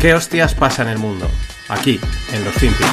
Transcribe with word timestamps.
¿Qué 0.00 0.14
hostias 0.14 0.54
pasa 0.54 0.80
en 0.80 0.88
el 0.88 0.98
mundo? 0.98 1.26
Aquí, 1.68 2.00
en 2.32 2.42
los 2.42 2.54
FinPix. 2.54 2.88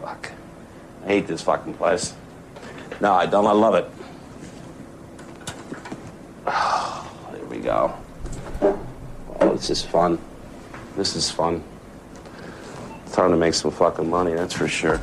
Fuck. 0.00 0.30
I 1.04 1.08
hate 1.08 1.26
this 1.26 1.42
fucking 1.42 1.74
place. 1.74 2.14
No, 2.98 3.12
I 3.12 3.26
don't. 3.26 3.46
I 3.46 3.52
love 3.52 3.74
it. 3.74 3.84
there 7.34 7.44
we 7.50 7.58
go. 7.58 7.92
Oh, 8.62 9.52
this 9.52 9.68
is 9.68 9.82
fun. 9.84 10.18
This 10.96 11.14
is 11.14 11.30
fun. 11.30 11.62
Time 13.12 13.32
to 13.32 13.36
make 13.36 13.52
some 13.52 13.70
fucking 13.70 14.08
money, 14.08 14.32
that's 14.32 14.54
for 14.54 14.66
sure. 14.66 14.98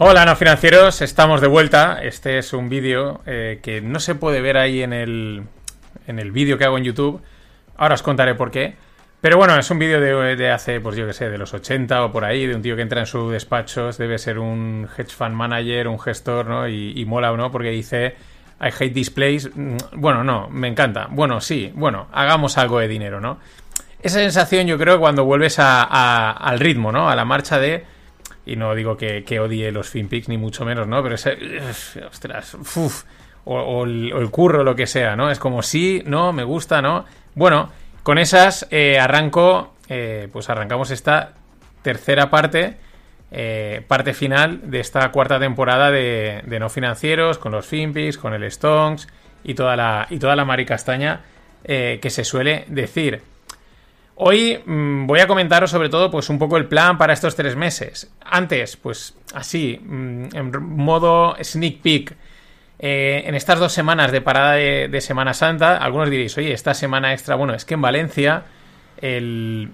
Hola, 0.00 0.24
no 0.24 0.36
financieros, 0.36 1.02
estamos 1.02 1.40
de 1.40 1.48
vuelta. 1.48 1.98
Este 2.00 2.38
es 2.38 2.52
un 2.52 2.68
vídeo 2.68 3.20
eh, 3.26 3.58
que 3.60 3.80
no 3.80 3.98
se 3.98 4.14
puede 4.14 4.40
ver 4.40 4.56
ahí 4.56 4.80
en 4.80 4.92
el, 4.92 5.42
en 6.06 6.20
el 6.20 6.30
vídeo 6.30 6.56
que 6.56 6.64
hago 6.64 6.78
en 6.78 6.84
YouTube. 6.84 7.20
Ahora 7.76 7.96
os 7.96 8.04
contaré 8.04 8.36
por 8.36 8.52
qué. 8.52 8.76
Pero 9.20 9.38
bueno, 9.38 9.58
es 9.58 9.68
un 9.72 9.80
vídeo 9.80 10.00
de, 10.00 10.36
de, 10.36 10.50
hace, 10.52 10.80
pues 10.80 10.94
yo 10.94 11.04
que 11.04 11.12
sé, 11.12 11.28
de 11.28 11.36
los 11.36 11.52
80 11.52 12.04
o 12.04 12.12
por 12.12 12.24
ahí, 12.24 12.46
de 12.46 12.54
un 12.54 12.62
tío 12.62 12.76
que 12.76 12.82
entra 12.82 13.00
en 13.00 13.06
su 13.06 13.28
despacho, 13.28 13.90
debe 13.90 14.18
ser 14.18 14.38
un 14.38 14.88
hedge 14.96 15.10
fund 15.10 15.34
manager, 15.34 15.88
un 15.88 15.98
gestor, 15.98 16.46
¿no? 16.46 16.68
Y, 16.68 17.04
mola, 17.04 17.32
¿no? 17.32 17.50
Porque 17.50 17.70
dice, 17.70 18.14
I 18.60 18.68
hate 18.68 18.94
displays. 18.94 19.50
Bueno, 19.94 20.22
no, 20.22 20.48
me 20.48 20.68
encanta. 20.68 21.08
Bueno, 21.10 21.40
sí, 21.40 21.72
bueno, 21.74 22.06
hagamos 22.12 22.56
algo 22.56 22.78
de 22.78 22.86
dinero, 22.86 23.20
¿no? 23.20 23.40
Esa 24.00 24.20
sensación 24.20 24.68
yo 24.68 24.78
creo 24.78 25.00
cuando 25.00 25.24
vuelves 25.24 25.58
a, 25.58 26.30
al 26.30 26.60
ritmo, 26.60 26.92
¿no? 26.92 27.10
A 27.10 27.16
la 27.16 27.24
marcha 27.24 27.58
de 27.58 27.97
y 28.48 28.56
no 28.56 28.74
digo 28.74 28.96
que, 28.96 29.40
odie 29.40 29.70
los 29.70 29.90
FinPix, 29.90 30.28
ni 30.28 30.38
mucho 30.38 30.64
menos, 30.64 30.88
¿no? 30.88 31.02
Pero 31.02 31.14
ese. 31.14 31.36
Ostras, 32.10 32.54
uf, 32.54 33.04
o, 33.44 33.84
el, 33.84 34.30
curro, 34.30 34.64
lo 34.64 34.74
que 34.74 34.86
sea, 34.86 35.16
¿no? 35.16 35.30
Es 35.30 35.38
como 35.38 35.62
sí, 35.62 36.02
no, 36.06 36.32
me 36.32 36.44
gusta, 36.44 36.80
¿no? 36.80 37.04
Bueno, 37.34 37.70
con 38.02 38.18
esas 38.18 38.66
eh, 38.70 38.98
arranco. 38.98 39.74
Eh, 39.90 40.28
pues 40.32 40.50
arrancamos 40.50 40.90
esta 40.90 41.32
tercera 41.82 42.30
parte. 42.30 42.76
Eh, 43.30 43.82
parte 43.86 44.14
final 44.14 44.70
de 44.70 44.80
esta 44.80 45.10
cuarta 45.12 45.38
temporada 45.38 45.90
de, 45.90 46.42
no 46.58 46.70
financieros, 46.70 47.38
con 47.38 47.52
los 47.52 47.66
FinPix, 47.66 48.16
con 48.16 48.32
el 48.32 48.50
Stonks 48.50 49.06
y 49.44 49.54
toda 49.54 49.76
la, 49.76 50.06
y 50.08 50.18
toda 50.18 50.34
la 50.34 50.46
maricastaña 50.46 51.20
eh, 51.64 51.98
que 52.00 52.10
se 52.10 52.24
suele 52.24 52.64
decir. 52.68 53.20
Hoy 54.20 54.60
mmm, 54.66 55.06
voy 55.06 55.20
a 55.20 55.28
comentaros 55.28 55.70
sobre 55.70 55.88
todo 55.88 56.10
pues 56.10 56.28
un 56.28 56.40
poco 56.40 56.56
el 56.56 56.66
plan 56.66 56.98
para 56.98 57.12
estos 57.12 57.36
tres 57.36 57.54
meses. 57.54 58.12
Antes, 58.20 58.76
pues 58.76 59.14
así, 59.32 59.80
mmm, 59.80 60.24
en 60.34 60.50
modo 60.60 61.36
sneak 61.40 61.80
peek, 61.80 62.16
eh, 62.80 63.22
en 63.26 63.36
estas 63.36 63.60
dos 63.60 63.72
semanas 63.72 64.10
de 64.10 64.20
parada 64.20 64.54
de, 64.54 65.00
Semana 65.00 65.34
Santa, 65.34 65.76
algunos 65.76 66.10
diréis, 66.10 66.36
oye, 66.36 66.52
esta 66.52 66.74
semana 66.74 67.12
extra, 67.12 67.36
bueno, 67.36 67.54
es 67.54 67.64
que 67.64 67.74
en 67.74 67.80
Valencia 67.80 68.42
el, 69.00 69.70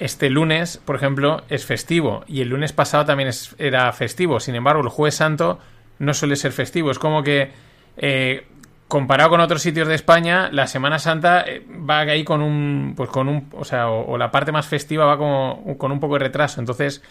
este 0.00 0.30
lunes, 0.30 0.78
por 0.84 0.96
ejemplo, 0.96 1.44
es 1.48 1.64
festivo 1.64 2.24
y 2.26 2.40
el 2.40 2.48
lunes 2.48 2.72
pasado 2.72 3.04
también 3.04 3.30
era 3.58 3.92
festivo. 3.92 4.40
Sin 4.40 4.56
embargo, 4.56 4.82
el 4.82 4.88
jueves 4.88 5.14
santo 5.14 5.60
no 6.00 6.12
suele 6.12 6.34
ser 6.34 6.50
festivo. 6.50 6.90
Es 6.90 6.98
como 6.98 7.22
que... 7.22 7.52
Eh, 7.98 8.46
comparado 8.88 9.30
con 9.30 9.40
otros 9.40 9.62
sitios 9.62 9.88
de 9.88 9.94
España, 9.94 10.48
la 10.52 10.66
Semana 10.66 10.98
Santa 10.98 11.44
eh, 11.46 11.64
va 11.68 12.00
ahí 12.00 12.24
con 12.24 12.42
un, 12.42 12.94
pues 12.96 13.10
con 13.10 13.28
un, 13.28 13.48
o 13.52 13.64
sea, 13.64 13.88
o, 13.88 14.16
la 14.16 14.30
parte 14.30 14.52
más 14.52 14.66
festiva 14.66 15.04
va 15.04 15.18
como 15.18 15.76
con 15.78 15.92
un 15.92 16.00
poco 16.00 16.14
de 16.14 16.20
retraso. 16.20 16.60
Entonces, 16.60 17.02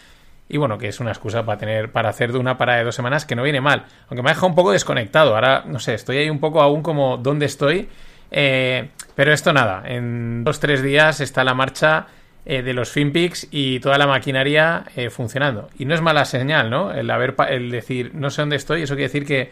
y 0.48 0.56
bueno, 0.56 0.78
que 0.78 0.88
es 0.88 1.00
una 1.00 1.10
excusa 1.10 1.44
para 1.44 1.58
tener, 1.58 1.90
para 1.90 2.08
hacer 2.08 2.32
de 2.32 2.38
una 2.38 2.56
parada 2.56 2.78
de 2.78 2.84
dos 2.84 2.94
semanas 2.94 3.26
que 3.26 3.34
no 3.34 3.42
viene 3.42 3.60
mal. 3.60 3.86
Aunque 4.08 4.22
me 4.22 4.30
ha 4.30 4.34
dejado 4.34 4.48
un 4.48 4.54
poco 4.54 4.72
desconectado. 4.72 5.34
Ahora, 5.34 5.64
no 5.66 5.78
sé, 5.78 5.94
estoy 5.94 6.18
ahí 6.18 6.30
un 6.30 6.38
poco 6.38 6.62
aún 6.62 6.82
como 6.82 7.16
dónde 7.16 7.46
estoy. 7.46 7.88
Eh, 8.30 8.88
pero 9.14 9.32
esto 9.32 9.52
nada, 9.52 9.82
en 9.86 10.44
dos 10.44 10.60
tres 10.60 10.82
días 10.82 11.20
está 11.20 11.44
la 11.44 11.54
marcha 11.54 12.06
eh, 12.44 12.62
de 12.62 12.74
los 12.74 12.90
FinPix 12.90 13.48
y 13.50 13.80
toda 13.80 13.98
la 13.98 14.06
maquinaria 14.06 14.84
eh, 14.94 15.10
funcionando. 15.10 15.68
Y 15.78 15.84
no 15.84 15.94
es 15.94 16.00
mala 16.00 16.24
señal, 16.24 16.70
¿no? 16.70 16.92
El 16.92 17.10
haber, 17.10 17.34
el 17.48 17.70
decir, 17.70 18.12
no 18.14 18.30
sé 18.30 18.42
dónde 18.42 18.56
estoy, 18.56 18.82
eso 18.82 18.94
quiere 18.94 19.08
decir 19.08 19.26
que 19.26 19.50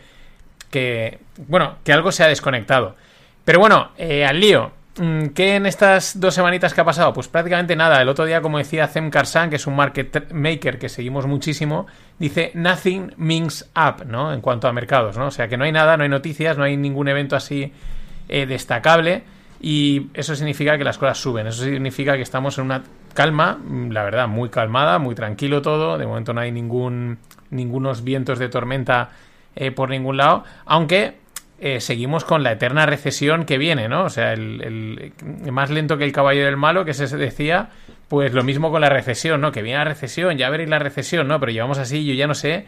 que, 0.74 1.20
bueno, 1.46 1.76
que 1.84 1.92
algo 1.92 2.10
se 2.10 2.24
ha 2.24 2.26
desconectado. 2.26 2.96
Pero 3.44 3.60
bueno, 3.60 3.92
eh, 3.96 4.24
al 4.24 4.40
lío. 4.40 4.72
Mm, 4.98 5.26
¿Qué 5.28 5.54
en 5.54 5.66
estas 5.66 6.18
dos 6.18 6.34
semanitas 6.34 6.74
que 6.74 6.80
ha 6.80 6.84
pasado? 6.84 7.12
Pues 7.12 7.28
prácticamente 7.28 7.76
nada. 7.76 8.02
El 8.02 8.08
otro 8.08 8.24
día, 8.24 8.42
como 8.42 8.58
decía 8.58 8.88
Zem 8.88 9.08
Karsan, 9.08 9.50
que 9.50 9.56
es 9.56 9.68
un 9.68 9.76
market 9.76 10.32
maker 10.32 10.80
que 10.80 10.88
seguimos 10.88 11.26
muchísimo, 11.26 11.86
dice 12.18 12.50
nothing 12.54 13.14
means 13.16 13.70
up, 13.76 14.04
¿no? 14.04 14.32
En 14.32 14.40
cuanto 14.40 14.66
a 14.66 14.72
mercados, 14.72 15.16
¿no? 15.16 15.26
O 15.26 15.30
sea 15.30 15.46
que 15.46 15.56
no 15.56 15.62
hay 15.62 15.70
nada, 15.70 15.96
no 15.96 16.02
hay 16.02 16.08
noticias, 16.08 16.58
no 16.58 16.64
hay 16.64 16.76
ningún 16.76 17.06
evento 17.06 17.36
así 17.36 17.72
eh, 18.28 18.46
destacable 18.46 19.22
y 19.60 20.08
eso 20.12 20.34
significa 20.34 20.76
que 20.76 20.82
las 20.82 20.98
cosas 20.98 21.18
suben. 21.18 21.46
Eso 21.46 21.62
significa 21.62 22.16
que 22.16 22.22
estamos 22.22 22.58
en 22.58 22.64
una 22.64 22.82
calma, 23.14 23.60
mm, 23.64 23.92
la 23.92 24.02
verdad, 24.02 24.26
muy 24.26 24.48
calmada, 24.48 24.98
muy 24.98 25.14
tranquilo 25.14 25.62
todo. 25.62 25.98
De 25.98 26.06
momento 26.06 26.32
no 26.32 26.40
hay 26.40 26.50
ningún 26.50 27.18
ningunos 27.50 28.02
vientos 28.02 28.38
de 28.40 28.48
tormenta 28.48 29.10
eh, 29.56 29.70
por 29.70 29.90
ningún 29.90 30.16
lado, 30.16 30.44
aunque 30.64 31.14
eh, 31.58 31.80
seguimos 31.80 32.24
con 32.24 32.42
la 32.42 32.52
eterna 32.52 32.86
recesión 32.86 33.44
que 33.44 33.58
viene, 33.58 33.88
¿no? 33.88 34.04
O 34.04 34.10
sea, 34.10 34.32
el, 34.32 34.60
el, 34.62 35.52
más 35.52 35.70
lento 35.70 35.96
que 35.96 36.04
el 36.04 36.12
caballo 36.12 36.44
del 36.44 36.56
malo, 36.56 36.84
que 36.84 36.94
se 36.94 37.06
decía, 37.16 37.70
pues 38.08 38.32
lo 38.32 38.42
mismo 38.42 38.70
con 38.70 38.80
la 38.80 38.88
recesión, 38.88 39.40
¿no? 39.40 39.52
Que 39.52 39.62
viene 39.62 39.78
la 39.78 39.84
recesión, 39.84 40.36
ya 40.36 40.50
veréis 40.50 40.68
la 40.68 40.78
recesión, 40.78 41.28
¿no? 41.28 41.40
Pero 41.40 41.52
llevamos 41.52 41.78
así, 41.78 42.04
yo 42.04 42.14
ya 42.14 42.26
no 42.26 42.34
sé, 42.34 42.66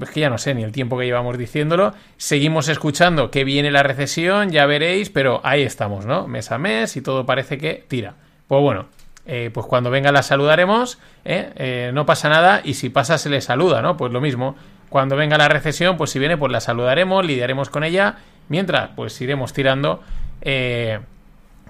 es 0.00 0.10
que 0.10 0.20
ya 0.20 0.30
no 0.30 0.38
sé 0.38 0.54
ni 0.54 0.62
el 0.62 0.72
tiempo 0.72 0.98
que 0.98 1.06
llevamos 1.06 1.38
diciéndolo, 1.38 1.94
seguimos 2.18 2.68
escuchando 2.68 3.30
que 3.30 3.44
viene 3.44 3.70
la 3.70 3.82
recesión, 3.82 4.50
ya 4.50 4.66
veréis, 4.66 5.10
pero 5.10 5.40
ahí 5.42 5.62
estamos, 5.62 6.04
¿no? 6.04 6.26
Mes 6.26 6.52
a 6.52 6.58
mes 6.58 6.96
y 6.96 7.02
todo 7.02 7.24
parece 7.24 7.58
que 7.58 7.84
tira. 7.88 8.14
Pues 8.46 8.60
bueno, 8.60 8.86
eh, 9.24 9.50
pues 9.52 9.66
cuando 9.66 9.90
venga 9.90 10.12
la 10.12 10.22
saludaremos, 10.22 10.98
¿eh? 11.24 11.50
Eh, 11.56 11.90
no 11.92 12.06
pasa 12.06 12.28
nada 12.28 12.60
y 12.62 12.74
si 12.74 12.90
pasa 12.90 13.18
se 13.18 13.30
le 13.30 13.40
saluda, 13.40 13.82
¿no? 13.82 13.96
Pues 13.96 14.12
lo 14.12 14.20
mismo, 14.20 14.56
cuando 14.88 15.16
venga 15.16 15.38
la 15.38 15.48
recesión, 15.48 15.96
pues 15.96 16.10
si 16.10 16.18
viene, 16.18 16.36
pues 16.36 16.52
la 16.52 16.60
saludaremos, 16.60 17.24
lidiaremos 17.24 17.70
con 17.70 17.84
ella, 17.84 18.16
mientras, 18.48 18.90
pues 18.96 19.20
iremos 19.20 19.52
tirando 19.52 20.02
eh, 20.42 21.00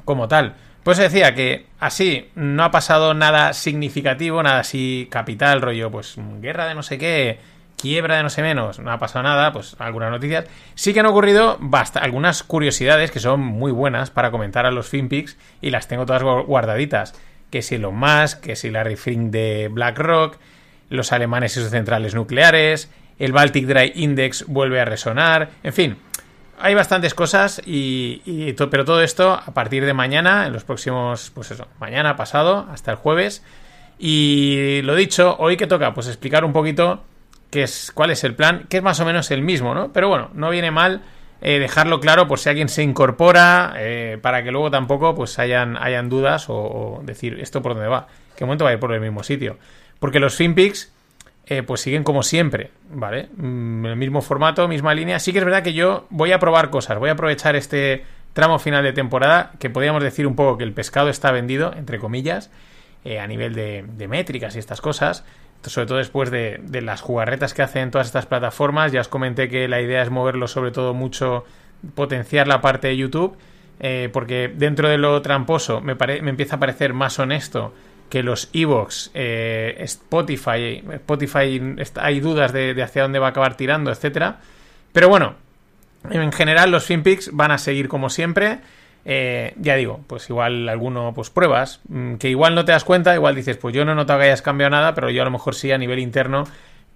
como 0.05 0.29
tal. 0.29 0.55
Pues 0.83 0.99
decía 0.99 1.35
que 1.35 1.67
así 1.81 2.31
no 2.37 2.63
ha 2.63 2.71
pasado 2.71 3.13
nada 3.13 3.53
significativo, 3.55 4.43
nada 4.43 4.61
así 4.61 5.09
capital, 5.11 5.61
rollo, 5.61 5.91
pues 5.91 6.15
guerra 6.41 6.67
de 6.67 6.77
no 6.77 6.85
sé 6.85 6.97
qué, 6.97 7.41
quiebra 7.77 8.17
de 8.17 8.23
no 8.23 8.31
sé 8.31 8.43
menos, 8.43 8.79
no 8.79 8.93
ha 8.93 8.99
pasado 8.99 9.25
nada, 9.25 9.53
pues 9.53 9.77
algunas 9.79 10.11
noticias. 10.11 10.47
Sí 10.75 10.95
que 10.95 11.01
han 11.01 11.07
ocurrido 11.07 11.57
basta, 11.61 12.01
algunas 12.01 12.43
curiosidades 12.43 13.11
que 13.11 13.21
son 13.21 13.41
muy 13.41 13.73
buenas 13.73 14.11
para 14.11 14.31
comentar 14.31 14.67
a 14.67 14.71
los 14.71 14.89
FinPix 14.89 15.37
y 15.61 15.71
las 15.71 15.89
tengo 15.89 16.07
todas 16.07 16.23
guardaditas. 16.23 17.15
Que 17.51 17.63
si 17.63 17.77
Elon 17.77 17.97
Musk, 17.97 18.41
que 18.41 18.57
si 18.57 18.71
Larry 18.71 18.97
Fink 18.97 19.31
de 19.31 19.69
BlackRock, 19.71 20.39
los 20.89 21.13
alemanes 21.13 21.57
y 21.57 21.61
sus 21.61 21.71
centrales 21.71 22.15
nucleares, 22.15 22.91
el 23.19 23.33
Baltic 23.33 23.67
Dry 23.67 23.93
Index 23.95 24.47
vuelve 24.47 24.81
a 24.81 24.85
resonar, 24.85 25.51
en 25.63 25.73
fin, 25.73 25.97
hay 26.59 26.75
bastantes 26.75 27.15
cosas 27.15 27.61
y, 27.65 28.53
pero 28.71 28.85
todo 28.85 29.03
esto 29.03 29.33
a 29.33 29.53
partir 29.53 29.85
de 29.85 29.93
mañana, 29.93 30.47
en 30.47 30.53
los 30.53 30.65
próximos, 30.65 31.31
pues 31.35 31.51
eso, 31.51 31.67
mañana, 31.81 32.17
pasado, 32.17 32.67
hasta 32.71 32.91
el 32.91 32.97
jueves. 32.97 33.43
Y 33.99 34.81
lo 34.83 34.95
dicho, 34.95 35.37
hoy 35.39 35.57
que 35.57 35.67
toca, 35.67 35.95
pues 35.95 36.07
explicar 36.07 36.45
un 36.45 36.53
poquito 36.53 37.05
qué 37.51 37.63
es, 37.63 37.91
cuál 37.95 38.11
es 38.11 38.25
el 38.25 38.35
plan, 38.35 38.67
que 38.69 38.79
es 38.79 38.83
más 38.83 39.01
o 39.01 39.05
menos 39.05 39.31
el 39.31 39.43
mismo, 39.43 39.75
¿no? 39.75 39.93
Pero 39.93 40.09
bueno, 40.09 40.31
no 40.35 40.51
viene 40.51 40.71
mal 40.71 41.03
eh, 41.41 41.59
dejarlo 41.59 42.01
claro 42.01 42.27
por 42.27 42.39
si 42.39 42.49
alguien 42.49 42.69
se 42.69 42.83
incorpora, 42.83 43.75
eh, 43.77 44.19
para 44.21 44.43
que 44.43 44.51
luego 44.51 44.71
tampoco 44.71 45.15
pues 45.15 45.39
hayan, 45.39 45.77
hayan 45.77 46.09
dudas 46.09 46.49
o, 46.49 46.55
o, 46.55 47.03
decir 47.05 47.39
esto 47.41 47.63
por 47.63 47.75
dónde 47.75 47.89
va, 47.89 48.09
qué 48.37 48.45
momento 48.45 48.65
va 48.65 48.71
a 48.71 48.75
ir 48.75 48.81
por 48.81 48.93
el 48.93 49.01
mismo 49.01 49.23
sitio. 49.23 49.59
Porque 49.99 50.21
los 50.21 50.35
FinPix 50.35 50.93
eh, 51.49 51.63
pues 51.63 51.81
siguen 51.81 52.03
como 52.03 52.25
siempre, 52.25 52.71
¿vale? 52.91 53.29
Mm, 53.37 53.87
el 53.87 53.97
mismo 53.97 54.21
formato, 54.21 54.67
misma 54.67 54.95
línea. 54.95 55.21
Sí 55.21 55.33
que 55.33 55.39
es 55.39 55.45
verdad 55.45 55.63
que 55.63 55.75
yo 55.75 56.07
voy 56.11 56.33
a 56.33 56.41
probar 56.41 56.71
cosas, 56.71 56.99
voy 56.99 57.09
a 57.09 57.13
aprovechar 57.13 57.55
este 57.55 58.05
tramo 58.33 58.59
final 58.59 58.83
de 58.83 58.93
temporada, 58.93 59.53
que 59.61 59.71
podríamos 59.71 60.03
decir 60.03 60.27
un 60.27 60.35
poco 60.35 60.59
que 60.59 60.65
el 60.65 60.73
pescado 60.73 61.09
está 61.09 61.31
vendido, 61.31 61.73
entre 61.73 62.01
comillas, 62.01 62.51
eh, 63.05 63.21
a 63.21 63.27
nivel 63.29 63.55
de, 63.55 64.09
métricas 64.09 64.57
y 64.57 64.59
estas 64.59 64.81
cosas, 64.81 65.25
sobre 65.63 65.87
todo 65.87 65.99
después 65.99 66.31
de, 66.31 66.61
las 66.83 67.01
jugarretas 67.01 67.55
que 67.55 67.63
hacen 67.63 67.93
todas 67.93 68.09
estas 68.09 68.27
plataformas. 68.27 68.91
Ya 68.91 69.01
os 69.01 69.09
comenté 69.09 69.49
que 69.49 69.69
la 69.69 69.81
idea 69.81 70.03
es 70.03 70.11
moverlo 70.11 70.49
sobre 70.49 70.73
todo 70.73 70.95
mucho, 70.95 71.45
potenciar 71.95 72.49
la 72.49 72.61
parte 72.61 72.89
de 72.89 72.97
YouTube, 72.97 73.37
eh, 73.79 74.11
porque 74.13 74.53
dentro 74.53 74.89
de 74.89 74.99
lo 74.99 75.23
tramposo 75.23 75.81
me 75.81 75.93
empieza 76.29 76.57
a 76.57 76.59
parecer 76.59 76.93
más 76.93 77.19
honesto 77.21 77.73
que 78.09 78.23
los 78.23 78.49
Evox, 78.53 79.11
eh, 79.15 79.77
Spotify, 79.81 80.83
Spotify 80.93 81.61
hay 81.97 82.21
dudas 82.21 82.53
de, 82.53 82.81
hacia 82.83 83.03
dónde 83.03 83.19
va 83.19 83.29
a 83.29 83.31
acabar 83.31 83.57
tirando, 83.57 83.91
etcétera. 83.91 84.39
Pero 84.93 85.09
bueno, 85.09 85.35
en 86.11 86.33
general 86.33 86.71
los 86.71 86.85
FinPix 86.85 87.31
van 87.33 87.51
a 87.51 87.59
seguir 87.59 87.89
como 87.89 88.11
siempre. 88.11 88.59
Eh, 89.09 89.55
ya 89.59 89.77
digo, 89.77 90.01
pues 90.09 90.29
igual 90.31 90.69
alguno, 90.69 91.13
pues 91.15 91.31
pruebas, 91.31 91.81
mm, 91.89 92.15
que 92.15 92.29
igual 92.29 92.57
no 92.57 92.65
te 92.65 92.73
das 92.73 92.83
cuenta, 92.83 93.15
igual 93.15 93.37
dices, 93.37 93.57
pues 93.57 93.73
yo 93.73 93.85
no 93.85 93.95
noto 93.95 94.17
que 94.19 94.25
hayas 94.25 94.43
cambiado 94.43 94.71
nada, 94.71 94.95
pero 94.95 95.11
yo 95.11 95.23
a 95.23 95.25
lo 95.25 95.31
mejor 95.31 95.55
sí 95.55 95.71
a 95.71 95.79
nivel 95.79 96.01
interno, 96.01 96.45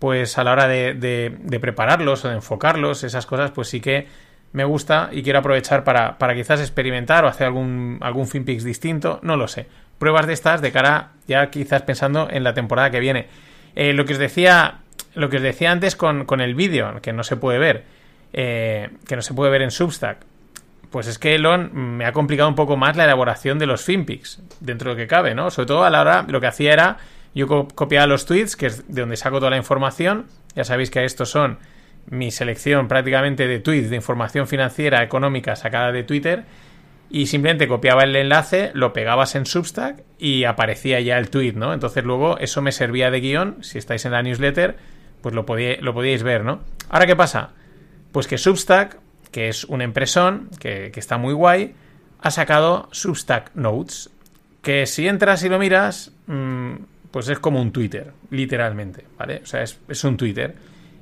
pues 0.00 0.36
a 0.36 0.42
la 0.42 0.52
hora 0.52 0.66
de, 0.66 0.94
de, 0.94 1.60
prepararlos 1.60 2.24
o 2.24 2.28
de 2.28 2.34
enfocarlos, 2.34 3.04
esas 3.04 3.26
cosas, 3.26 3.52
pues 3.52 3.68
sí 3.68 3.80
que 3.80 4.08
me 4.52 4.64
gusta 4.64 5.10
y 5.12 5.22
quiero 5.22 5.38
aprovechar 5.38 5.84
para, 5.84 6.18
para 6.18 6.34
quizás 6.34 6.58
experimentar 6.60 7.24
o 7.24 7.28
hacer 7.28 7.46
algún, 7.46 7.98
algún 8.00 8.26
FinPix 8.26 8.64
distinto, 8.64 9.20
no 9.22 9.36
lo 9.36 9.46
sé. 9.46 9.68
Pruebas 10.00 10.26
de 10.26 10.32
estas 10.32 10.60
de 10.60 10.72
cara 10.72 11.12
ya 11.28 11.48
quizás 11.50 11.82
pensando 11.82 12.26
en 12.28 12.42
la 12.42 12.54
temporada 12.54 12.90
que 12.90 12.98
viene. 12.98 13.28
Eh, 13.76 13.92
lo 13.92 14.04
que 14.04 14.14
os 14.14 14.18
decía, 14.18 14.78
lo 15.14 15.30
que 15.30 15.36
os 15.36 15.42
decía 15.42 15.70
antes 15.70 15.94
con, 15.94 16.24
con 16.24 16.40
el 16.40 16.56
vídeo, 16.56 17.00
que 17.00 17.12
no 17.12 17.22
se 17.22 17.36
puede 17.36 17.60
ver, 17.60 17.84
eh, 18.32 18.90
que 19.06 19.14
no 19.14 19.22
se 19.22 19.34
puede 19.34 19.52
ver 19.52 19.62
en 19.62 19.70
Substack 19.70 20.18
pues 20.90 21.06
es 21.06 21.18
que 21.18 21.36
Elon 21.36 21.70
me 21.72 22.04
ha 22.04 22.12
complicado 22.12 22.48
un 22.48 22.54
poco 22.54 22.76
más 22.76 22.96
la 22.96 23.04
elaboración 23.04 23.58
de 23.58 23.66
los 23.66 23.84
FinPix, 23.84 24.42
dentro 24.60 24.90
de 24.90 24.94
lo 24.94 24.98
que 24.98 25.06
cabe, 25.06 25.34
¿no? 25.34 25.50
Sobre 25.50 25.66
todo 25.66 25.84
a 25.84 25.90
la 25.90 26.00
hora, 26.00 26.24
lo 26.28 26.40
que 26.40 26.48
hacía 26.48 26.72
era, 26.72 26.96
yo 27.34 27.46
copiaba 27.46 28.06
los 28.06 28.26
tweets, 28.26 28.56
que 28.56 28.66
es 28.66 28.92
de 28.92 29.00
donde 29.00 29.16
saco 29.16 29.38
toda 29.38 29.50
la 29.50 29.56
información, 29.56 30.26
ya 30.54 30.64
sabéis 30.64 30.90
que 30.90 31.04
estos 31.04 31.30
son 31.30 31.58
mi 32.06 32.32
selección 32.32 32.88
prácticamente 32.88 33.46
de 33.46 33.60
tweets 33.60 33.90
de 33.90 33.96
información 33.96 34.48
financiera, 34.48 35.02
económica 35.02 35.54
sacada 35.54 35.92
de 35.92 36.02
Twitter, 36.02 36.44
y 37.10 37.26
simplemente 37.26 37.68
copiaba 37.68 38.04
el 38.04 38.16
enlace, 38.16 38.70
lo 38.72 38.92
pegabas 38.92 39.34
en 39.34 39.44
Substack 39.44 40.02
y 40.18 40.44
aparecía 40.44 41.00
ya 41.00 41.18
el 41.18 41.28
tweet, 41.28 41.52
¿no? 41.52 41.74
Entonces 41.74 42.04
luego 42.04 42.38
eso 42.38 42.62
me 42.62 42.72
servía 42.72 43.10
de 43.10 43.20
guion, 43.20 43.58
si 43.62 43.78
estáis 43.78 44.04
en 44.04 44.12
la 44.12 44.22
newsletter, 44.22 44.76
pues 45.20 45.34
lo, 45.34 45.44
lo 45.44 45.94
podíais 45.94 46.22
ver, 46.22 46.44
¿no? 46.44 46.60
Ahora, 46.88 47.06
¿qué 47.06 47.16
pasa? 47.16 47.50
Pues 48.12 48.26
que 48.26 48.38
Substack 48.38 48.98
que 49.30 49.48
es 49.48 49.64
un 49.64 49.82
empresón 49.82 50.50
que, 50.58 50.92
está 50.94 51.18
muy 51.18 51.34
guay, 51.34 51.74
ha 52.20 52.30
sacado 52.30 52.88
Substack 52.92 53.54
Notes, 53.54 54.10
que 54.62 54.86
si 54.86 55.08
entras 55.08 55.42
y 55.44 55.48
lo 55.48 55.58
miras, 55.58 56.12
mm, 56.26 56.72
pues 57.10 57.28
es 57.28 57.38
como 57.38 57.60
un 57.60 57.72
Twitter, 57.72 58.12
literalmente, 58.30 59.06
¿vale? 59.18 59.40
O 59.42 59.46
sea, 59.46 59.62
es, 59.62 60.04
un 60.04 60.16
Twitter. 60.16 60.54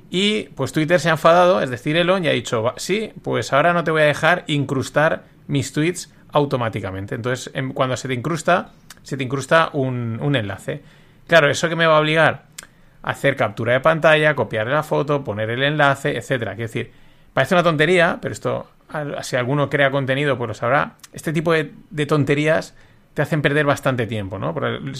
Y 0.09 0.43
pues 0.55 0.71
Twitter 0.71 0.99
se 0.99 1.09
ha 1.09 1.13
enfadado, 1.13 1.61
es 1.61 1.69
decir, 1.69 1.95
Elon 1.95 2.23
ya 2.23 2.31
ha 2.31 2.33
dicho, 2.33 2.73
sí, 2.77 3.11
pues 3.21 3.53
ahora 3.53 3.73
no 3.73 3.83
te 3.83 3.91
voy 3.91 4.01
a 4.01 4.05
dejar 4.05 4.43
incrustar 4.47 5.25
mis 5.49 5.73
tweets 5.73 6.13
automáticamente. 6.31 7.15
Entonces, 7.15 7.51
cuando 7.73 7.97
se 7.97 8.07
te 8.07 8.13
incrusta, 8.13 8.71
se 9.03 9.17
te 9.17 9.23
incrusta 9.23 9.69
un, 9.73 10.17
un 10.21 10.35
enlace. 10.37 10.81
Claro, 11.27 11.49
¿eso 11.49 11.67
que 11.67 11.75
me 11.75 11.85
va 11.85 11.97
a 11.97 11.99
obligar? 11.99 12.45
A 13.03 13.11
hacer 13.11 13.35
captura 13.35 13.73
de 13.73 13.81
pantalla, 13.81 14.33
copiar 14.33 14.67
la 14.67 14.83
foto, 14.83 15.23
poner 15.23 15.49
el 15.49 15.63
enlace, 15.63 16.17
etcétera. 16.17 16.55
Quiero 16.55 16.67
decir, 16.67 16.91
Parece 17.33 17.55
una 17.55 17.63
tontería, 17.63 18.17
pero 18.21 18.33
esto, 18.33 18.67
si 19.21 19.35
alguno 19.35 19.69
crea 19.69 19.91
contenido, 19.91 20.37
pues 20.37 20.47
lo 20.47 20.53
sabrá. 20.53 20.95
Este 21.13 21.31
tipo 21.31 21.53
de, 21.53 22.05
tonterías 22.05 22.75
te 23.13 23.21
hacen 23.21 23.41
perder 23.41 23.65
bastante 23.65 24.07
tiempo, 24.07 24.39
¿no? 24.39 24.53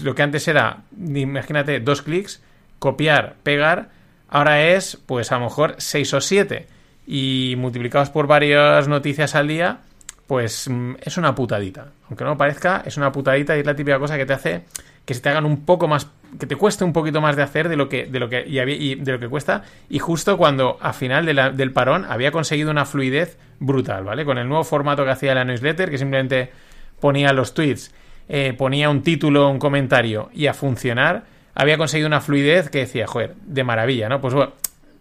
Lo 0.03 0.15
que 0.15 0.23
antes 0.23 0.47
era, 0.47 0.83
imagínate, 0.97 1.79
dos 1.79 2.01
clics, 2.01 2.41
copiar, 2.77 3.35
pegar, 3.43 3.89
ahora 4.29 4.63
es, 4.67 4.97
pues 5.05 5.31
a 5.31 5.37
lo 5.37 5.45
mejor 5.45 5.75
seis 5.79 6.13
o 6.13 6.21
siete. 6.21 6.67
Y 7.07 7.55
multiplicados 7.57 8.09
por 8.09 8.27
varias 8.27 8.87
noticias 8.87 9.33
al 9.33 9.47
día, 9.47 9.79
pues 10.29 10.69
mm, 10.69 10.97
es 11.01 11.17
una 11.17 11.33
putadita. 11.33 11.87
Aunque 12.07 12.23
no 12.23 12.37
parezca, 12.37 12.83
es 12.85 12.97
una 12.97 13.11
putadita 13.11 13.57
y 13.57 13.61
es 13.61 13.65
la 13.65 13.75
típica 13.75 13.97
cosa 13.97 14.15
que 14.15 14.27
te 14.27 14.33
hace 14.33 14.63
que 15.03 15.15
se 15.15 15.21
te 15.21 15.29
hagan 15.29 15.43
un 15.43 15.65
poco 15.65 15.87
más, 15.87 16.07
que 16.39 16.45
te 16.45 16.55
cueste 16.55 16.83
un 16.83 16.93
poquito 16.93 17.19
más 17.19 17.35
de 17.35 17.41
hacer 17.41 17.67
de 17.67 17.75
lo 17.75 17.89
que, 17.89 18.05
de 18.05 18.19
lo 18.19 18.29
que, 18.29 18.43
y, 18.45 18.93
de 18.93 19.11
lo 19.11 19.19
que 19.19 19.27
cuesta. 19.27 19.63
Y 19.89 19.97
justo 19.97 20.37
cuando 20.37 20.77
a 20.81 20.93
final 20.93 21.25
del 21.25 21.71
parón 21.73 22.05
había 22.07 22.31
conseguido 22.31 22.69
una 22.69 22.85
fluidez 22.85 23.39
brutal, 23.59 24.03
¿vale? 24.03 24.23
Con 24.23 24.37
el 24.37 24.47
nuevo 24.47 24.63
formato 24.63 25.03
que 25.03 25.09
hacía 25.09 25.33
la 25.33 25.43
newsletter, 25.43 25.89
que 25.89 25.97
simplemente 25.97 26.51
ponía 26.99 27.33
los 27.33 27.55
tweets, 27.55 27.91
eh, 28.27 28.53
ponía 28.55 28.91
un 28.91 29.01
título, 29.01 29.49
un 29.49 29.57
comentario 29.57 30.29
y 30.31 30.45
a 30.45 30.53
funcionar, 30.53 31.23
había 31.55 31.79
conseguido 31.79 32.05
una 32.05 32.21
fluidez 32.21 32.69
que 32.69 32.81
decía, 32.81 33.07
joder, 33.07 33.33
de 33.47 33.63
maravilla, 33.63 34.09
¿no? 34.09 34.21
Pues 34.21 34.35
bueno, 34.35 34.51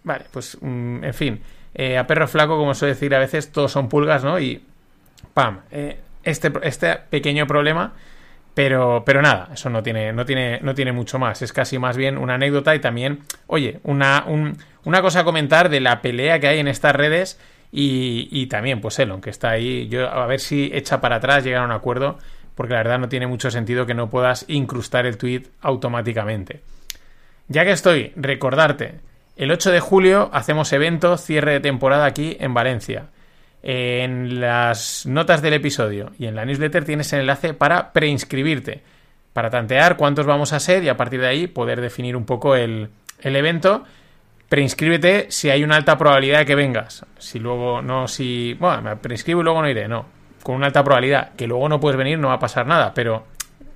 vale, 0.04 0.24
pues 0.32 0.56
mm, 0.58 1.04
en 1.04 1.12
fin, 1.12 1.40
eh, 1.74 1.98
a 1.98 2.06
perro 2.06 2.26
flaco, 2.28 2.56
como 2.56 2.72
suele 2.72 2.94
decir 2.94 3.14
a 3.14 3.18
veces, 3.18 3.52
todos 3.52 3.72
son 3.72 3.90
pulgas, 3.90 4.24
¿no? 4.24 4.40
Y 4.40 4.62
pam, 5.38 5.60
eh, 5.70 6.00
este, 6.24 6.50
este 6.62 6.96
pequeño 7.08 7.46
problema 7.46 7.92
pero, 8.58 9.04
pero 9.06 9.22
nada, 9.22 9.50
eso 9.54 9.70
no 9.70 9.84
tiene, 9.84 10.12
no, 10.12 10.26
tiene, 10.26 10.58
no 10.62 10.74
tiene 10.74 10.90
mucho 10.90 11.20
más. 11.20 11.42
Es 11.42 11.52
casi 11.52 11.78
más 11.78 11.96
bien 11.96 12.18
una 12.18 12.34
anécdota 12.34 12.74
y 12.74 12.80
también, 12.80 13.20
oye, 13.46 13.78
una, 13.84 14.24
una 14.82 15.00
cosa 15.00 15.20
a 15.20 15.24
comentar 15.24 15.68
de 15.68 15.78
la 15.78 16.02
pelea 16.02 16.40
que 16.40 16.48
hay 16.48 16.58
en 16.58 16.66
estas 16.66 16.96
redes 16.96 17.38
y, 17.70 18.48
también, 18.48 18.80
pues 18.80 18.98
Elon, 18.98 19.20
que 19.20 19.30
está 19.30 19.50
ahí. 19.50 19.86
Yo 19.86 20.10
a 20.10 20.26
ver 20.26 20.40
si 20.40 20.72
echa 20.74 21.00
para 21.00 21.16
atrás, 21.16 21.44
llegar 21.44 21.62
a 21.62 21.66
un 21.66 21.70
acuerdo, 21.70 22.18
porque 22.56 22.72
la 22.72 22.80
verdad 22.80 22.98
no 22.98 23.08
tiene 23.08 23.28
mucho 23.28 23.48
sentido 23.52 23.86
que 23.86 23.94
no 23.94 24.10
puedas 24.10 24.44
incrustar 24.48 25.06
el 25.06 25.18
tweet 25.18 25.44
automáticamente. 25.60 26.62
Ya 27.46 27.64
que 27.64 27.70
estoy, 27.70 28.12
recordarte, 28.16 28.96
el 29.36 29.52
8 29.52 29.70
de 29.70 29.78
julio 29.78 30.30
hacemos 30.32 30.72
evento 30.72 31.16
cierre 31.16 31.52
de 31.52 31.60
temporada 31.60 32.06
aquí 32.06 32.36
en 32.40 32.54
Valencia. 32.54 33.04
En 33.62 34.40
las 34.40 35.04
notas 35.06 35.42
del 35.42 35.54
episodio 35.54 36.12
y 36.18 36.26
en 36.26 36.36
la 36.36 36.44
newsletter 36.44 36.84
tienes 36.84 37.12
el 37.12 37.20
enlace 37.20 37.54
para 37.54 37.92
preinscribirte, 37.92 38.82
para 39.32 39.50
tantear 39.50 39.96
cuántos 39.96 40.26
vamos 40.26 40.52
a 40.52 40.60
ser 40.60 40.84
y 40.84 40.88
a 40.88 40.96
partir 40.96 41.20
de 41.20 41.26
ahí 41.26 41.46
poder 41.48 41.80
definir 41.80 42.16
un 42.16 42.24
poco 42.24 42.54
el, 42.54 42.90
evento. 43.22 43.84
Preinscríbete 44.48 45.26
si 45.30 45.50
hay 45.50 45.64
una 45.64 45.76
alta 45.76 45.98
probabilidad 45.98 46.38
de 46.38 46.46
que 46.46 46.54
vengas. 46.54 47.04
Si 47.18 47.38
luego 47.38 47.82
no, 47.82 48.08
si. 48.08 48.54
Bueno, 48.54 48.80
me 48.80 48.96
preinscribo 48.96 49.40
y 49.40 49.44
luego 49.44 49.60
no 49.60 49.68
iré, 49.68 49.88
no. 49.88 50.06
Con 50.42 50.54
una 50.54 50.66
alta 50.66 50.82
probabilidad. 50.82 51.34
Que 51.34 51.46
luego 51.46 51.68
no 51.68 51.80
puedes 51.80 51.98
venir, 51.98 52.18
no 52.18 52.28
va 52.28 52.34
a 52.34 52.38
pasar 52.38 52.66
nada. 52.66 52.94
Pero 52.94 53.26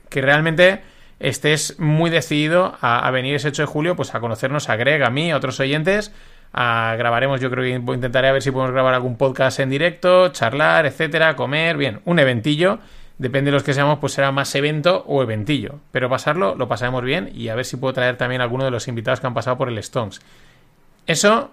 que 0.08 0.23
realmente 0.23 0.82
estés 1.20 1.78
muy 1.78 2.08
decidido 2.08 2.78
a, 2.81 3.06
a 3.06 3.11
venir 3.11 3.35
ese 3.35 3.49
8 3.49 3.62
de 3.62 3.67
julio, 3.67 3.96
pues 3.96 4.14
a 4.14 4.20
conocernos 4.20 4.70
a 4.70 4.76
Greg, 4.76 5.02
a 5.02 5.11
mí, 5.11 5.31
a 5.31 5.37
otros 5.37 5.61
oyentes 5.61 6.12
grabaremos, 6.52 7.40
yo 7.40 7.50
creo 7.50 7.64
que 7.64 7.93
intentaré 7.94 8.28
a 8.28 8.32
ver 8.32 8.43
si 8.43 8.50
podemos 8.50 8.72
grabar 8.72 8.94
algún 8.94 9.16
podcast 9.16 9.60
en 9.60 9.70
directo, 9.70 10.28
charlar, 10.28 10.87
etcétera, 10.87 11.37
comer, 11.37 11.76
bien, 11.76 12.00
un 12.04 12.19
eventillo. 12.19 12.78
Depende 13.19 13.50
de 13.50 13.54
los 13.54 13.62
que 13.62 13.75
seamos, 13.75 13.99
pues 13.99 14.14
será 14.14 14.32
más 14.32 14.54
evento 14.54 15.04
o 15.06 15.22
eventillo. 15.22 15.81
Pero 15.93 16.08
pasarlo, 16.10 16.54
lo 16.56 16.69
pasaremos 16.69 17.04
bien 17.04 17.31
y 17.34 17.49
a 17.49 17.54
ver 17.54 17.64
si 17.64 17.76
puedo 17.76 17.94
traer 17.94 18.16
también 18.16 18.40
a 18.40 18.44
alguno 18.44 18.64
de 18.64 18.70
los 18.70 18.88
invitados 18.88 19.20
que 19.20 19.26
han 19.26 19.34
pasado 19.34 19.56
por 19.56 19.69
el 19.69 19.78
Stones. 19.78 20.20
Eso 21.06 21.50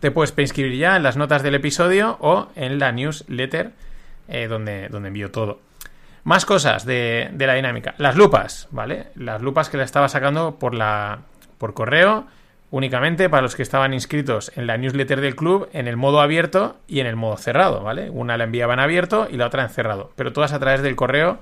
te 0.00 0.10
puedes 0.10 0.34
inscribir 0.38 0.78
ya 0.78 0.96
en 0.96 1.02
las 1.02 1.16
notas 1.16 1.42
del 1.42 1.54
episodio 1.54 2.16
o 2.20 2.48
en 2.56 2.78
la 2.78 2.92
newsletter 2.92 3.72
eh, 4.28 4.48
donde, 4.48 4.88
donde 4.88 5.08
envío 5.08 5.30
todo. 5.30 5.60
Más 6.24 6.44
cosas 6.44 6.84
de, 6.84 7.30
de, 7.32 7.46
la 7.46 7.54
dinámica. 7.54 7.94
Las 7.98 8.16
lupas, 8.16 8.66
¿vale? 8.72 9.08
Las 9.14 9.40
lupas 9.42 9.68
que 9.68 9.76
le 9.76 9.84
estaba 9.84 10.08
sacando 10.08 10.58
por 10.58 10.74
la 10.74 11.20
por 11.58 11.72
correo 11.72 12.26
únicamente 12.76 13.30
para 13.30 13.42
los 13.42 13.56
que 13.56 13.62
estaban 13.62 13.94
inscritos 13.94 14.52
en 14.54 14.66
la 14.66 14.76
newsletter 14.76 15.22
del 15.22 15.34
club 15.34 15.66
en 15.72 15.88
el 15.88 15.96
modo 15.96 16.20
abierto 16.20 16.76
y 16.86 17.00
en 17.00 17.06
el 17.06 17.16
modo 17.16 17.38
cerrado, 17.38 17.82
¿vale? 17.82 18.10
Una 18.10 18.36
la 18.36 18.44
enviaban 18.44 18.80
abierto 18.80 19.28
y 19.30 19.38
la 19.38 19.46
otra 19.46 19.62
en 19.62 19.70
cerrado, 19.70 20.12
pero 20.14 20.34
todas 20.34 20.52
a 20.52 20.58
través 20.58 20.82
del 20.82 20.94
correo 20.94 21.38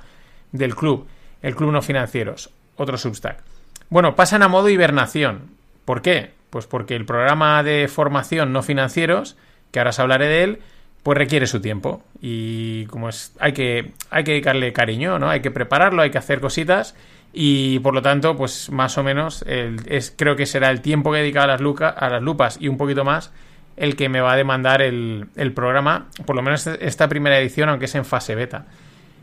del 0.52 0.76
club, 0.76 1.08
el 1.42 1.56
club 1.56 1.72
no 1.72 1.82
financieros, 1.82 2.50
otro 2.76 2.96
Substack. 2.96 3.42
Bueno, 3.90 4.14
pasan 4.14 4.44
a 4.44 4.48
modo 4.48 4.68
hibernación. 4.68 5.50
¿Por 5.84 6.02
qué? 6.02 6.30
Pues 6.50 6.68
porque 6.68 6.94
el 6.94 7.04
programa 7.04 7.64
de 7.64 7.88
formación 7.88 8.52
no 8.52 8.62
financieros, 8.62 9.36
que 9.72 9.80
ahora 9.80 9.90
os 9.90 9.98
hablaré 9.98 10.28
de 10.28 10.44
él, 10.44 10.58
pues 11.02 11.18
requiere 11.18 11.48
su 11.48 11.60
tiempo 11.60 12.02
y 12.20 12.86
como 12.86 13.08
es 13.08 13.34
hay 13.40 13.52
que 13.52 13.92
hay 14.10 14.22
que 14.22 14.30
dedicarle 14.30 14.72
cariño, 14.72 15.18
¿no? 15.18 15.28
Hay 15.30 15.40
que 15.40 15.50
prepararlo, 15.50 16.00
hay 16.00 16.10
que 16.10 16.18
hacer 16.18 16.40
cositas 16.40 16.94
y 17.34 17.80
por 17.80 17.94
lo 17.94 18.00
tanto, 18.00 18.36
pues 18.36 18.70
más 18.70 18.96
o 18.96 19.02
menos 19.02 19.44
es, 19.46 20.14
creo 20.16 20.36
que 20.36 20.46
será 20.46 20.70
el 20.70 20.80
tiempo 20.80 21.10
que 21.10 21.18
he 21.18 21.22
dedicado 21.22 21.52
a 21.52 21.58
las, 21.58 21.92
a 21.96 22.08
las 22.08 22.22
lupas 22.22 22.58
y 22.60 22.68
un 22.68 22.76
poquito 22.76 23.04
más 23.04 23.32
el 23.76 23.96
que 23.96 24.08
me 24.08 24.20
va 24.20 24.32
a 24.32 24.36
demandar 24.36 24.82
el, 24.82 25.52
programa, 25.54 26.06
por 26.26 26.36
lo 26.36 26.42
menos 26.42 26.66
esta 26.66 27.08
primera 27.08 27.38
edición, 27.38 27.68
aunque 27.68 27.86
es 27.86 27.94
en 27.96 28.04
fase 28.04 28.36
beta. 28.36 28.66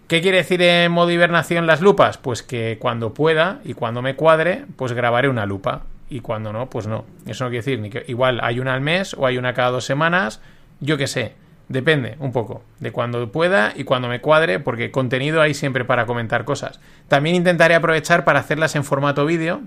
¿Qué 0.07 0.21
quiere 0.21 0.37
decir 0.37 0.61
en 0.61 0.91
modo 0.91 1.09
hibernación 1.09 1.67
las 1.67 1.79
lupas? 1.79 2.17
Pues 2.17 2.43
que 2.43 2.77
cuando 2.79 3.13
pueda 3.13 3.61
y 3.63 3.75
cuando 3.75 4.01
me 4.01 4.15
cuadre, 4.15 4.65
pues 4.75 4.91
grabaré 4.91 5.29
una 5.29 5.45
lupa. 5.45 5.83
Y 6.09 6.19
cuando 6.19 6.51
no, 6.51 6.69
pues 6.69 6.87
no. 6.87 7.05
Eso 7.25 7.45
no 7.45 7.49
quiere 7.49 7.63
decir 7.63 7.79
ni 7.79 7.89
que 7.89 8.03
igual 8.09 8.41
hay 8.43 8.59
una 8.59 8.73
al 8.73 8.81
mes 8.81 9.13
o 9.13 9.25
hay 9.25 9.37
una 9.37 9.53
cada 9.53 9.69
dos 9.69 9.85
semanas, 9.85 10.41
yo 10.81 10.97
qué 10.97 11.07
sé. 11.07 11.35
Depende 11.71 12.17
un 12.19 12.33
poco 12.33 12.63
de 12.79 12.91
cuando 12.91 13.31
pueda 13.31 13.71
y 13.73 13.85
cuando 13.85 14.09
me 14.09 14.19
cuadre, 14.19 14.59
porque 14.59 14.91
contenido 14.91 15.41
hay 15.41 15.53
siempre 15.53 15.85
para 15.85 16.05
comentar 16.05 16.43
cosas. 16.43 16.81
También 17.07 17.33
intentaré 17.33 17.75
aprovechar 17.75 18.25
para 18.25 18.41
hacerlas 18.41 18.75
en 18.75 18.83
formato 18.83 19.25
vídeo, 19.25 19.61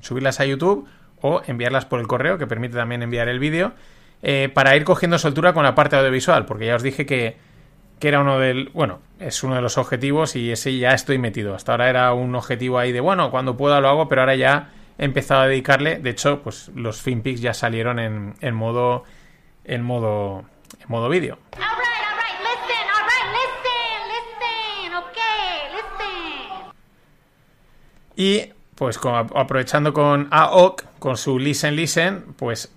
subirlas 0.00 0.40
a 0.40 0.46
YouTube 0.46 0.88
o 1.20 1.42
enviarlas 1.46 1.84
por 1.84 2.00
el 2.00 2.06
correo, 2.06 2.38
que 2.38 2.46
permite 2.46 2.76
también 2.76 3.02
enviar 3.02 3.28
el 3.28 3.38
vídeo, 3.38 3.74
eh, 4.22 4.50
para 4.54 4.76
ir 4.76 4.84
cogiendo 4.84 5.18
soltura 5.18 5.52
con 5.52 5.64
la 5.64 5.74
parte 5.74 5.96
audiovisual, 5.96 6.46
porque 6.46 6.64
ya 6.64 6.76
os 6.76 6.82
dije 6.82 7.04
que, 7.04 7.36
que 7.98 8.08
era 8.08 8.20
uno 8.20 8.38
del. 8.38 8.70
Bueno, 8.72 9.00
es 9.20 9.42
uno 9.44 9.56
de 9.56 9.60
los 9.60 9.76
objetivos 9.76 10.36
y 10.36 10.50
ese 10.50 10.78
ya 10.78 10.94
estoy 10.94 11.18
metido. 11.18 11.54
Hasta 11.54 11.72
ahora 11.72 11.90
era 11.90 12.14
un 12.14 12.34
objetivo 12.34 12.78
ahí 12.78 12.92
de, 12.92 13.00
bueno, 13.00 13.30
cuando 13.30 13.58
pueda 13.58 13.82
lo 13.82 13.90
hago, 13.90 14.08
pero 14.08 14.22
ahora 14.22 14.36
ya 14.36 14.70
he 14.96 15.04
empezado 15.04 15.42
a 15.42 15.48
dedicarle. 15.48 15.98
De 15.98 16.08
hecho, 16.08 16.40
pues 16.42 16.70
los 16.74 17.02
FinPix 17.02 17.42
ya 17.42 17.52
salieron 17.52 17.98
en, 17.98 18.36
en 18.40 18.54
modo. 18.54 19.04
En 19.68 19.82
modo 19.82 20.44
en 20.80 20.86
modo 20.88 21.08
vídeo. 21.08 21.38
Y 28.16 28.52
pues 28.74 28.98
aprovechando 29.04 29.92
con 29.92 30.28
AOC, 30.30 30.84
con 30.98 31.16
su 31.16 31.38
Listen 31.38 31.76
Listen, 31.76 32.34
pues 32.38 32.72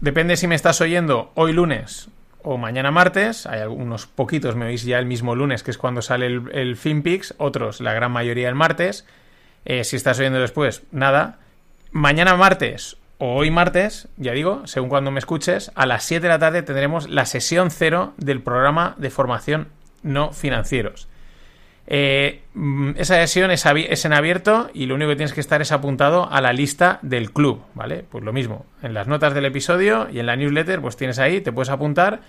depende 0.00 0.36
si 0.36 0.46
me 0.46 0.54
estás 0.54 0.80
oyendo 0.80 1.32
hoy 1.34 1.52
lunes 1.52 2.08
o 2.42 2.56
mañana 2.56 2.90
martes. 2.90 3.46
Hay 3.46 3.60
algunos 3.60 4.06
poquitos, 4.06 4.54
me 4.54 4.66
oís 4.66 4.84
ya 4.84 4.98
el 4.98 5.06
mismo 5.06 5.34
lunes, 5.34 5.62
que 5.62 5.72
es 5.72 5.78
cuando 5.78 6.02
sale 6.02 6.26
el, 6.26 6.50
el 6.52 6.76
FinPix, 6.76 7.34
otros, 7.38 7.80
la 7.80 7.92
gran 7.92 8.12
mayoría 8.12 8.48
el 8.48 8.54
martes. 8.54 9.06
Eh, 9.64 9.84
si 9.84 9.96
estás 9.96 10.18
oyendo 10.18 10.40
después, 10.40 10.84
nada. 10.92 11.38
Mañana 11.92 12.36
martes 12.36 12.96
o 13.20 13.34
hoy 13.34 13.50
martes, 13.50 14.08
ya 14.16 14.32
digo, 14.32 14.66
según 14.66 14.88
cuando 14.88 15.10
me 15.10 15.18
escuches, 15.18 15.70
a 15.74 15.84
las 15.84 16.04
7 16.04 16.22
de 16.22 16.28
la 16.30 16.38
tarde 16.38 16.62
tendremos 16.62 17.08
la 17.10 17.26
sesión 17.26 17.70
cero 17.70 18.14
del 18.16 18.40
programa 18.40 18.94
de 18.96 19.10
formación 19.10 19.68
no 20.02 20.32
financieros. 20.32 21.06
Eh, 21.86 22.40
esa 22.96 23.16
sesión 23.16 23.50
es, 23.50 23.66
es, 23.66 24.04
en 24.06 24.14
abierto 24.14 24.70
y 24.72 24.86
lo 24.86 24.94
único 24.94 25.10
que 25.10 25.16
tienes 25.16 25.34
que 25.34 25.40
estar 25.40 25.60
es 25.60 25.70
apuntado 25.70 26.32
a 26.32 26.40
la 26.40 26.54
lista 26.54 26.98
del 27.02 27.30
club, 27.30 27.60
¿vale? 27.74 28.06
Pues 28.10 28.24
lo 28.24 28.32
mismo, 28.32 28.64
en 28.82 28.94
las 28.94 29.06
notas 29.06 29.34
del 29.34 29.44
episodio 29.44 30.08
y 30.10 30.18
en 30.18 30.26
la 30.26 30.36
newsletter, 30.36 30.80
pues 30.80 30.96
tienes 30.96 31.18
ahí, 31.18 31.42
te 31.42 31.52
puedes 31.52 31.68
apuntar 31.68 32.20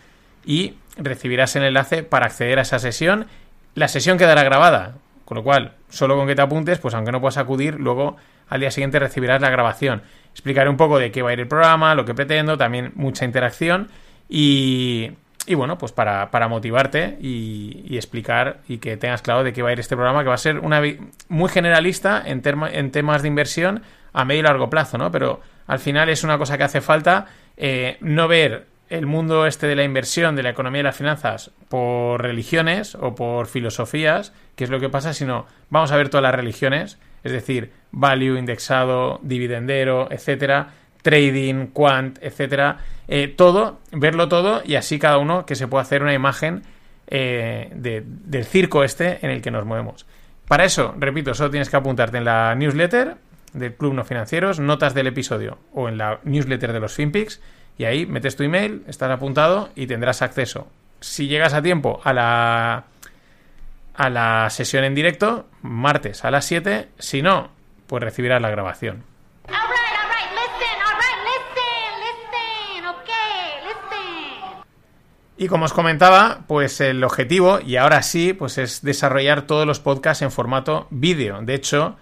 y 0.45 0.75
recibirás 0.98 1.55
el 1.55 1.63
enlace 1.63 2.03
para 2.03 2.25
acceder 2.25 2.60
a 2.60 2.63
esa 2.63 2.79
sesión. 2.79 3.27
La 3.75 3.88
sesión 3.88 4.17
quedará 4.17 4.43
grabada, 4.43 4.95
con 5.24 5.38
lo 5.38 5.43
cual, 5.45 5.75
solo 5.88 6.17
con 6.17 6.27
que 6.27 6.36
te 6.36 6.41
apuntes, 6.41 6.79
pues 6.79 6.93
aunque 6.95 7.13
no 7.13 7.21
puedas 7.21 7.38
acudir, 7.38 7.75
luego 7.79 8.17
al 8.51 8.60
día 8.60 8.70
siguiente 8.70 9.00
recibirás 9.00 9.41
la 9.41 9.50
grabación. 9.50 10.03
Explicaré 10.34 10.70
un 10.70 10.77
poco 10.77 11.00
de 11.00 11.10
qué 11.12 11.22
va 11.22 11.31
a 11.31 11.34
ir 11.34 11.39
el 11.39 11.48
programa, 11.48 11.96
lo 11.96 12.05
que 12.05 12.13
pretendo, 12.13 12.58
también 12.58 12.91
mucha 12.96 13.25
interacción 13.25 13.88
y, 14.29 15.12
y 15.48 15.55
bueno, 15.55 15.77
pues 15.77 15.93
para, 15.93 16.27
motivarte 16.50 17.17
y, 17.22 17.96
explicar 17.96 18.60
y 18.67 18.79
que 18.79 18.98
tengas 18.98 19.22
claro 19.22 19.46
de 19.46 19.53
qué 19.53 19.62
va 19.62 19.70
a 19.70 19.72
ir 19.72 19.79
este 19.79 19.96
programa, 19.96 20.22
que 20.22 20.27
va 20.27 20.36
a 20.36 20.38
ser 20.38 20.60
una 20.60 20.81
muy 21.29 21.50
generalista 21.50 22.22
en, 22.25 22.41
temas 22.41 23.22
de 23.22 23.27
inversión 23.27 23.84
a 24.12 24.25
medio 24.25 24.41
y 24.41 24.43
largo 24.43 24.70
plazo, 24.70 24.98
¿no? 24.98 25.12
Pero 25.12 25.39
al 25.65 25.79
final 25.79 26.10
es 26.10 26.25
una 26.25 26.38
cosa 26.38 26.58
que 26.58 26.65
hace 26.65 26.81
falta 26.81 27.27
eh, 27.55 27.98
no 28.01 28.27
ver 28.27 28.67
el 28.89 29.05
mundo 29.05 29.48
este 29.48 29.67
de 29.67 29.75
la 29.75 29.86
inversión, 29.86 30.36
de 30.36 30.43
la 30.43 30.50
economía 30.50 30.81
y 30.81 30.84
las 30.84 30.98
finanzas 30.98 31.51
por 31.70 32.22
religiones 32.22 32.96
o 32.96 33.15
por 33.15 33.48
filosofías, 33.48 34.34
que 34.58 34.65
es 34.65 34.70
lo 34.70 34.81
que 34.81 34.89
pasa, 34.89 35.13
sino 35.13 35.48
vamos 35.70 35.93
a 35.93 35.96
ver 35.96 36.10
todas 36.10 36.24
las 36.24 36.36
religiones, 36.36 37.00
es 37.24 37.31
decir, 37.31 37.72
value, 37.91 38.38
indexado, 38.38 39.19
dividendero, 39.24 40.07
etcétera, 40.12 40.74
trading, 41.01 41.67
quant, 41.67 42.17
etcétera, 42.21 42.77
eh, 43.07 43.27
todo, 43.27 43.79
verlo 43.91 44.27
todo 44.27 44.62
y 44.65 44.75
así 44.75 45.00
cada 45.00 45.17
uno 45.17 45.45
que 45.45 45.55
se 45.55 45.67
pueda 45.67 45.81
hacer 45.81 46.01
una 46.03 46.13
imagen 46.13 46.63
eh, 47.07 47.69
del 47.74 48.45
circo 48.45 48.83
este 48.83 49.19
en 49.25 49.31
el 49.31 49.41
que 49.41 49.51
nos 49.51 49.65
movemos. 49.65 50.05
Para 50.48 50.65
eso, 50.65 50.93
repito, 50.98 51.33
solo 51.33 51.50
tienes 51.50 51.69
que 51.69 51.77
apuntarte 51.77 52.17
en 52.17 52.25
la 52.25 52.55
newsletter 52.55 53.15
del 53.53 53.74
Club 53.75 53.93
No 53.93 54.03
Financieros, 54.03 54.60
notas 54.60 54.93
del 54.93 55.07
episodio 55.07 55.57
o 55.74 55.89
en 55.89 55.98
la 55.98 56.19
newsletter 56.24 56.74
de 56.74 56.79
los 56.79 56.93
FinPix 56.93 57.41
y 57.77 57.86
ahí 57.86 58.05
metes 58.05 58.36
tu 58.36 58.43
email, 58.43 58.83
estás 58.88 59.10
apuntado 59.12 59.69
y 59.75 59.88
tendrás 59.88 60.21
acceso. 60.21 60.67
Si 61.00 61.27
llegas 61.27 61.53
a 61.53 61.62
tiempo 61.62 62.00
a 62.03 62.13
la, 62.13 62.86
a 63.95 64.10
la 64.10 64.50
sesión 64.50 64.83
en 64.83 64.93
directo, 64.93 65.48
martes 65.62 66.24
a 66.24 66.31
las 66.31 66.45
7, 66.45 66.89
si 67.00 67.21
no, 67.21 67.50
pues 67.91 68.01
recibirás 68.01 68.41
la 68.41 68.50
grabación. 68.50 69.03
Y 75.36 75.48
como 75.50 75.65
os 75.65 75.74
comentaba, 75.74 76.45
pues 76.48 76.79
el 76.79 77.03
objetivo, 77.03 77.60
y 77.60 77.75
ahora 77.75 78.01
sí, 78.01 78.31
pues 78.31 78.57
es 78.60 78.81
desarrollar 78.81 79.41
todos 79.41 79.67
los 79.67 79.81
podcasts 79.81 80.21
en 80.21 80.31
formato 80.31 80.88
vídeo. 80.89 81.41
De 81.41 81.53
hecho, 81.53 81.98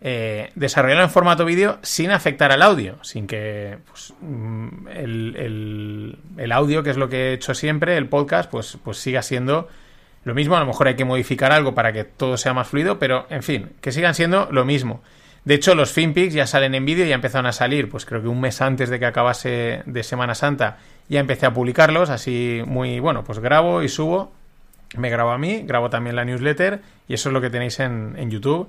eh, 0.00 0.52
desarrollarlo 0.54 1.04
en 1.04 1.10
formato 1.10 1.44
vídeo 1.44 1.78
sin 1.82 2.12
afectar 2.12 2.50
al 2.50 2.62
audio, 2.62 2.96
sin 3.04 3.26
que 3.26 3.76
pues, 3.86 4.14
mm, 4.22 4.88
el, 4.88 6.50
audio, 6.50 6.82
que 6.82 6.88
es 6.88 6.96
lo 6.96 7.10
que 7.10 7.16
he 7.16 7.32
hecho 7.34 7.52
siempre, 7.52 7.98
el 7.98 8.08
podcast, 8.08 8.50
pues, 8.50 8.78
pues 8.82 8.96
siga 8.96 9.20
siendo 9.20 9.68
lo 10.24 10.34
mismo. 10.34 10.56
A 10.56 10.60
lo 10.60 10.66
mejor 10.66 10.88
hay 10.88 10.96
que 10.96 11.04
modificar 11.04 11.52
algo 11.52 11.74
para 11.74 11.92
que 11.92 12.04
todo 12.04 12.36
sea 12.36 12.54
más 12.54 12.68
fluido, 12.68 12.98
pero 12.98 13.26
en 13.30 13.42
fin, 13.42 13.70
que 13.80 13.92
sigan 13.92 14.14
siendo 14.14 14.48
lo 14.50 14.64
mismo. 14.64 15.02
De 15.44 15.54
hecho, 15.54 15.74
los 15.74 15.92
FinPix 15.92 16.34
ya 16.34 16.46
salen 16.46 16.74
en 16.74 16.84
vídeo 16.84 17.06
y 17.06 17.08
ya 17.08 17.14
empezaron 17.14 17.46
a 17.46 17.52
salir, 17.52 17.88
pues 17.88 18.04
creo 18.04 18.20
que 18.20 18.28
un 18.28 18.40
mes 18.40 18.60
antes 18.60 18.90
de 18.90 18.98
que 18.98 19.06
acabase 19.06 19.82
de 19.86 20.02
Semana 20.02 20.34
Santa 20.34 20.78
ya 21.08 21.20
empecé 21.20 21.46
a 21.46 21.54
publicarlos, 21.54 22.10
así 22.10 22.62
muy 22.66 23.00
bueno, 23.00 23.24
pues 23.24 23.38
grabo 23.38 23.82
y 23.82 23.88
subo, 23.88 24.32
me 24.96 25.08
grabo 25.08 25.30
a 25.30 25.38
mí, 25.38 25.62
grabo 25.62 25.88
también 25.88 26.14
la 26.14 26.24
newsletter 26.24 26.82
y 27.08 27.14
eso 27.14 27.30
es 27.30 27.32
lo 27.32 27.40
que 27.40 27.48
tenéis 27.48 27.80
en, 27.80 28.14
en 28.18 28.30
YouTube. 28.30 28.68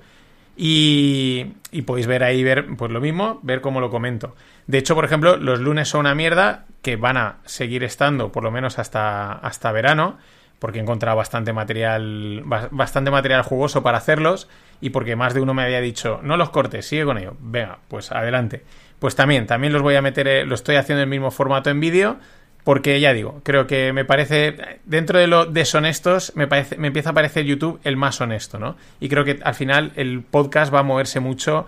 Y, 0.56 1.44
podéis 1.86 2.06
ver 2.06 2.22
ahí, 2.22 2.42
ver 2.44 2.66
pues 2.76 2.90
lo 2.90 3.00
mismo, 3.00 3.40
ver 3.42 3.60
cómo 3.60 3.80
lo 3.80 3.90
comento. 3.90 4.34
De 4.66 4.78
hecho, 4.78 4.94
por 4.94 5.04
ejemplo, 5.04 5.36
los 5.36 5.60
lunes 5.60 5.88
son 5.88 6.00
una 6.00 6.14
mierda 6.14 6.66
que 6.82 6.96
van 6.96 7.16
a 7.16 7.38
seguir 7.44 7.84
estando 7.84 8.30
por 8.32 8.42
lo 8.42 8.50
menos 8.50 8.78
hasta, 8.78 9.32
hasta 9.32 9.72
verano, 9.72 10.18
porque 10.62 10.78
he 10.78 10.82
encontrado 10.82 11.16
bastante 11.16 11.52
material, 11.52 12.44
bastante 12.70 13.10
material 13.10 13.42
jugoso 13.42 13.82
para 13.82 13.98
hacerlos 13.98 14.48
y 14.80 14.90
porque 14.90 15.16
más 15.16 15.34
de 15.34 15.40
uno 15.40 15.54
me 15.54 15.64
había 15.64 15.80
dicho, 15.80 16.20
no 16.22 16.36
los 16.36 16.50
cortes, 16.50 16.86
sigue 16.86 17.04
con 17.04 17.18
ello. 17.18 17.34
Venga, 17.40 17.80
pues 17.88 18.12
adelante. 18.12 18.62
Pues 19.00 19.16
también, 19.16 19.48
también 19.48 19.72
los 19.72 19.82
voy 19.82 19.96
a 19.96 20.02
meter, 20.02 20.28
eh, 20.28 20.46
lo 20.46 20.54
estoy 20.54 20.76
haciendo 20.76 21.02
en 21.02 21.08
el 21.08 21.10
mismo 21.10 21.32
formato 21.32 21.68
en 21.68 21.80
vídeo, 21.80 22.18
porque 22.62 23.00
ya 23.00 23.12
digo, 23.12 23.40
creo 23.42 23.66
que 23.66 23.92
me 23.92 24.04
parece, 24.04 24.78
dentro 24.84 25.18
de 25.18 25.26
lo 25.26 25.46
deshonestos, 25.46 26.30
me, 26.36 26.46
parece, 26.46 26.76
me 26.76 26.86
empieza 26.86 27.10
a 27.10 27.12
parecer 27.12 27.44
YouTube 27.44 27.80
el 27.82 27.96
más 27.96 28.20
honesto, 28.20 28.60
¿no? 28.60 28.76
Y 29.00 29.08
creo 29.08 29.24
que 29.24 29.40
al 29.42 29.56
final 29.56 29.90
el 29.96 30.22
podcast 30.22 30.72
va 30.72 30.78
a 30.78 30.84
moverse 30.84 31.18
mucho 31.18 31.66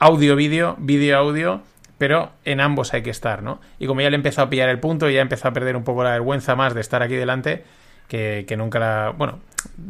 audio-vídeo, 0.00 0.76
vídeo-audio, 0.78 1.62
pero 1.96 2.32
en 2.44 2.60
ambos 2.60 2.92
hay 2.92 3.00
que 3.00 3.08
estar, 3.08 3.42
¿no? 3.42 3.62
Y 3.78 3.86
como 3.86 4.02
ya 4.02 4.10
le 4.10 4.16
he 4.16 4.18
empezado 4.18 4.48
a 4.48 4.50
pillar 4.50 4.68
el 4.68 4.80
punto, 4.80 5.08
ya 5.08 5.20
he 5.20 5.22
empezado 5.22 5.48
a 5.48 5.54
perder 5.54 5.76
un 5.76 5.84
poco 5.84 6.04
la 6.04 6.10
vergüenza 6.10 6.54
más 6.54 6.74
de 6.74 6.82
estar 6.82 7.02
aquí 7.02 7.14
delante, 7.14 7.64
que, 8.08 8.54
nunca 8.56 8.78
la... 8.78 9.14
Bueno, 9.16 9.40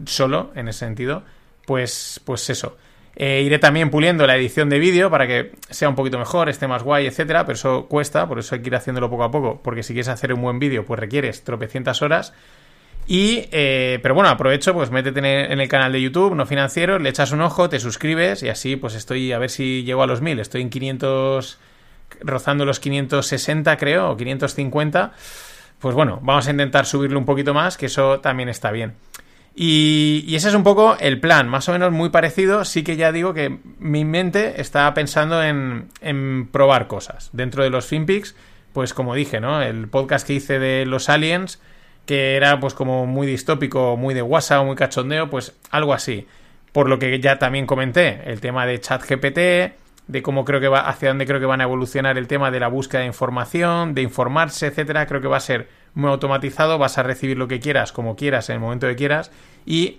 solo 0.07 0.53
en 0.55 0.69
ese 0.69 0.81
sentido, 0.81 1.23
pues, 1.67 2.21
pues 2.25 2.49
eso. 2.51 2.77
Eh, 3.17 3.43
iré 3.45 3.59
también 3.59 3.91
puliendo 3.91 4.27
la 4.27 4.37
edición 4.37 4.69
de 4.69 4.79
vídeo 4.79 5.09
para 5.09 5.27
que 5.27 5.53
sea 5.71 5.89
un 5.89 5.95
poquito 5.95 6.19
mejor, 6.19 6.49
esté 6.49 6.67
más 6.67 6.83
guay, 6.83 7.07
etcétera, 7.07 7.47
pero 7.47 7.55
eso 7.55 7.87
cuesta, 7.87 8.27
por 8.27 8.41
eso 8.41 8.57
hay 8.57 8.63
que 8.63 8.69
ir 8.69 8.75
haciéndolo 8.75 9.09
poco 9.09 9.23
a 9.23 9.31
poco, 9.31 9.61
porque 9.63 9.85
si 9.85 9.93
quieres 9.93 10.09
hacer 10.09 10.33
un 10.35 10.43
buen 10.43 10.59
vídeo, 10.59 10.85
pues 10.85 10.99
requieres 10.99 11.45
tropecientas 11.45 12.03
horas. 12.03 12.33
Y, 13.07 13.49
eh, 13.53 13.99
pero 14.03 14.15
bueno, 14.15 14.31
aprovecho, 14.31 14.73
pues 14.73 14.91
métete 14.91 15.21
en 15.21 15.61
el, 15.61 15.69
canal 15.69 15.93
de 15.93 16.01
YouTube, 16.01 16.35
no 16.35 16.47
financiero, 16.47 16.99
le 16.99 17.11
echas 17.11 17.33
un 17.33 17.43
ojo, 17.43 17.69
te 17.69 17.79
suscribes 17.79 18.43
y 18.43 18.49
así, 18.49 18.77
pues 18.77 18.95
estoy, 18.95 19.33
a 19.33 19.39
ver 19.39 19.51
si 19.51 19.85
llego 19.85 20.03
a 20.03 20.07
los 20.07 20.23
1000. 20.23 20.41
Estoy 20.41 20.63
en 20.63 20.71
500, 20.71 21.59
rozando 22.21 22.65
los 22.65 22.81
560, 22.81 23.77
creo, 23.77 24.11
o 24.11 24.17
550. 24.17 25.13
Pues 25.79 25.95
bueno, 25.95 26.19
vamos 26.23 26.47
a 26.47 26.51
intentar 26.51 26.87
subirlo 26.87 27.19
un 27.19 27.25
poquito 27.25 27.55
más, 27.55 27.77
que 27.77 27.87
eso 27.87 28.21
también 28.21 28.49
está 28.49 28.71
bien. 28.71 28.95
Y, 29.57 30.35
ese 30.35 30.49
es 30.49 30.55
un 30.55 30.65
poco 30.65 30.97
el 30.99 31.21
plan, 31.21 31.49
más 31.49 31.69
o 31.69 31.73
menos 31.73 31.93
muy 31.93 32.09
parecido. 32.09 32.65
Sí 32.65 32.83
que 32.83 32.97
ya 32.97 33.13
digo 33.13 33.35
que 33.35 33.59
mi 33.79 34.05
mente 34.05 34.61
está 34.61 34.93
pensando 34.95 35.43
en, 35.43 36.49
probar 36.51 36.89
cosas. 36.89 37.31
Dentro 37.33 37.63
de 37.63 37.71
los 37.71 37.87
FinPix, 37.87 38.35
pues 38.73 38.95
como 38.95 39.15
dije, 39.15 39.41
¿no? 39.41 39.63
El 39.63 39.89
podcast 39.89 40.27
que 40.27 40.35
hice 40.35 40.59
de 40.59 40.87
los 40.87 41.09
aliens, 41.09 41.61
que 42.07 42.35
era 42.37 42.59
pues 42.59 42.75
como 42.75 43.07
muy 43.07 43.27
distópico, 43.27 43.97
muy 43.97 44.15
de 44.15 44.23
WhatsApp, 44.23 44.65
muy 44.65 44.77
cachondeo, 44.77 45.31
pues 45.31 45.55
algo 45.71 45.95
así. 45.95 46.27
Por 46.73 46.89
lo 46.89 46.99
que 46.99 47.21
ya 47.21 47.39
también 47.39 47.67
comenté, 47.67 48.23
el 48.27 48.41
tema 48.41 48.67
de 48.67 48.81
ChatGPT, 48.81 49.39
de 50.07 50.23
cómo 50.23 50.45
creo 50.45 50.61
que 50.61 50.69
va, 50.69 50.89
hacia 50.89 51.09
dónde 51.09 51.27
creo 51.27 51.41
que 51.41 51.47
van 51.47 51.61
a 51.61 51.65
evolucionar 51.65 52.19
el 52.19 52.27
tema 52.27 52.51
de 52.51 52.61
la 52.61 52.69
búsqueda 52.69 53.01
de 53.01 53.07
información, 53.07 53.95
de 53.95 54.03
informarse, 54.03 54.67
etcétera, 54.67 55.07
creo 55.07 55.21
que 55.21 55.29
va 55.29 55.39
a 55.39 55.41
ser 55.41 55.69
muy 55.95 56.11
automatizado, 56.11 56.79
vas 56.79 56.99
a 56.99 57.03
recibir 57.03 57.39
lo 57.39 57.49
que 57.49 57.61
quieras, 57.61 57.93
como 57.93 58.17
quieras, 58.17 58.49
en 58.51 58.55
el 58.55 58.61
momento 58.61 58.87
que 58.87 58.97
quieras, 58.97 59.31
y 59.65 59.99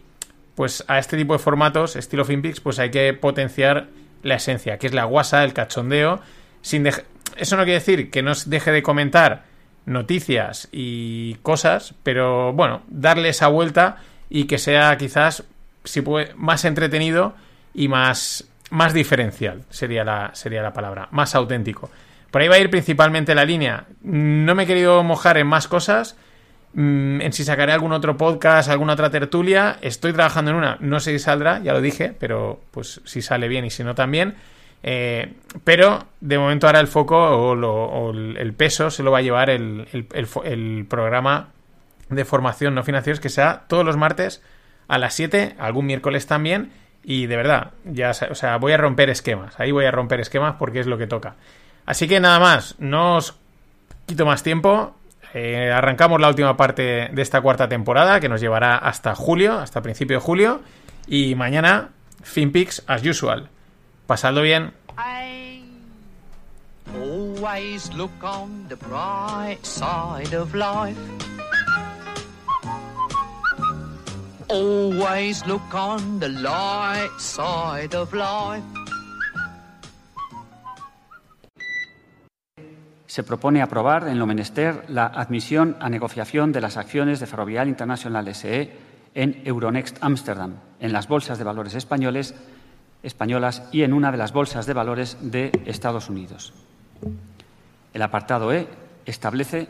pues 0.56 0.84
a 0.88 1.00
este 1.00 1.18
tipo 1.18 1.34
de 1.34 1.40
formatos, 1.40 1.96
estilo 1.96 2.24
FinPix, 2.24 2.62
pues 2.62 2.80
hay 2.80 2.92
que 2.92 3.14
potenciar 3.14 3.88
la 4.24 4.36
esencia, 4.36 4.78
que 4.78 4.88
es 4.88 4.94
la 4.94 5.06
guasa, 5.06 5.44
el 5.44 5.54
cachondeo, 5.54 6.22
sin 6.62 6.88
eso 6.88 7.58
no 7.58 7.64
quiere 7.64 7.80
decir 7.80 8.10
que 8.10 8.22
no 8.22 8.34
deje 8.46 8.72
de 8.72 8.84
comentar 8.84 9.46
noticias 9.86 10.68
y 10.72 11.36
cosas, 11.36 11.94
pero 12.04 12.54
bueno, 12.54 12.82
darle 12.88 13.30
esa 13.30 13.48
vuelta 13.48 13.98
y 14.30 14.46
que 14.46 14.58
sea 14.58 14.98
quizás 14.98 15.44
si 15.84 16.02
puede, 16.02 16.34
más 16.36 16.66
entretenido 16.66 17.36
y 17.74 17.88
más, 17.88 18.48
más 18.72 18.94
diferencial, 18.94 19.64
sería 19.70 20.04
la, 20.04 20.32
sería 20.34 20.62
la 20.62 20.74
palabra, 20.74 21.08
más 21.12 21.36
auténtico. 21.36 21.90
Por 22.32 22.42
ahí 22.42 22.48
va 22.48 22.56
a 22.56 22.60
ir 22.60 22.70
principalmente 22.70 23.34
la 23.34 23.46
línea. 23.46 23.86
No 24.02 24.56
me 24.56 24.64
he 24.64 24.68
querido 24.68 25.04
mojar 25.04 25.38
en 25.38 25.48
más 25.48 25.68
cosas. 25.68 26.18
Mm, 26.74 27.22
en 27.22 27.32
si 27.32 27.46
sacaré 27.46 27.72
algún 27.72 27.94
otro 27.94 28.18
podcast, 28.18 28.70
alguna 28.70 28.94
otra 28.94 29.10
tertulia. 29.10 29.78
Estoy 29.82 30.12
trabajando 30.12 30.52
en 30.52 30.58
una. 30.58 30.78
No 30.82 31.00
sé 31.00 31.12
si 31.12 31.20
saldrá, 31.20 31.60
ya 31.60 31.72
lo 31.72 31.80
dije, 31.80 32.14
pero 32.20 32.60
pues 32.72 33.00
si 33.06 33.22
sale 33.22 33.48
bien 33.48 33.64
y 33.64 33.70
si 33.70 33.86
no 33.86 33.96
también. 33.96 34.36
Eh, 34.84 35.34
pero 35.64 36.06
de 36.20 36.38
momento 36.38 36.68
ahora 36.68 36.80
el 36.80 36.88
foco 36.88 37.18
o, 37.18 38.12
el 38.12 38.54
peso 38.54 38.92
se 38.92 39.02
lo 39.02 39.12
va 39.12 39.20
a 39.20 39.22
llevar 39.22 39.50
el, 39.50 39.88
el, 39.94 40.86
programa 40.88 41.50
de 42.10 42.24
formación 42.24 42.76
no 42.76 42.84
financieros 42.84 43.20
que 43.20 43.30
sea 43.30 43.64
todos 43.68 43.84
los 43.84 43.98
martes 43.98 44.44
a 44.88 45.00
las 45.00 45.16
7, 45.16 45.56
algún 45.58 45.88
miércoles 45.88 46.28
también, 46.28 46.72
Y 47.08 47.28
de 47.28 47.38
verdad, 47.38 47.72
ya, 47.84 48.14
o 48.32 48.36
sea, 48.36 48.58
voy 48.58 48.72
a 48.72 48.78
romper 48.78 49.12
esquemas. 49.12 49.60
Ahí 49.60 49.72
voy 49.72 49.86
a 49.86 49.92
romper 49.92 50.20
esquemas 50.20 50.56
porque 50.58 50.80
es 50.80 50.88
lo 50.88 50.98
que 50.98 51.06
toca. 51.06 51.36
Así 51.86 52.08
que 52.08 52.20
nada 52.20 52.40
más, 52.40 52.74
no 52.80 53.18
os 53.18 53.38
quito 54.08 54.26
más 54.26 54.42
tiempo. 54.42 54.96
Eh, 55.36 55.72
arrancamos 55.72 56.20
la 56.20 56.30
última 56.30 56.58
parte 56.58 57.10
de 57.12 57.22
esta 57.22 57.42
cuarta 57.42 57.70
temporada 57.70 58.20
que 58.20 58.28
nos 58.28 58.42
llevará 58.42 58.78
hasta 58.78 59.14
julio, 59.14 59.60
hasta 59.60 59.84
principio 59.84 60.18
de 60.18 60.22
julio. 60.22 60.62
Y 61.06 61.36
mañana, 61.36 61.90
FinPix 62.24 62.84
as 62.88 63.06
usual. 63.06 63.50
Pasadlo 64.08 64.42
bien. 64.42 64.74
Always 74.48 75.46
look 75.48 75.74
on 75.74 76.20
the 76.20 76.30
side 77.18 77.96
of 77.96 78.14
life. 78.14 78.64
se 83.16 83.24
propone 83.24 83.62
aprobar 83.62 84.10
en 84.10 84.20
lo 84.20 84.26
menester 84.26 84.84
la 84.90 85.06
admisión 85.06 85.78
a 85.80 85.88
negociación 85.88 86.52
de 86.52 86.60
las 86.60 86.76
acciones 86.76 87.22
de 87.22 87.26
Ferrovial 87.26 87.70
International 87.70 88.36
SE 88.36 88.74
en 89.14 89.42
Euronext 89.46 90.00
Amsterdam, 90.02 90.56
en 90.82 90.92
las 90.92 91.08
bolsas 91.08 91.38
de 91.38 91.46
valores 91.46 91.76
españoles, 91.76 92.36
españolas 93.04 93.64
y 93.72 93.84
en 93.84 93.94
una 93.94 94.12
de 94.12 94.18
las 94.18 94.34
bolsas 94.34 94.66
de 94.66 94.74
valores 94.74 95.18
de 95.22 95.50
Estados 95.64 96.10
Unidos. 96.10 96.52
El 97.94 98.02
apartado 98.02 98.52
E 98.52 98.68
establece 99.06 99.70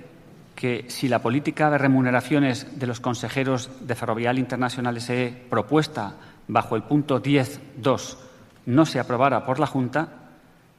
que 0.56 0.86
si 0.88 1.08
la 1.08 1.22
política 1.22 1.70
de 1.70 1.78
remuneraciones 1.78 2.80
de 2.80 2.88
los 2.88 3.00
consejeros 3.00 3.70
de 3.82 3.96
Ferrovial 3.96 4.40
International 4.40 5.00
SE 5.02 5.46
propuesta 5.50 6.16
bajo 6.48 6.76
el 6.76 6.84
punto 6.84 7.22
10.2 7.22 8.18
no 8.66 8.86
se 8.86 9.00
aprobara 9.00 9.46
por 9.46 9.60
la 9.60 9.68
Junta, 9.68 10.10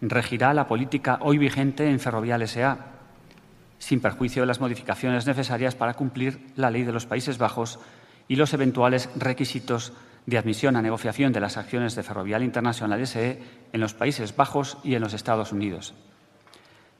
regirá 0.00 0.54
la 0.54 0.66
política 0.66 1.18
hoy 1.20 1.38
vigente 1.38 1.88
en 1.88 2.00
Ferrovial 2.00 2.42
S.A., 2.42 2.78
sin 3.78 4.00
perjuicio 4.00 4.42
de 4.42 4.46
las 4.46 4.60
modificaciones 4.60 5.26
necesarias 5.26 5.74
para 5.74 5.94
cumplir 5.94 6.52
la 6.56 6.70
ley 6.70 6.82
de 6.82 6.92
los 6.92 7.06
Países 7.06 7.36
Bajos 7.36 7.78
y 8.26 8.36
los 8.36 8.54
eventuales 8.54 9.10
requisitos 9.16 9.92
de 10.24 10.38
admisión 10.38 10.76
a 10.76 10.82
negociación 10.82 11.32
de 11.32 11.40
las 11.40 11.56
acciones 11.56 11.94
de 11.94 12.02
Ferrovial 12.02 12.42
Internacional 12.42 13.06
SE 13.06 13.40
en 13.72 13.80
los 13.80 13.94
Países 13.94 14.34
Bajos 14.34 14.78
y 14.82 14.94
en 14.94 15.02
los 15.02 15.12
Estados 15.12 15.52
Unidos. 15.52 15.94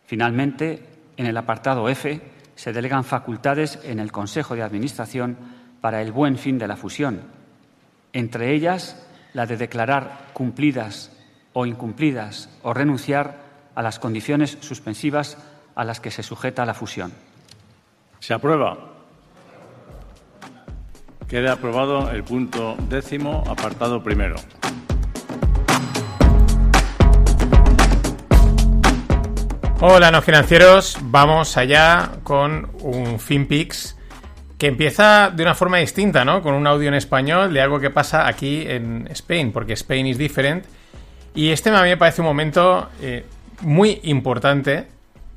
Finalmente, 0.05 0.87
en 1.17 1.27
el 1.27 1.37
apartado 1.37 1.89
F 1.89 2.21
se 2.57 2.73
delegan 2.73 3.05
facultades 3.05 3.79
en 3.85 4.01
el 4.01 4.11
Consejo 4.11 4.57
de 4.57 4.63
Administración 4.63 5.37
para 5.81 6.03
el 6.03 6.11
buen 6.11 6.37
fin 6.37 6.59
de 6.59 6.67
la 6.67 6.77
fusión, 6.77 7.23
entre 8.13 8.53
ellas 8.53 9.07
la 9.35 9.47
de 9.47 9.57
declarar 9.57 10.31
cumplidas 10.33 11.13
o 11.53 11.67
incumplidas 11.67 12.51
o 12.63 12.75
renunciar 12.75 13.47
a 13.75 13.83
las 13.83 13.99
condiciones 13.99 14.59
suspensivas 14.61 15.39
a 15.75 15.85
las 15.85 16.01
que 16.01 16.11
se 16.11 16.23
sujeta 16.23 16.67
la 16.67 16.75
fusión. 16.75 17.13
Se 18.19 18.35
aprueba. 18.35 18.79
Queda 21.29 21.53
aprobado 21.53 22.11
el 22.11 22.25
punto 22.25 22.77
décimo, 22.89 23.45
apartado 23.47 24.03
primero. 24.03 24.37
Hola, 29.79 30.11
no 30.11 30.23
financieros. 30.23 30.97
Vamos 31.03 31.59
allá 31.59 32.13
con 32.23 32.71
un 32.81 33.21
FinPix 33.21 33.95
que 34.57 34.69
empieza 34.69 35.29
de 35.29 35.43
una 35.43 35.55
forma 35.55 35.77
distinta, 35.77 36.25
¿no? 36.25 36.41
Con 36.41 36.55
un 36.55 36.67
audio 36.67 36.89
en 36.89 36.95
español 36.95 37.53
de 37.53 37.61
algo 37.61 37.79
que 37.79 37.91
pasa 37.91 38.27
aquí 38.27 38.65
en 38.67 39.07
Spain, 39.11 39.53
porque 39.53 39.75
Spain 39.75 40.07
is 40.07 40.17
different 40.17 40.65
y 41.35 41.51
este 41.51 41.69
a 41.69 41.83
mí 41.83 41.91
me 41.91 41.99
parece 41.99 42.23
un 42.23 42.27
momento 42.27 42.89
eh, 43.03 43.27
muy 43.61 44.01
importante 44.05 44.87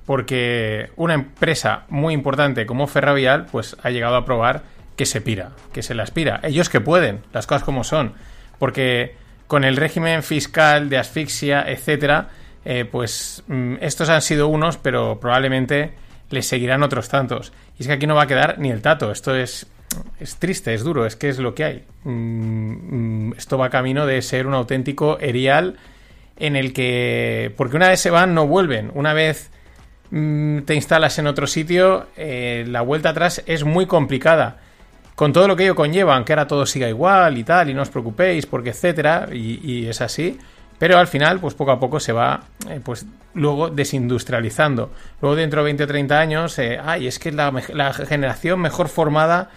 porque 0.06 0.90
una 0.96 1.16
empresa 1.16 1.84
muy 1.90 2.13
importante 2.13 2.66
como 2.66 2.88
Ferrovial 2.88 3.46
pues 3.52 3.76
ha 3.84 3.90
llegado 3.90 4.16
a 4.16 4.24
probar 4.24 4.63
que 4.96 5.06
se 5.06 5.20
pira, 5.20 5.52
que 5.74 5.84
se 5.84 5.94
la 5.94 6.04
aspira. 6.04 6.40
Ellos 6.44 6.70
que 6.70 6.80
pueden, 6.80 7.24
las 7.34 7.46
cosas 7.46 7.63
como 7.63 7.84
son. 7.84 8.13
Porque 8.58 9.18
con 9.48 9.66
el 9.66 9.76
régimen 9.76 10.24
fiscal 10.24 10.88
de 10.88 10.98
asfixia, 10.98 11.66
etcétera, 11.68 12.30
eh, 12.65 12.86
pues 12.86 13.43
mm, 13.48 13.76
estos 13.82 14.10
han 14.10 14.22
sido 14.22 14.48
unos, 14.48 14.78
pero 14.78 15.19
probablemente 15.19 15.93
les 16.30 16.48
seguirán 16.48 16.84
otros 16.84 17.10
tantos. 17.10 17.54
Y 17.78 17.84
es 17.84 17.88
que 17.88 17.93
aquí 17.93 18.08
no 18.08 18.15
va 18.15 18.24
a 18.24 18.28
quedar 18.28 18.60
ni 18.60 18.69
el 18.69 18.82
tato. 18.82 19.12
Esto 19.12 19.36
es, 19.36 19.67
es 20.19 20.38
triste, 20.38 20.74
es 20.74 20.84
duro, 20.84 21.06
es 21.06 21.15
que 21.15 21.30
es 21.30 21.39
lo 21.39 21.56
que 21.56 21.63
hay. 21.63 21.84
Mm, 22.04 23.30
mm, 23.30 23.34
esto 23.38 23.58
va 23.58 23.69
camino 23.69 24.06
de 24.06 24.22
ser 24.22 24.48
un 24.48 24.54
auténtico 24.54 25.19
erial 25.19 25.78
en 26.38 26.56
el 26.56 26.74
que, 26.74 27.54
porque 27.58 27.76
una 27.76 27.89
vez 27.89 28.00
se 28.00 28.10
van, 28.10 28.34
no 28.34 28.48
vuelven. 28.48 28.91
Una 28.93 29.13
vez 29.13 29.52
te 30.10 30.74
instalas 30.74 31.19
en 31.19 31.28
otro 31.28 31.45
sitio, 31.45 32.08
eh, 32.17 32.65
la 32.67 32.82
vuelta 32.82 33.10
atrás 33.10 33.43
es 33.45 33.63
muy 33.63 33.86
complicada. 33.86 34.58
Con 35.15 35.34
todo 35.34 35.48
lo 35.48 35.56
que 35.56 35.63
ello 35.63 35.76
conlleva, 35.76 36.15
aunque 36.15 36.34
ahora 36.34 36.48
todo 36.48 36.65
siga 36.65 36.88
igual 36.88 37.38
y 37.38 37.43
tal, 37.43 37.69
y 37.69 37.74
no 37.74 37.82
os 37.82 37.89
preocupéis, 37.89 38.45
porque 38.45 38.69
etcétera, 38.69 39.28
y, 39.32 39.86
es 39.86 40.02
así. 40.02 40.39
Pero 40.80 40.98
al 40.98 41.08
final, 41.08 41.39
pues 41.39 41.54
poco 41.54 41.72
a 41.72 41.80
poco 41.80 42.00
se 42.00 42.13
va, 42.13 42.42
eh, 42.68 42.80
pues 42.84 43.06
luego 43.36 43.70
desindustrializando. 43.70 44.92
Luego 45.22 45.36
dentro 45.36 45.62
de 45.62 45.65
20 45.65 45.84
o 45.84 45.88
30 45.88 46.20
años, 46.20 46.58
eh, 46.58 46.80
ay, 46.84 47.06
es 47.08 47.20
que 47.20 47.32
la, 47.32 47.52
generación 47.94 48.60
mejor 48.60 48.88
formada 48.88 49.50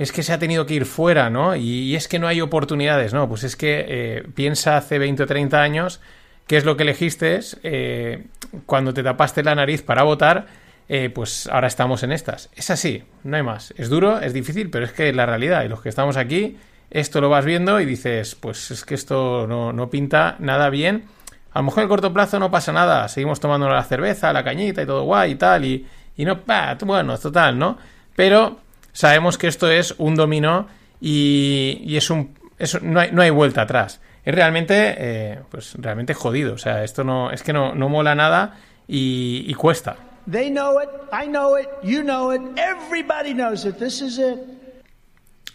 es 0.00 0.12
que 0.12 0.22
se 0.22 0.32
ha 0.32 0.38
tenido 0.38 0.64
que 0.64 0.72
ir 0.72 0.86
fuera, 0.86 1.28
¿no? 1.28 1.54
Y, 1.54 1.94
es 1.94 2.08
que 2.08 2.18
no 2.18 2.26
hay 2.26 2.40
oportunidades, 2.40 3.12
¿no? 3.12 3.28
Pues 3.28 3.44
es 3.44 3.54
que 3.54 3.84
eh, 3.86 4.22
piensa 4.34 4.78
hace 4.78 4.98
20 4.98 5.24
o 5.24 5.26
30 5.26 5.60
años 5.60 6.00
qué 6.46 6.56
es 6.56 6.64
lo 6.64 6.78
que 6.78 6.84
elegiste 6.84 7.38
eh, 7.62 8.24
cuando 8.64 8.94
te 8.94 9.02
tapaste 9.02 9.42
la 9.42 9.54
nariz 9.54 9.82
para 9.82 10.02
votar, 10.02 10.46
eh, 10.88 11.10
pues 11.10 11.46
ahora 11.48 11.66
estamos 11.66 12.02
en 12.02 12.12
estas. 12.12 12.48
Es 12.56 12.70
así, 12.70 13.04
no 13.24 13.36
hay 13.36 13.42
más. 13.42 13.74
Es 13.76 13.90
duro, 13.90 14.20
es 14.20 14.32
difícil, 14.32 14.70
pero 14.70 14.86
es 14.86 14.92
que 14.92 15.10
es 15.10 15.14
la 15.14 15.26
realidad. 15.26 15.64
Y 15.64 15.68
los 15.68 15.82
que 15.82 15.90
estamos 15.90 16.16
aquí, 16.16 16.56
esto 16.90 17.20
lo 17.20 17.28
vas 17.28 17.44
viendo 17.44 17.80
y 17.80 17.86
dices, 17.86 18.34
pues 18.34 18.70
es 18.70 18.84
que 18.84 18.94
esto 18.94 19.46
no, 19.46 19.72
no 19.72 19.90
pinta 19.90 20.36
nada 20.40 20.70
bien. 20.70 21.04
A 21.52 21.60
lo 21.60 21.64
mejor 21.64 21.82
en 21.82 21.88
corto 21.88 22.12
plazo 22.12 22.38
no 22.38 22.50
pasa 22.50 22.72
nada, 22.72 23.08
seguimos 23.08 23.40
tomando 23.40 23.68
la 23.68 23.82
cerveza, 23.84 24.32
la 24.32 24.44
cañita 24.44 24.82
y 24.82 24.86
todo 24.86 25.04
guay 25.04 25.32
y 25.32 25.34
tal, 25.34 25.64
y, 25.64 25.86
y 26.16 26.24
no, 26.24 26.40
bueno, 26.84 27.18
total, 27.18 27.58
¿no? 27.58 27.78
Pero 28.14 28.58
sabemos 28.92 29.38
que 29.38 29.48
esto 29.48 29.70
es 29.70 29.94
un 29.98 30.14
dominó 30.14 30.68
y, 31.00 31.96
es 31.96 32.10
un. 32.10 32.34
no, 32.82 33.00
hay, 33.00 33.10
no, 33.12 33.22
hay, 33.22 33.30
vuelta 33.30 33.62
atrás. 33.62 34.00
Es 34.24 34.34
realmente, 34.34 34.94
eh, 34.98 35.38
pues 35.50 35.74
realmente 35.78 36.14
jodido. 36.14 36.54
O 36.54 36.58
sea, 36.58 36.84
esto 36.84 37.04
no, 37.04 37.30
es 37.30 37.42
que 37.42 37.52
no, 37.52 37.74
no 37.74 37.88
mola 37.88 38.14
nada 38.14 38.58
y, 38.86 39.44
y 39.46 39.54
cuesta. 39.54 39.96
They 40.30 40.50
know 40.50 40.80
it, 40.80 40.90
I 41.12 41.26
know 41.26 41.56
it, 41.56 41.68
you 41.82 42.02
know 42.02 42.32
it, 42.32 42.42
everybody 42.56 43.32
knows 43.32 43.64
it. 43.64 43.78
This 43.78 44.02
is 44.02 44.18
it. 44.18 44.59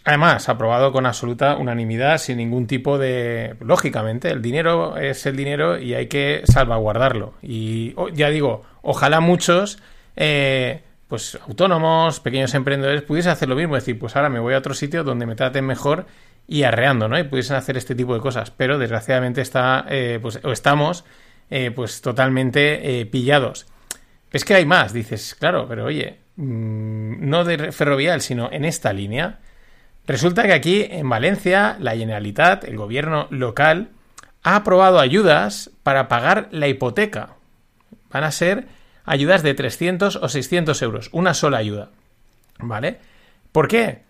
Además, 0.06 0.48
aprobado 0.48 0.92
con 0.92 1.04
absoluta 1.04 1.56
unanimidad, 1.56 2.18
sin 2.18 2.36
ningún 2.36 2.68
tipo 2.68 2.96
de... 2.96 3.56
Lógicamente, 3.58 4.30
el 4.30 4.40
dinero 4.40 4.96
es 4.96 5.26
el 5.26 5.34
dinero 5.34 5.78
y 5.78 5.94
hay 5.94 6.06
que 6.06 6.42
salvaguardarlo. 6.44 7.34
Y 7.42 7.92
ya 8.14 8.30
digo, 8.30 8.62
ojalá 8.82 9.18
muchos 9.18 9.80
eh, 10.14 10.84
pues 11.08 11.36
autónomos, 11.46 12.20
pequeños 12.20 12.54
emprendedores, 12.54 13.02
pudiesen 13.02 13.32
hacer 13.32 13.48
lo 13.48 13.56
mismo, 13.56 13.74
decir, 13.74 13.98
pues 13.98 14.14
ahora 14.14 14.28
me 14.28 14.38
voy 14.38 14.54
a 14.54 14.58
otro 14.58 14.74
sitio 14.74 15.02
donde 15.02 15.26
me 15.26 15.34
traten 15.34 15.66
mejor 15.66 16.06
y 16.46 16.62
arreando, 16.62 17.08
¿no? 17.08 17.18
Y 17.18 17.24
pudiesen 17.24 17.56
hacer 17.56 17.76
este 17.76 17.96
tipo 17.96 18.14
de 18.14 18.20
cosas, 18.20 18.52
pero 18.52 18.78
desgraciadamente 18.78 19.40
está, 19.40 19.86
eh, 19.88 20.20
pues, 20.22 20.38
o 20.44 20.52
estamos, 20.52 21.04
eh, 21.50 21.72
pues 21.74 22.00
totalmente 22.00 23.00
eh, 23.00 23.06
pillados. 23.06 23.66
Es 24.30 24.44
que 24.44 24.54
hay 24.54 24.66
más, 24.66 24.92
dices, 24.92 25.34
claro, 25.34 25.66
pero 25.68 25.86
oye, 25.86 26.20
mm, 26.36 27.28
no 27.28 27.44
de 27.44 27.72
ferrovial, 27.72 28.20
sino 28.20 28.52
en 28.52 28.64
esta 28.64 28.92
línea. 28.92 29.40
Resulta 30.06 30.44
que 30.44 30.52
aquí 30.52 30.86
en 30.88 31.08
Valencia, 31.08 31.76
la 31.80 31.96
Generalitat, 31.96 32.64
el 32.64 32.76
gobierno 32.76 33.26
local, 33.30 33.90
ha 34.42 34.56
aprobado 34.56 35.00
ayudas 35.00 35.70
para 35.82 36.06
pagar 36.06 36.48
la 36.52 36.68
hipoteca. 36.68 37.30
Van 38.10 38.22
a 38.22 38.30
ser 38.30 38.68
ayudas 39.04 39.42
de 39.42 39.54
300 39.54 40.16
o 40.16 40.28
600 40.28 40.80
euros, 40.82 41.08
una 41.12 41.34
sola 41.34 41.58
ayuda. 41.58 41.90
¿Vale? 42.58 42.98
¿Por 43.50 43.68
qué? 43.68 44.02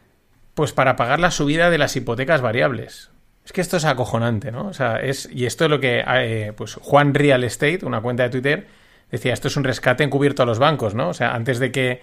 Pues 0.54 0.72
para 0.72 0.96
pagar 0.96 1.20
la 1.20 1.30
subida 1.30 1.70
de 1.70 1.78
las 1.78 1.96
hipotecas 1.96 2.40
variables. 2.40 3.10
Es 3.46 3.52
que 3.52 3.60
esto 3.60 3.76
es 3.76 3.84
acojonante, 3.84 4.50
¿no? 4.50 4.66
O 4.66 4.72
sea, 4.72 4.96
es. 4.96 5.28
Y 5.32 5.46
esto 5.46 5.64
es 5.64 5.70
lo 5.70 5.80
que. 5.80 6.02
Eh, 6.06 6.52
pues 6.56 6.74
Juan 6.74 7.14
Real 7.14 7.44
Estate, 7.44 7.80
una 7.84 8.00
cuenta 8.00 8.24
de 8.24 8.30
Twitter, 8.30 8.66
decía: 9.10 9.32
esto 9.32 9.48
es 9.48 9.56
un 9.56 9.64
rescate 9.64 10.02
encubierto 10.02 10.42
a 10.42 10.46
los 10.46 10.58
bancos, 10.58 10.94
¿no? 10.94 11.10
O 11.10 11.14
sea, 11.14 11.32
antes 11.32 11.58
de 11.60 11.70
que. 11.70 12.02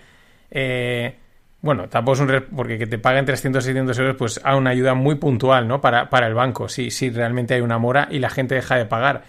Eh, 0.51 1.15
bueno, 1.63 1.88
tampoco 1.88 2.15
es 2.15 2.19
un. 2.19 2.45
porque 2.54 2.78
que 2.78 2.88
te 2.88 2.99
paguen 2.99 3.23
300 3.23 3.63
o 3.63 3.65
600 3.65 3.97
euros, 3.97 4.15
pues 4.17 4.41
a 4.43 4.58
una 4.58 4.71
ayuda 4.71 4.95
muy 4.95 5.15
puntual, 5.15 5.65
¿no? 5.65 5.80
Para, 5.80 6.10
para 6.10 6.28
el 6.28 6.34
banco, 6.34 6.67
si, 6.67 6.89
realmente 7.10 7.54
hay 7.54 7.62
una 7.62 7.78
mora 7.78 8.10
y 8.12 8.19
la 8.19 8.30
gente 8.30 8.54
deja 8.54 8.76
de 8.76 8.86
pagar. 8.86 9.23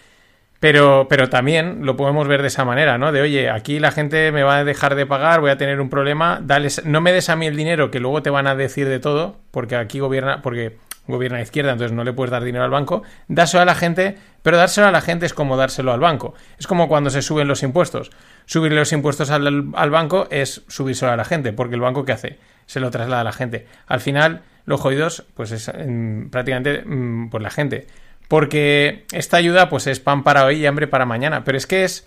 Pero, 0.59 1.07
pero 1.09 1.29
también 1.29 1.87
lo 1.87 1.97
podemos 1.97 2.27
ver 2.27 2.43
de 2.43 2.49
esa 2.49 2.65
manera, 2.65 2.99
¿no? 2.99 3.13
De 3.13 3.21
oye, 3.21 3.51
aquí 3.51 3.79
la 3.79 3.93
gente 3.93 4.33
me 4.33 4.43
va 4.43 4.59
a 4.59 4.65
dejar 4.65 4.97
de 4.97 5.07
pagar, 5.07 5.41
voy 5.41 5.51
a 5.51 5.59
tener 5.59 5.81
un 5.81 5.89
problema, 5.89 6.43
no 6.85 7.01
me 7.01 7.13
des 7.13 7.29
a 7.29 7.37
mí 7.37 7.47
el 7.47 7.55
dinero 7.55 7.93
que 7.93 8.01
luego 8.01 8.21
te 8.21 8.31
van 8.31 8.49
a 8.49 8.57
decir 8.57 8.89
de 8.89 8.99
todo, 8.99 9.37
porque 9.53 9.77
aquí 9.77 10.01
gobierna, 10.01 10.43
porque 10.43 10.77
gobierna 11.07 11.41
izquierda, 11.41 11.73
entonces 11.73 11.95
no 11.95 12.05
le 12.05 12.13
puedes 12.13 12.31
dar 12.31 12.45
dinero 12.45 12.65
al 12.65 12.71
banco, 12.71 13.03
dáselo 13.29 13.63
a 13.63 13.67
la 13.67 13.75
gente, 13.75 14.17
pero 14.43 14.57
dárselo 14.57 14.87
a 14.87 14.91
la 14.91 15.01
gente 15.01 15.27
es 15.27 15.35
como 15.35 15.57
dárselo 15.57 15.93
al 15.93 16.01
banco. 16.01 16.35
Es 16.59 16.67
como 16.67 16.89
cuando 16.89 17.11
se 17.11 17.23
suben 17.23 17.49
los 17.49 17.63
impuestos. 17.63 18.11
Subir 18.47 18.73
los 18.73 18.93
impuestos 18.93 19.31
al, 19.31 19.71
al 19.75 19.91
banco 19.91 20.27
es 20.31 20.63
subírselo 20.69 21.13
a 21.13 21.17
la 21.17 21.25
gente, 21.25 21.53
porque 21.53 21.75
el 21.75 21.81
banco 21.81 22.05
¿qué 22.05 22.13
hace? 22.13 22.39
Se 22.67 22.81
lo 22.81 22.91
traslada 22.91 23.21
a 23.21 23.25
la 23.25 23.33
gente. 23.33 23.67
Al 23.87 24.01
final, 24.01 24.43
los 24.67 24.81
jodidos, 24.81 25.25
pues 25.35 25.53
es 25.53 25.71
mm, 25.75 26.29
prácticamente 26.29 26.83
mm, 26.85 27.29
pues 27.29 27.43
la 27.43 27.51
gente. 27.51 27.87
Porque 28.29 29.05
esta 29.13 29.37
ayuda, 29.37 29.69
pues 29.69 29.87
es 29.87 30.01
pan 30.01 30.23
para 30.23 30.45
hoy 30.45 30.57
y 30.57 30.67
hambre 30.67 30.87
para 30.87 31.05
mañana. 31.05 31.45
Pero 31.45 31.59
es 31.59 31.67
que 31.67 31.85
es, 31.85 32.07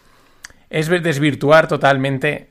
es 0.70 0.90
desvirtuar 0.90 1.68
totalmente 1.68 2.50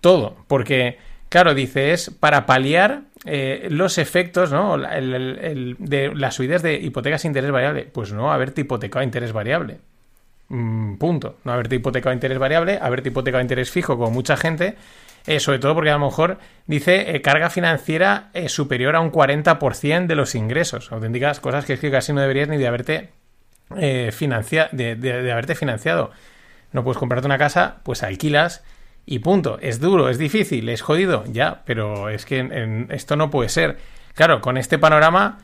todo. 0.00 0.36
Porque, 0.46 0.98
claro, 1.28 1.54
dice, 1.54 1.92
es 1.92 2.10
para 2.10 2.46
paliar 2.46 3.02
eh, 3.24 3.68
los 3.70 3.98
efectos, 3.98 4.52
¿no? 4.52 4.74
El- 4.76 5.76
de 5.78 6.14
las 6.14 6.34
subidas 6.36 6.62
de 6.62 6.74
hipotecas 6.74 7.24
a 7.24 7.28
interés 7.28 7.50
variable. 7.50 7.88
Pues 7.92 8.12
no, 8.12 8.32
haberte 8.32 8.60
hipotecado 8.62 9.02
interés 9.02 9.32
variable. 9.32 9.78
Mm, 10.48 10.94
punto. 10.96 11.36
No 11.44 11.52
haberte 11.52 11.74
hipotecado 11.76 12.12
interés 12.14 12.38
variable, 12.38 12.78
haberte 12.80 13.08
hipotecado 13.10 13.38
a 13.40 13.42
interés 13.42 13.70
fijo 13.70 13.96
como 13.98 14.10
mucha 14.10 14.36
gente. 14.36 14.76
eh, 15.26 15.40
sobre 15.40 15.58
todo 15.58 15.74
porque 15.74 15.90
a 15.90 15.98
lo 15.98 16.06
mejor 16.06 16.38
dice 16.66 17.14
eh, 17.14 17.20
carga 17.20 17.50
financiera 17.50 18.30
superior 18.46 18.96
a 18.96 19.00
un 19.00 19.10
40% 19.12 20.06
de 20.06 20.14
los 20.14 20.34
ingresos. 20.34 20.90
Auténticas 20.90 21.38
cosas 21.40 21.66
que 21.66 21.74
es 21.74 21.80
que 21.80 21.90
casi 21.90 22.14
no 22.14 22.20
deberías 22.22 22.48
ni 22.48 22.56
de 22.56 22.66
haberte 22.66 23.10
financia- 24.12 24.68
de- 24.72 24.94
de 24.96 25.30
haberte 25.32 25.54
financiado. 25.54 26.12
No 26.72 26.82
puedes 26.84 26.98
comprarte 26.98 27.26
una 27.26 27.36
casa, 27.36 27.78
pues 27.82 28.02
alquilas 28.02 28.64
y 29.10 29.20
punto. 29.20 29.58
Es 29.62 29.80
duro, 29.80 30.10
es 30.10 30.18
difícil, 30.18 30.68
es 30.68 30.82
jodido, 30.82 31.24
ya, 31.26 31.62
pero 31.64 32.10
es 32.10 32.26
que 32.26 32.86
esto 32.90 33.16
no 33.16 33.30
puede 33.30 33.48
ser. 33.48 33.78
Claro, 34.14 34.42
con 34.42 34.58
este 34.58 34.78
panorama, 34.78 35.38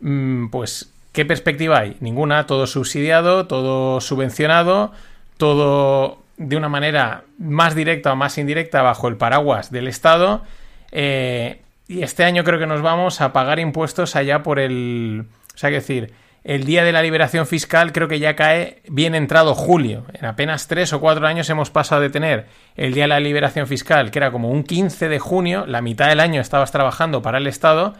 mm, 0.00 0.48
pues, 0.48 0.90
¿qué 1.12 1.26
perspectiva 1.26 1.80
hay? 1.80 1.98
Ninguna, 2.00 2.46
todo 2.46 2.66
subsidiado, 2.66 3.46
todo 3.46 4.00
subvencionado, 4.00 4.92
todo 5.36 6.22
de 6.38 6.56
una 6.56 6.70
manera 6.70 7.24
más 7.38 7.74
directa 7.74 8.14
o 8.14 8.16
más 8.16 8.38
indirecta 8.38 8.80
bajo 8.80 9.06
el 9.08 9.16
paraguas 9.16 9.70
del 9.70 9.86
Estado. 9.86 10.42
eh, 10.90 11.60
y 11.88 12.02
este 12.02 12.24
año 12.24 12.44
creo 12.44 12.58
que 12.58 12.66
nos 12.66 12.82
vamos 12.82 13.20
a 13.20 13.32
pagar 13.32 13.58
impuestos 13.58 14.16
allá 14.16 14.42
por 14.44 14.60
el... 14.60 15.26
O 15.54 15.58
sea, 15.58 15.70
que 15.70 15.76
decir, 15.76 16.12
el 16.42 16.64
día 16.64 16.84
de 16.84 16.92
la 16.92 17.02
liberación 17.02 17.46
fiscal 17.46 17.92
creo 17.92 18.08
que 18.08 18.18
ya 18.18 18.34
cae 18.34 18.82
bien 18.88 19.14
entrado 19.14 19.54
julio. 19.54 20.06
En 20.14 20.24
apenas 20.24 20.68
tres 20.68 20.92
o 20.92 21.00
cuatro 21.00 21.26
años 21.26 21.50
hemos 21.50 21.70
pasado 21.70 22.00
de 22.00 22.10
tener 22.10 22.46
el 22.76 22.94
día 22.94 23.04
de 23.04 23.08
la 23.08 23.20
liberación 23.20 23.66
fiscal, 23.66 24.10
que 24.10 24.18
era 24.18 24.32
como 24.32 24.50
un 24.50 24.64
15 24.64 25.08
de 25.08 25.18
junio, 25.18 25.66
la 25.66 25.82
mitad 25.82 26.08
del 26.08 26.20
año 26.20 26.40
estabas 26.40 26.72
trabajando 26.72 27.20
para 27.22 27.38
el 27.38 27.46
Estado, 27.46 27.94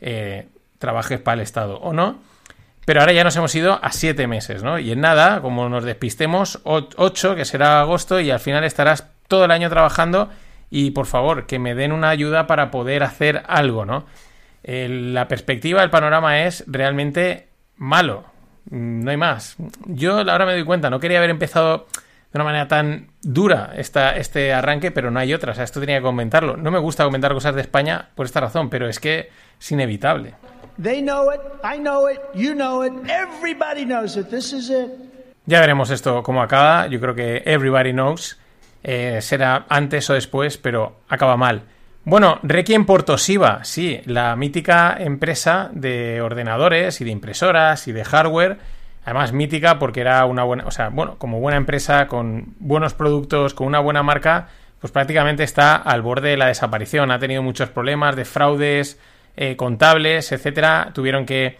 eh, 0.00 0.48
trabajes 0.78 1.20
para 1.20 1.36
el 1.36 1.40
Estado 1.40 1.78
o 1.78 1.92
no, 1.92 2.18
pero 2.84 3.00
ahora 3.00 3.12
ya 3.12 3.24
nos 3.24 3.34
hemos 3.36 3.54
ido 3.54 3.80
a 3.82 3.90
siete 3.92 4.26
meses, 4.26 4.62
¿no? 4.62 4.78
Y 4.78 4.92
en 4.92 5.00
nada, 5.00 5.40
como 5.40 5.68
nos 5.68 5.84
despistemos, 5.84 6.60
ocho, 6.64 7.34
que 7.34 7.44
será 7.44 7.80
agosto, 7.80 8.20
y 8.20 8.30
al 8.30 8.40
final 8.40 8.62
estarás 8.62 9.08
todo 9.26 9.46
el 9.46 9.50
año 9.50 9.68
trabajando 9.70 10.30
y 10.70 10.90
por 10.90 11.06
favor, 11.06 11.46
que 11.46 11.58
me 11.58 11.74
den 11.74 11.92
una 11.92 12.10
ayuda 12.10 12.46
para 12.46 12.70
poder 12.70 13.02
hacer 13.02 13.42
algo, 13.46 13.84
¿no? 13.84 14.06
La 14.62 15.28
perspectiva, 15.28 15.82
el 15.82 15.90
panorama 15.90 16.44
es 16.44 16.64
realmente 16.66 17.45
malo. 17.76 18.24
No 18.70 19.10
hay 19.10 19.16
más. 19.16 19.56
Yo 19.86 20.18
ahora 20.18 20.46
me 20.46 20.52
doy 20.52 20.64
cuenta, 20.64 20.90
no 20.90 20.98
quería 20.98 21.18
haber 21.18 21.30
empezado 21.30 21.86
de 22.32 22.38
una 22.38 22.44
manera 22.44 22.68
tan 22.68 23.08
dura 23.22 23.72
esta, 23.76 24.16
este 24.16 24.52
arranque, 24.52 24.90
pero 24.90 25.10
no 25.10 25.20
hay 25.20 25.32
otra. 25.32 25.52
O 25.52 25.54
sea, 25.54 25.64
esto 25.64 25.80
tenía 25.80 25.98
que 25.98 26.02
comentarlo. 26.02 26.56
No 26.56 26.70
me 26.70 26.78
gusta 26.78 27.04
comentar 27.04 27.32
cosas 27.32 27.54
de 27.54 27.60
España 27.60 28.08
por 28.14 28.26
esta 28.26 28.40
razón, 28.40 28.68
pero 28.68 28.88
es 28.88 28.98
que 28.98 29.30
es 29.60 29.72
inevitable. 29.72 30.34
They 30.82 31.00
know 31.00 31.32
it, 31.32 31.40
I 31.64 31.78
know 31.78 32.10
it, 32.10 32.18
you 32.34 32.52
know 32.52 32.84
it, 32.84 32.92
everybody 33.08 33.84
knows 33.84 34.16
it. 34.16 34.28
This 34.28 34.52
is 34.52 34.68
it. 34.68 34.90
Ya 35.46 35.60
veremos 35.60 35.90
esto 35.90 36.22
cómo 36.22 36.42
acaba. 36.42 36.88
Yo 36.88 37.00
creo 37.00 37.14
que 37.14 37.42
everybody 37.46 37.92
knows. 37.92 38.38
Eh, 38.82 39.20
será 39.22 39.64
antes 39.68 40.10
o 40.10 40.14
después, 40.14 40.58
pero 40.58 41.00
acaba 41.08 41.36
mal. 41.36 41.62
Bueno, 42.06 42.38
Requiem 42.44 42.86
por 42.86 43.02
Toshiba, 43.02 43.64
sí, 43.64 44.00
la 44.04 44.36
mítica 44.36 44.96
empresa 44.96 45.70
de 45.72 46.20
ordenadores 46.20 47.00
y 47.00 47.04
de 47.04 47.10
impresoras 47.10 47.88
y 47.88 47.92
de 47.92 48.04
hardware. 48.04 48.58
Además, 49.04 49.32
mítica 49.32 49.80
porque 49.80 50.02
era 50.02 50.24
una 50.24 50.44
buena, 50.44 50.66
o 50.66 50.70
sea, 50.70 50.90
bueno, 50.90 51.18
como 51.18 51.40
buena 51.40 51.56
empresa, 51.56 52.06
con 52.06 52.54
buenos 52.60 52.94
productos, 52.94 53.54
con 53.54 53.66
una 53.66 53.80
buena 53.80 54.04
marca, 54.04 54.46
pues 54.80 54.92
prácticamente 54.92 55.42
está 55.42 55.74
al 55.74 56.00
borde 56.00 56.28
de 56.28 56.36
la 56.36 56.46
desaparición. 56.46 57.10
Ha 57.10 57.18
tenido 57.18 57.42
muchos 57.42 57.70
problemas 57.70 58.14
de 58.14 58.24
fraudes 58.24 59.00
eh, 59.36 59.56
contables, 59.56 60.30
etcétera. 60.30 60.92
Tuvieron 60.94 61.26
que 61.26 61.58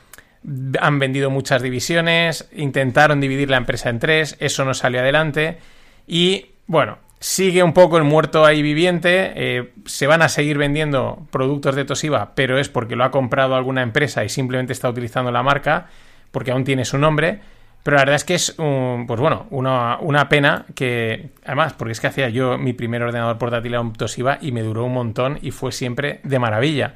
han 0.81 1.01
vendido 1.01 1.29
muchas 1.29 1.61
divisiones, 1.61 2.49
intentaron 2.55 3.21
dividir 3.21 3.51
la 3.51 3.57
empresa 3.57 3.91
en 3.91 3.99
tres, 3.99 4.37
eso 4.39 4.65
no 4.65 4.75
salió 4.75 5.01
adelante 5.01 5.59
y 6.07 6.53
bueno, 6.69 6.99
sigue 7.21 7.63
un 7.63 7.73
poco 7.73 7.97
el 7.97 8.05
muerto 8.05 8.45
ahí 8.45 8.63
viviente, 8.63 9.33
eh, 9.35 9.73
se 9.85 10.07
van 10.07 10.23
a 10.23 10.29
seguir 10.29 10.59
vendiendo 10.59 11.27
productos 11.31 11.75
de 11.75 11.85
Toshiba, 11.85 12.35
pero 12.35 12.59
es 12.59 12.69
porque 12.69 12.97
lo 12.97 13.05
ha 13.05 13.11
comprado 13.11 13.55
alguna 13.55 13.83
empresa 13.83 14.25
y 14.25 14.29
simplemente 14.29 14.73
está 14.73 14.89
utilizando 14.89 15.31
la 15.31 15.43
marca, 15.43 15.87
porque 16.31 16.51
aún 16.51 16.65
tiene 16.65 16.85
su 16.85 16.99
nombre, 16.99 17.41
pero 17.83 17.97
la 17.97 18.03
verdad 18.03 18.17
es 18.17 18.25
que 18.25 18.35
es, 18.35 18.59
un, 18.59 19.05
pues 19.07 19.21
bueno, 19.21 19.47
una, 19.51 19.99
una 20.01 20.29
pena 20.29 20.67
que, 20.75 21.31
además, 21.45 21.73
porque 21.73 21.93
es 21.93 22.01
que 22.01 22.09
hacía 22.09 22.29
yo 22.29 22.59
mi 22.59 22.73
primer 22.73 23.03
ordenador 23.03 23.39
portátil 23.39 23.77
a 23.77 23.81
un 23.81 23.93
Toshiba 23.93 24.39
y 24.41 24.53
me 24.53 24.63
duró 24.63 24.85
un 24.85 24.93
montón 24.93 25.39
y 25.41 25.53
fue 25.53 25.73
siempre 25.73 26.21
de 26.25 26.39
maravilla. 26.39 26.95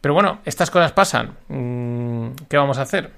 Pero 0.00 0.14
bueno, 0.14 0.40
estas 0.46 0.70
cosas 0.70 0.92
pasan. 0.92 1.36
Mm, 1.48 2.30
¿Qué 2.48 2.56
vamos 2.56 2.78
a 2.78 2.82
hacer? 2.82 3.10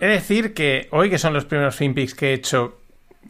He 0.00 0.06
de 0.06 0.12
decir 0.12 0.54
que 0.54 0.88
hoy, 0.92 1.10
que 1.10 1.18
son 1.18 1.34
los 1.34 1.44
primeros 1.44 1.76
FinPix 1.76 2.14
que 2.14 2.30
he 2.30 2.34
hecho 2.34 2.78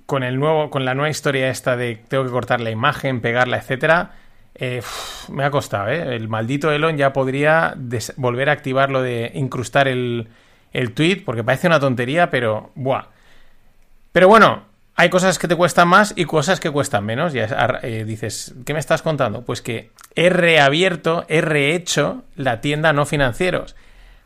con 0.07 0.23
el 0.23 0.39
nuevo, 0.39 0.71
con 0.71 0.85
la 0.85 0.95
nueva 0.95 1.11
historia 1.11 1.49
esta 1.49 1.77
de 1.77 1.97
tengo 2.09 2.25
que 2.25 2.31
cortar 2.31 2.61
la 2.61 2.71
imagen, 2.71 3.21
pegarla, 3.21 3.59
etcétera, 3.59 4.13
eh, 4.55 4.83
me 5.31 5.45
ha 5.45 5.51
costado, 5.51 5.89
¿eh? 5.89 6.17
El 6.17 6.29
maldito 6.29 6.73
Elon 6.73 6.97
ya 6.97 7.13
podría 7.13 7.75
volver 8.17 8.49
a 8.49 8.53
activar 8.53 8.91
lo 8.91 9.03
de 9.03 9.31
incrustar 9.35 9.89
el, 9.89 10.29
el 10.73 10.93
tweet, 10.93 11.23
porque 11.25 11.45
parece 11.45 11.67
una 11.67 11.81
tontería, 11.81 12.31
pero 12.31 12.71
buah. 12.75 13.07
Pero 14.13 14.29
bueno, 14.29 14.65
hay 14.97 15.11
cosas 15.11 15.39
que 15.39 15.47
te 15.47 15.55
cuestan 15.55 15.89
más 15.89 16.13
y 16.17 16.25
cosas 16.25 16.59
que 16.59 16.71
cuestan 16.71 17.05
menos. 17.05 17.33
Ya 17.33 17.79
eh, 17.83 18.05
dices, 18.05 18.55
¿qué 18.67 18.73
me 18.75 18.81
estás 18.81 19.01
contando? 19.03 19.45
Pues 19.45 19.63
que 19.63 19.93
he 20.17 20.29
reabierto, 20.29 21.25
he 21.29 21.41
rehecho 21.41 22.25
la 22.35 22.61
tienda 22.61 22.93
no 22.93 23.07
financieros. 23.07 23.77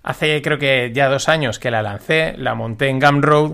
Hace 0.03 0.43
creo 0.43 0.59
que 0.59 0.91
ya 0.93 1.09
dos 1.09 1.29
años 1.29 1.59
que 1.59 1.71
la 1.71 1.83
lancé, 1.83 2.35
la 2.37 2.55
monté 2.55 2.89
en 2.89 3.01
Gumroad. 3.01 3.53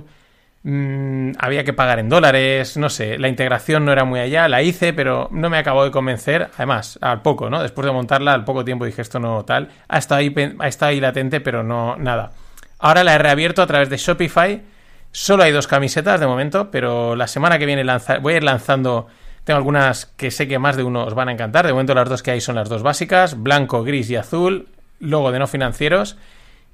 mm, 0.62 1.32
había 1.38 1.64
que 1.64 1.72
pagar 1.72 1.98
en 1.98 2.08
dólares, 2.08 2.76
no 2.76 2.90
sé, 2.90 3.18
la 3.18 3.28
integración 3.28 3.84
no 3.84 3.92
era 3.92 4.04
muy 4.04 4.20
allá, 4.20 4.48
la 4.48 4.62
hice, 4.62 4.92
pero 4.92 5.28
no 5.30 5.50
me 5.50 5.58
acabó 5.58 5.84
de 5.84 5.90
convencer. 5.90 6.50
Además, 6.56 6.98
al 7.00 7.22
poco, 7.22 7.48
¿no? 7.48 7.62
Después 7.62 7.86
de 7.86 7.92
montarla, 7.92 8.32
al 8.34 8.44
poco 8.44 8.64
tiempo 8.64 8.84
dije 8.84 9.02
esto 9.02 9.20
no 9.20 9.44
tal. 9.44 9.68
Ha 9.88 9.98
estado 9.98 10.20
ahí, 10.20 10.34
ha 10.58 10.68
estado 10.68 10.92
latente, 11.00 11.40
pero 11.40 11.62
no 11.62 11.96
nada. 11.96 12.32
Ahora 12.78 13.04
la 13.04 13.14
he 13.14 13.18
reabierto 13.18 13.62
a 13.62 13.66
través 13.66 13.88
de 13.88 13.96
Shopify. 13.96 14.62
Solo 15.10 15.42
hay 15.42 15.52
dos 15.52 15.66
camisetas 15.66 16.20
de 16.20 16.26
momento, 16.26 16.70
pero 16.70 17.16
la 17.16 17.26
semana 17.26 17.58
que 17.58 17.66
viene 17.66 17.84
voy 18.20 18.34
a 18.34 18.36
ir 18.36 18.44
lanzando. 18.44 19.08
Tengo 19.44 19.58
algunas 19.58 20.06
que 20.06 20.30
sé 20.30 20.46
que 20.46 20.58
más 20.58 20.76
de 20.76 20.82
uno 20.82 21.04
os 21.04 21.14
van 21.14 21.28
a 21.28 21.32
encantar. 21.32 21.66
De 21.66 21.72
momento 21.72 21.94
las 21.94 22.08
dos 22.08 22.22
que 22.22 22.32
hay 22.32 22.40
son 22.40 22.56
las 22.56 22.68
dos 22.68 22.82
básicas, 22.82 23.42
blanco, 23.42 23.82
gris 23.82 24.10
y 24.10 24.16
azul, 24.16 24.68
logo 25.00 25.32
de 25.32 25.38
no 25.38 25.46
financieros. 25.46 26.16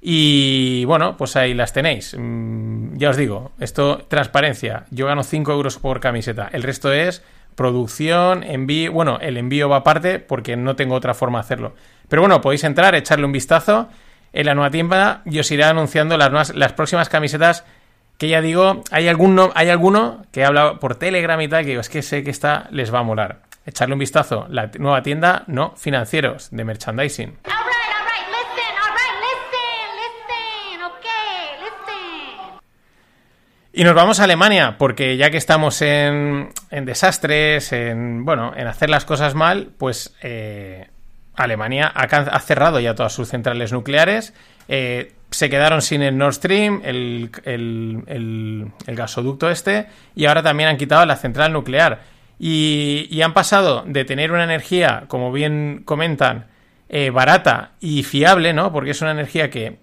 Y 0.07 0.85
bueno, 0.85 1.17
pues 1.17 1.35
ahí 1.35 1.55
las 1.55 1.73
tenéis. 1.73 2.15
Mm, 2.15 2.95
ya 2.95 3.09
os 3.09 3.17
digo, 3.17 3.53
esto, 3.59 4.05
transparencia. 4.07 4.85
Yo 4.91 5.07
gano 5.07 5.23
5 5.23 5.51
euros 5.51 5.79
por 5.79 5.99
camiseta. 5.99 6.47
El 6.53 6.61
resto 6.61 6.93
es 6.93 7.23
producción, 7.55 8.43
envío. 8.43 8.91
Bueno, 8.91 9.17
el 9.19 9.35
envío 9.35 9.67
va 9.67 9.77
aparte 9.77 10.19
porque 10.19 10.55
no 10.57 10.75
tengo 10.75 10.93
otra 10.93 11.15
forma 11.15 11.39
de 11.39 11.45
hacerlo. 11.45 11.73
Pero 12.07 12.21
bueno, 12.21 12.39
podéis 12.39 12.63
entrar, 12.65 12.93
echarle 12.93 13.25
un 13.25 13.31
vistazo. 13.31 13.89
En 14.31 14.45
la 14.45 14.53
nueva 14.53 14.69
tienda 14.69 15.23
y 15.25 15.39
os 15.39 15.49
iré 15.49 15.63
anunciando 15.63 16.17
las, 16.17 16.53
las 16.53 16.73
próximas 16.73 17.09
camisetas 17.09 17.65
que 18.19 18.27
ya 18.27 18.41
digo, 18.41 18.83
hay 18.91 19.07
alguno, 19.07 19.51
hay 19.55 19.69
alguno 19.69 20.23
que 20.31 20.45
habla 20.45 20.79
por 20.79 20.95
Telegram 20.97 21.41
y 21.41 21.47
tal, 21.47 21.63
que 21.63 21.69
digo, 21.69 21.81
es 21.81 21.89
que 21.89 22.03
sé 22.03 22.23
que 22.23 22.29
esta 22.29 22.67
les 22.69 22.93
va 22.93 22.99
a 22.99 23.03
molar. 23.03 23.39
Echarle 23.65 23.93
un 23.93 23.99
vistazo. 23.99 24.45
La 24.51 24.69
nueva 24.77 25.01
tienda, 25.01 25.45
no 25.47 25.73
financieros, 25.75 26.49
de 26.51 26.63
merchandising. 26.63 27.37
Y 33.77 33.83
nos 33.83 33.93
vamos 33.93 34.21
a 34.21 34.23
Alemania, 34.23 34.75
porque 34.77 35.17
ya 35.17 35.29
que 35.31 35.37
estamos 35.37 35.81
en, 35.81 36.49
en 36.71 36.85
desastres, 36.85 37.73
en 37.73 38.23
bueno, 38.23 38.53
en 38.55 38.67
hacer 38.67 38.89
las 38.89 39.03
cosas 39.03 39.35
mal, 39.35 39.71
pues 39.77 40.15
eh, 40.23 40.87
Alemania 41.35 41.91
ha, 41.93 42.39
cerrado 42.39 42.79
ya 42.79 42.95
todas 42.95 43.11
sus 43.11 43.27
centrales 43.27 43.73
nucleares. 43.73 44.33
eh, 44.69 45.11
se 45.31 45.49
quedaron 45.49 45.81
sin 45.81 46.01
el 46.03 46.17
Nord 46.17 46.35
Stream, 46.35 46.81
el, 46.85 47.29
el- 47.43 48.03
el- 48.07 48.67
el 48.87 48.95
gasoducto 48.95 49.49
este, 49.49 49.87
y 50.15 50.25
ahora 50.27 50.41
también 50.41 50.69
han 50.69 50.77
quitado 50.77 51.05
la 51.05 51.17
central 51.17 51.51
nuclear. 51.51 52.03
Y, 52.39 53.07
y 53.11 53.21
han 53.23 53.33
pasado 53.33 53.83
de 53.85 54.05
tener 54.05 54.31
una 54.31 54.45
energía, 54.45 55.03
como 55.09 55.33
bien 55.33 55.81
comentan, 55.83 56.45
eh, 56.87 57.09
barata 57.09 57.71
y 57.81 58.03
fiable, 58.03 58.53
¿no? 58.53 58.71
Porque 58.71 58.91
es 58.91 59.01
una 59.01 59.11
energía 59.11 59.49
que 59.49 59.79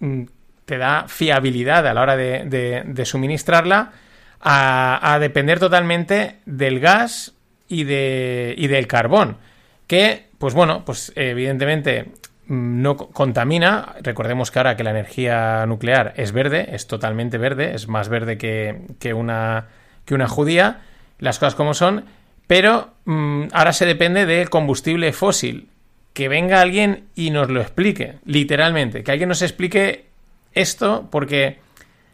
mm, 0.00 0.22
te 0.64 0.78
da 0.78 1.06
fiabilidad 1.08 1.86
a 1.86 1.94
la 1.94 2.02
hora 2.02 2.16
de, 2.16 3.02
suministrarla, 3.04 3.92
a, 4.40 5.18
depender 5.20 5.58
totalmente 5.58 6.36
del 6.46 6.80
gas 6.80 7.34
y, 7.68 7.84
de, 7.84 8.54
del 8.58 8.86
carbón. 8.86 9.38
Que, 9.86 10.26
pues 10.38 10.54
bueno, 10.54 10.84
pues 10.84 11.12
evidentemente 11.16 12.12
mm, 12.46 12.82
no 12.82 12.96
co- 12.96 13.10
contamina. 13.10 13.94
Recordemos 14.02 14.50
que 14.50 14.58
ahora 14.58 14.76
que 14.76 14.84
la 14.84 14.90
energía 14.90 15.64
nuclear 15.66 16.14
es 16.16 16.32
verde, 16.32 16.68
es 16.72 16.86
totalmente 16.86 17.38
verde, 17.38 17.74
es 17.74 17.88
más 17.88 18.08
verde 18.08 18.38
que, 18.38 18.82
que 18.98 19.12
una, 19.14 19.66
que 20.04 20.14
una 20.14 20.28
judía, 20.28 20.80
las 21.18 21.38
cosas 21.38 21.54
como 21.54 21.74
son, 21.74 22.04
pero 22.46 22.94
mm, 23.04 23.44
ahora 23.52 23.72
se 23.72 23.86
depende 23.86 24.26
del 24.26 24.50
combustible 24.50 25.12
fósil. 25.12 25.68
Que 26.14 26.28
venga 26.28 26.60
alguien 26.60 27.08
y 27.16 27.30
nos 27.30 27.50
lo 27.50 27.60
explique, 27.60 28.18
literalmente, 28.24 29.02
que 29.02 29.10
alguien 29.10 29.28
nos 29.28 29.42
explique 29.42 30.06
esto, 30.54 31.08
porque 31.10 31.58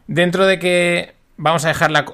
dentro 0.07 0.47
de 0.47 0.59
que 0.59 1.15
vamos 1.37 1.65
a 1.65 1.69
dejar 1.69 1.91
la, 1.91 2.05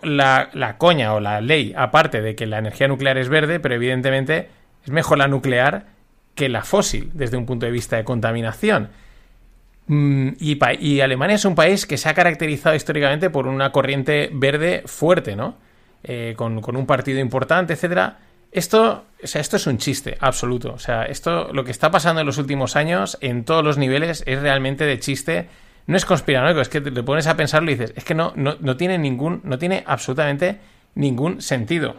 la- 0.52 0.78
coña 0.78 1.14
o 1.14 1.20
la 1.20 1.40
ley 1.40 1.72
aparte 1.76 2.20
de 2.22 2.34
que 2.36 2.46
la 2.46 2.58
energía 2.58 2.88
nuclear 2.88 3.18
es 3.18 3.28
verde, 3.28 3.58
pero 3.60 3.74
evidentemente 3.74 4.48
es 4.84 4.90
mejor 4.90 5.18
la 5.18 5.28
nuclear 5.28 5.86
que 6.34 6.48
la 6.48 6.62
fósil 6.62 7.10
desde 7.14 7.36
un 7.36 7.46
punto 7.46 7.66
de 7.66 7.72
vista 7.72 7.96
de 7.96 8.04
contaminación. 8.04 8.90
Mm, 9.86 10.28
Y, 10.40 10.58
y 10.80 11.00
Alemania 11.00 11.36
es 11.36 11.44
un 11.44 11.54
país 11.54 11.86
que 11.86 11.96
se 11.96 12.08
ha 12.08 12.14
caracterizado 12.14 12.74
históricamente 12.74 13.30
por 13.30 13.46
una 13.46 13.70
corriente 13.72 14.30
verde 14.32 14.82
fuerte, 14.86 15.36
¿no? 15.36 15.56
Eh, 16.04 16.34
con, 16.36 16.60
con 16.60 16.76
un 16.76 16.86
partido 16.86 17.18
importante, 17.20 17.72
etcétera. 17.72 18.18
Esto, 18.52 19.04
o 19.22 19.26
sea, 19.26 19.40
esto 19.40 19.56
es 19.56 19.66
un 19.66 19.78
chiste 19.78 20.16
absoluto. 20.20 20.72
O 20.72 20.78
sea, 20.78 21.02
esto, 21.04 21.52
lo 21.52 21.64
que 21.64 21.70
está 21.72 21.90
pasando 21.90 22.20
en 22.20 22.26
los 22.26 22.38
últimos 22.38 22.76
años, 22.76 23.18
en 23.20 23.44
todos 23.44 23.64
los 23.64 23.76
niveles, 23.76 24.22
es 24.26 24.40
realmente 24.40 24.84
de 24.84 24.98
chiste. 25.00 25.48
No 25.86 25.96
es 25.96 26.04
conspiranoico, 26.04 26.60
es 26.60 26.68
que 26.68 26.80
te, 26.80 27.02
pones 27.02 27.26
a 27.26 27.36
pensarlo 27.36 27.70
y 27.70 27.74
dices, 27.74 27.92
es 27.96 28.04
que 28.04 28.14
no, 28.14 28.32
no, 28.34 28.56
no 28.60 28.76
tiene 28.76 28.98
ningún, 28.98 29.40
no 29.44 29.58
tiene 29.58 29.84
absolutamente 29.86 30.58
ningún 30.94 31.40
sentido. 31.40 31.94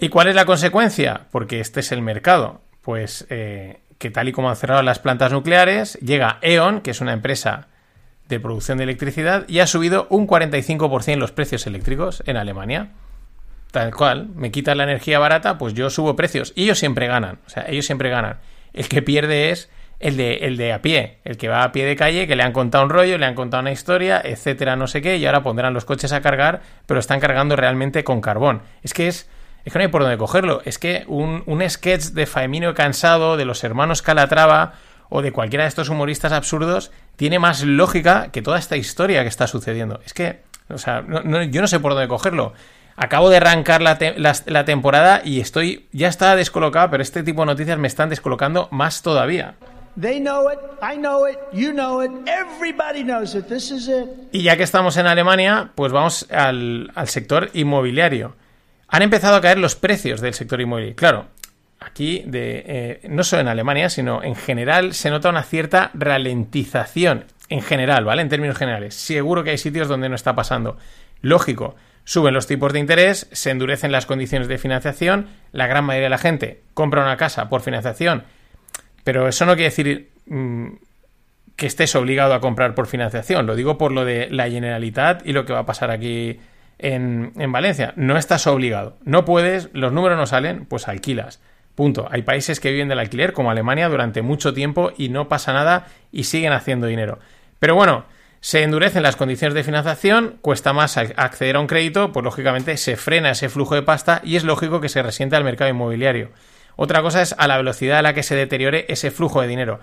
¿Y 0.00 0.08
cuál 0.08 0.28
es 0.28 0.36
la 0.36 0.44
consecuencia? 0.44 1.22
Porque 1.32 1.58
este 1.58 1.80
es 1.80 1.90
el 1.90 2.00
mercado. 2.00 2.60
Pues 2.82 3.26
eh, 3.28 3.80
que 3.98 4.10
tal 4.10 4.28
y 4.28 4.32
como 4.32 4.50
han 4.50 4.56
cerrado 4.56 4.82
las 4.82 5.00
plantas 5.00 5.32
nucleares, 5.32 5.94
llega 5.94 6.38
E.ON, 6.42 6.80
que 6.80 6.92
es 6.92 7.00
una 7.00 7.12
empresa 7.12 7.66
de 8.28 8.38
producción 8.38 8.78
de 8.78 8.84
electricidad, 8.84 9.48
y 9.48 9.58
ha 9.58 9.66
subido 9.66 10.06
un 10.10 10.28
45% 10.28 11.16
los 11.16 11.32
precios 11.32 11.66
eléctricos 11.66 12.22
en 12.26 12.36
Alemania. 12.36 12.90
Tal 13.72 13.92
cual, 13.94 14.28
me 14.34 14.50
quitan 14.50 14.78
la 14.78 14.84
energía 14.84 15.18
barata, 15.18 15.58
pues 15.58 15.74
yo 15.74 15.90
subo 15.90 16.14
precios. 16.14 16.52
Y 16.54 16.64
ellos 16.64 16.78
siempre 16.78 17.08
ganan. 17.08 17.40
O 17.46 17.50
sea, 17.50 17.66
ellos 17.68 17.84
siempre 17.84 18.10
ganan. 18.10 18.38
El 18.72 18.88
que 18.88 19.02
pierde 19.02 19.50
es 19.50 19.70
el 20.00 20.16
de, 20.16 20.34
el 20.42 20.56
de 20.56 20.72
a 20.72 20.80
pie, 20.82 21.18
el 21.24 21.36
que 21.36 21.48
va 21.48 21.64
a 21.64 21.72
pie 21.72 21.84
de 21.84 21.96
calle, 21.96 22.26
que 22.26 22.36
le 22.36 22.42
han 22.44 22.52
contado 22.52 22.84
un 22.84 22.90
rollo, 22.90 23.18
le 23.18 23.26
han 23.26 23.34
contado 23.34 23.60
una 23.62 23.72
historia, 23.72 24.20
etcétera, 24.24 24.76
no 24.76 24.86
sé 24.86 25.02
qué, 25.02 25.16
y 25.16 25.26
ahora 25.26 25.42
pondrán 25.42 25.74
los 25.74 25.84
coches 25.84 26.12
a 26.12 26.20
cargar, 26.20 26.60
pero 26.86 27.00
están 27.00 27.18
cargando 27.20 27.56
realmente 27.56 28.04
con 28.04 28.20
carbón. 28.20 28.62
Es 28.82 28.94
que 28.94 29.08
es. 29.08 29.28
Es 29.64 29.72
que 29.72 29.80
no 29.80 29.82
hay 29.82 29.88
por 29.90 30.02
dónde 30.02 30.16
cogerlo. 30.16 30.62
Es 30.64 30.78
que 30.78 31.04
un, 31.08 31.42
un 31.46 31.68
sketch 31.68 32.04
de 32.12 32.24
Faemino 32.26 32.72
Cansado, 32.74 33.36
de 33.36 33.44
los 33.44 33.64
hermanos 33.64 34.00
Calatrava 34.00 34.74
o 35.10 35.20
de 35.20 35.32
cualquiera 35.32 35.64
de 35.64 35.68
estos 35.68 35.88
humoristas 35.90 36.32
absurdos 36.32 36.90
tiene 37.16 37.38
más 37.38 37.64
lógica 37.64 38.28
que 38.30 38.40
toda 38.40 38.58
esta 38.58 38.76
historia 38.76 39.22
que 39.22 39.28
está 39.28 39.46
sucediendo. 39.46 40.00
Es 40.06 40.14
que, 40.14 40.40
o 40.70 40.78
sea, 40.78 41.02
no- 41.02 41.22
no- 41.22 41.42
yo 41.42 41.60
no 41.60 41.66
sé 41.66 41.80
por 41.80 41.92
dónde 41.92 42.08
cogerlo. 42.08 42.54
Acabo 43.00 43.30
de 43.30 43.36
arrancar 43.36 43.80
la, 43.80 43.96
te- 43.96 44.18
la- 44.18 44.34
la 44.46 44.64
temporada 44.64 45.22
y 45.24 45.40
estoy, 45.40 45.86
ya 45.92 46.08
estaba 46.08 46.34
descolocado, 46.36 46.90
pero 46.90 47.02
este 47.02 47.22
tipo 47.22 47.42
de 47.42 47.46
noticias 47.46 47.78
me 47.78 47.86
están 47.86 48.08
descolocando 48.08 48.66
más 48.72 49.02
todavía. 49.02 49.54
Y 54.32 54.42
ya 54.42 54.56
que 54.56 54.62
estamos 54.64 54.96
en 54.96 55.06
Alemania, 55.06 55.70
pues 55.74 55.92
vamos 55.92 56.26
al, 56.30 56.90
al 56.94 57.08
sector 57.08 57.50
inmobiliario. 57.54 58.34
Han 58.88 59.02
empezado 59.02 59.36
a 59.36 59.40
caer 59.40 59.58
los 59.58 59.74
precios 59.76 60.20
del 60.20 60.34
sector 60.34 60.60
inmobiliario. 60.60 60.96
Claro, 60.96 61.26
aquí, 61.80 62.22
de, 62.26 62.64
eh, 62.66 63.00
no 63.08 63.22
solo 63.24 63.42
en 63.42 63.48
Alemania, 63.48 63.90
sino 63.90 64.22
en 64.22 64.34
general, 64.34 64.94
se 64.94 65.10
nota 65.10 65.28
una 65.30 65.42
cierta 65.42 65.90
ralentización. 65.94 67.24
En 67.48 67.62
general, 67.62 68.04
¿vale? 68.04 68.22
En 68.22 68.28
términos 68.28 68.58
generales. 68.58 68.94
Seguro 68.94 69.42
que 69.42 69.50
hay 69.50 69.58
sitios 69.58 69.88
donde 69.88 70.08
no 70.08 70.14
está 70.14 70.34
pasando. 70.34 70.76
Lógico, 71.22 71.74
suben 72.08 72.32
los 72.32 72.46
tipos 72.46 72.72
de 72.72 72.78
interés, 72.78 73.28
se 73.32 73.50
endurecen 73.50 73.92
las 73.92 74.06
condiciones 74.06 74.48
de 74.48 74.56
financiación, 74.56 75.26
la 75.52 75.66
gran 75.66 75.84
mayoría 75.84 76.06
de 76.06 76.10
la 76.10 76.16
gente 76.16 76.62
compra 76.72 77.02
una 77.02 77.18
casa 77.18 77.50
por 77.50 77.60
financiación, 77.60 78.24
pero 79.04 79.28
eso 79.28 79.44
no 79.44 79.56
quiere 79.56 79.68
decir 79.68 80.08
mm, 80.24 80.68
que 81.54 81.66
estés 81.66 81.94
obligado 81.94 82.32
a 82.32 82.40
comprar 82.40 82.74
por 82.74 82.86
financiación. 82.86 83.44
Lo 83.44 83.56
digo 83.56 83.76
por 83.76 83.92
lo 83.92 84.06
de 84.06 84.28
la 84.30 84.48
Generalitat 84.48 85.26
y 85.26 85.34
lo 85.34 85.44
que 85.44 85.52
va 85.52 85.58
a 85.58 85.66
pasar 85.66 85.90
aquí 85.90 86.40
en, 86.78 87.32
en 87.36 87.52
Valencia. 87.52 87.92
No 87.96 88.16
estás 88.16 88.46
obligado. 88.46 88.96
No 89.04 89.26
puedes, 89.26 89.68
los 89.74 89.92
números 89.92 90.16
no 90.16 90.24
salen, 90.24 90.64
pues 90.64 90.88
alquilas. 90.88 91.42
Punto. 91.74 92.08
Hay 92.10 92.22
países 92.22 92.58
que 92.58 92.72
viven 92.72 92.88
del 92.88 93.00
alquiler, 93.00 93.34
como 93.34 93.50
Alemania, 93.50 93.86
durante 93.90 94.22
mucho 94.22 94.54
tiempo 94.54 94.92
y 94.96 95.10
no 95.10 95.28
pasa 95.28 95.52
nada 95.52 95.88
y 96.10 96.24
siguen 96.24 96.54
haciendo 96.54 96.86
dinero. 96.86 97.18
Pero 97.58 97.74
bueno, 97.74 98.06
se 98.40 98.62
endurecen 98.62 99.02
las 99.02 99.16
condiciones 99.16 99.54
de 99.54 99.64
financiación, 99.64 100.38
cuesta 100.40 100.72
más 100.72 100.96
acceder 100.96 101.56
a 101.56 101.60
un 101.60 101.66
crédito, 101.66 102.12
pues 102.12 102.24
lógicamente 102.24 102.76
se 102.76 102.96
frena 102.96 103.30
ese 103.30 103.48
flujo 103.48 103.74
de 103.74 103.82
pasta 103.82 104.20
y 104.24 104.36
es 104.36 104.44
lógico 104.44 104.80
que 104.80 104.88
se 104.88 105.02
resiente 105.02 105.36
al 105.36 105.44
mercado 105.44 105.70
inmobiliario. 105.70 106.30
Otra 106.76 107.02
cosa 107.02 107.22
es 107.22 107.34
a 107.36 107.48
la 107.48 107.56
velocidad 107.56 107.98
a 107.98 108.02
la 108.02 108.14
que 108.14 108.22
se 108.22 108.36
deteriore 108.36 108.86
ese 108.88 109.10
flujo 109.10 109.40
de 109.42 109.48
dinero. 109.48 109.80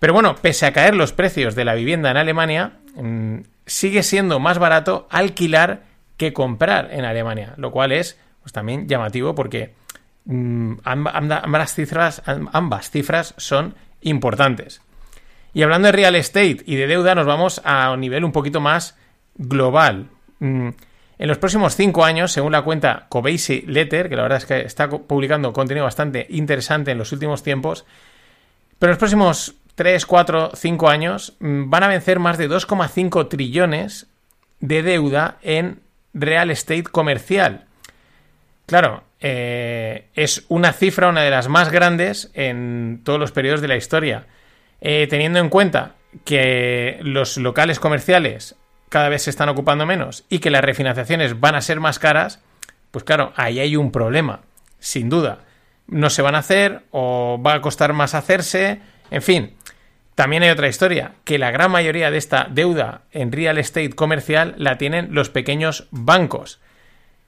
Pero 0.00 0.12
bueno, 0.12 0.34
pese 0.36 0.66
a 0.66 0.72
caer 0.72 0.94
los 0.94 1.12
precios 1.12 1.54
de 1.54 1.64
la 1.64 1.74
vivienda 1.74 2.10
en 2.10 2.18
Alemania, 2.18 2.72
mm, 2.96 3.38
sigue 3.64 4.02
siendo 4.02 4.38
más 4.40 4.58
barato 4.58 5.06
alquilar 5.10 5.84
que 6.18 6.34
comprar 6.34 6.90
en 6.92 7.04
Alemania, 7.06 7.54
lo 7.56 7.70
cual 7.70 7.92
es 7.92 8.18
pues, 8.42 8.52
también 8.52 8.86
llamativo 8.86 9.34
porque 9.34 9.72
mm, 10.26 10.72
amb- 10.84 11.12
amb- 11.12 11.40
ambas, 11.44 11.74
cifras, 11.74 12.22
amb- 12.26 12.50
ambas 12.52 12.90
cifras 12.90 13.34
son 13.38 13.74
importantes. 14.02 14.82
Y 15.54 15.62
hablando 15.62 15.86
de 15.86 15.92
real 15.92 16.16
estate 16.16 16.58
y 16.66 16.76
de 16.76 16.86
deuda, 16.86 17.14
nos 17.14 17.26
vamos 17.26 17.62
a 17.64 17.92
un 17.92 18.00
nivel 18.00 18.24
un 18.24 18.32
poquito 18.32 18.60
más 18.60 18.98
global. 19.36 20.08
Mm, 20.40 20.70
En 21.16 21.28
los 21.28 21.38
próximos 21.38 21.76
cinco 21.76 22.04
años, 22.04 22.32
según 22.32 22.50
la 22.50 22.62
cuenta 22.62 23.06
Coveysi 23.08 23.62
Letter, 23.68 24.08
que 24.08 24.16
la 24.16 24.22
verdad 24.22 24.38
es 24.38 24.46
que 24.46 24.60
está 24.62 24.90
publicando 24.90 25.52
contenido 25.52 25.84
bastante 25.84 26.26
interesante 26.28 26.90
en 26.90 26.98
los 26.98 27.12
últimos 27.12 27.44
tiempos, 27.44 27.86
pero 28.80 28.90
en 28.90 28.94
los 28.94 28.98
próximos 28.98 29.54
3, 29.76 30.06
4, 30.06 30.50
5 30.54 30.88
años 30.88 31.34
mm, 31.38 31.70
van 31.70 31.84
a 31.84 31.88
vencer 31.88 32.18
más 32.18 32.36
de 32.36 32.50
2,5 32.50 33.28
trillones 33.28 34.08
de 34.58 34.82
deuda 34.82 35.38
en 35.42 35.80
real 36.14 36.50
estate 36.50 36.84
comercial. 36.84 37.66
Claro, 38.66 39.04
eh, 39.20 40.06
es 40.14 40.44
una 40.48 40.72
cifra, 40.72 41.08
una 41.08 41.22
de 41.22 41.30
las 41.30 41.48
más 41.48 41.70
grandes 41.70 42.30
en 42.34 43.02
todos 43.04 43.20
los 43.20 43.32
periodos 43.32 43.60
de 43.60 43.68
la 43.68 43.76
historia. 43.76 44.26
Eh, 44.86 45.06
teniendo 45.08 45.38
en 45.38 45.48
cuenta 45.48 45.94
que 46.26 46.98
los 47.00 47.38
locales 47.38 47.80
comerciales 47.80 48.54
cada 48.90 49.08
vez 49.08 49.22
se 49.22 49.30
están 49.30 49.48
ocupando 49.48 49.86
menos 49.86 50.24
y 50.28 50.40
que 50.40 50.50
las 50.50 50.62
refinanciaciones 50.62 51.40
van 51.40 51.54
a 51.54 51.62
ser 51.62 51.80
más 51.80 51.98
caras, 51.98 52.42
pues 52.90 53.02
claro, 53.02 53.32
ahí 53.34 53.60
hay 53.60 53.76
un 53.76 53.90
problema, 53.90 54.42
sin 54.78 55.08
duda. 55.08 55.38
No 55.86 56.10
se 56.10 56.20
van 56.20 56.34
a 56.34 56.40
hacer 56.40 56.82
o 56.90 57.40
va 57.44 57.54
a 57.54 57.60
costar 57.62 57.94
más 57.94 58.14
hacerse, 58.14 58.82
en 59.10 59.22
fin. 59.22 59.54
También 60.14 60.42
hay 60.42 60.50
otra 60.50 60.68
historia, 60.68 61.12
que 61.24 61.38
la 61.38 61.50
gran 61.50 61.70
mayoría 61.70 62.10
de 62.10 62.18
esta 62.18 62.46
deuda 62.50 63.04
en 63.10 63.32
real 63.32 63.56
estate 63.56 63.90
comercial 63.90 64.54
la 64.58 64.76
tienen 64.76 65.14
los 65.14 65.30
pequeños 65.30 65.88
bancos, 65.92 66.60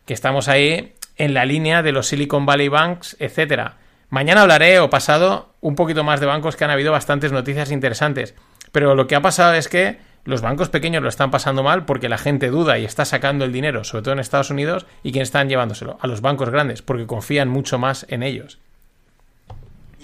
que 0.04 0.12
estamos 0.12 0.48
ahí 0.48 0.92
en 1.16 1.32
la 1.32 1.46
línea 1.46 1.82
de 1.82 1.92
los 1.92 2.08
Silicon 2.08 2.44
Valley 2.44 2.68
Banks, 2.68 3.16
etcétera. 3.18 3.78
Mañana 4.10 4.42
hablaré 4.42 4.78
o 4.78 4.90
pasado 4.90 5.55
un 5.66 5.74
poquito 5.74 6.04
más 6.04 6.20
de 6.20 6.26
bancos 6.26 6.54
que 6.54 6.64
han 6.64 6.70
habido 6.70 6.92
bastantes 6.92 7.32
noticias 7.32 7.72
interesantes. 7.72 8.34
Pero 8.72 8.94
lo 8.94 9.06
que 9.06 9.16
ha 9.16 9.20
pasado 9.20 9.54
es 9.54 9.68
que 9.68 9.98
los 10.24 10.40
bancos 10.40 10.68
pequeños 10.68 11.02
lo 11.02 11.08
están 11.08 11.30
pasando 11.30 11.62
mal 11.62 11.84
porque 11.86 12.08
la 12.08 12.18
gente 12.18 12.50
duda 12.50 12.78
y 12.78 12.84
está 12.84 13.04
sacando 13.04 13.44
el 13.44 13.52
dinero, 13.52 13.82
sobre 13.82 14.02
todo 14.04 14.12
en 14.14 14.20
Estados 14.20 14.50
Unidos, 14.50 14.86
y 15.02 15.10
quién 15.12 15.22
están 15.22 15.48
llevándoselo 15.48 15.98
a 16.00 16.06
los 16.06 16.20
bancos 16.20 16.50
grandes 16.50 16.82
porque 16.82 17.06
confían 17.06 17.48
mucho 17.48 17.78
más 17.78 18.06
en 18.08 18.22
ellos. 18.22 18.58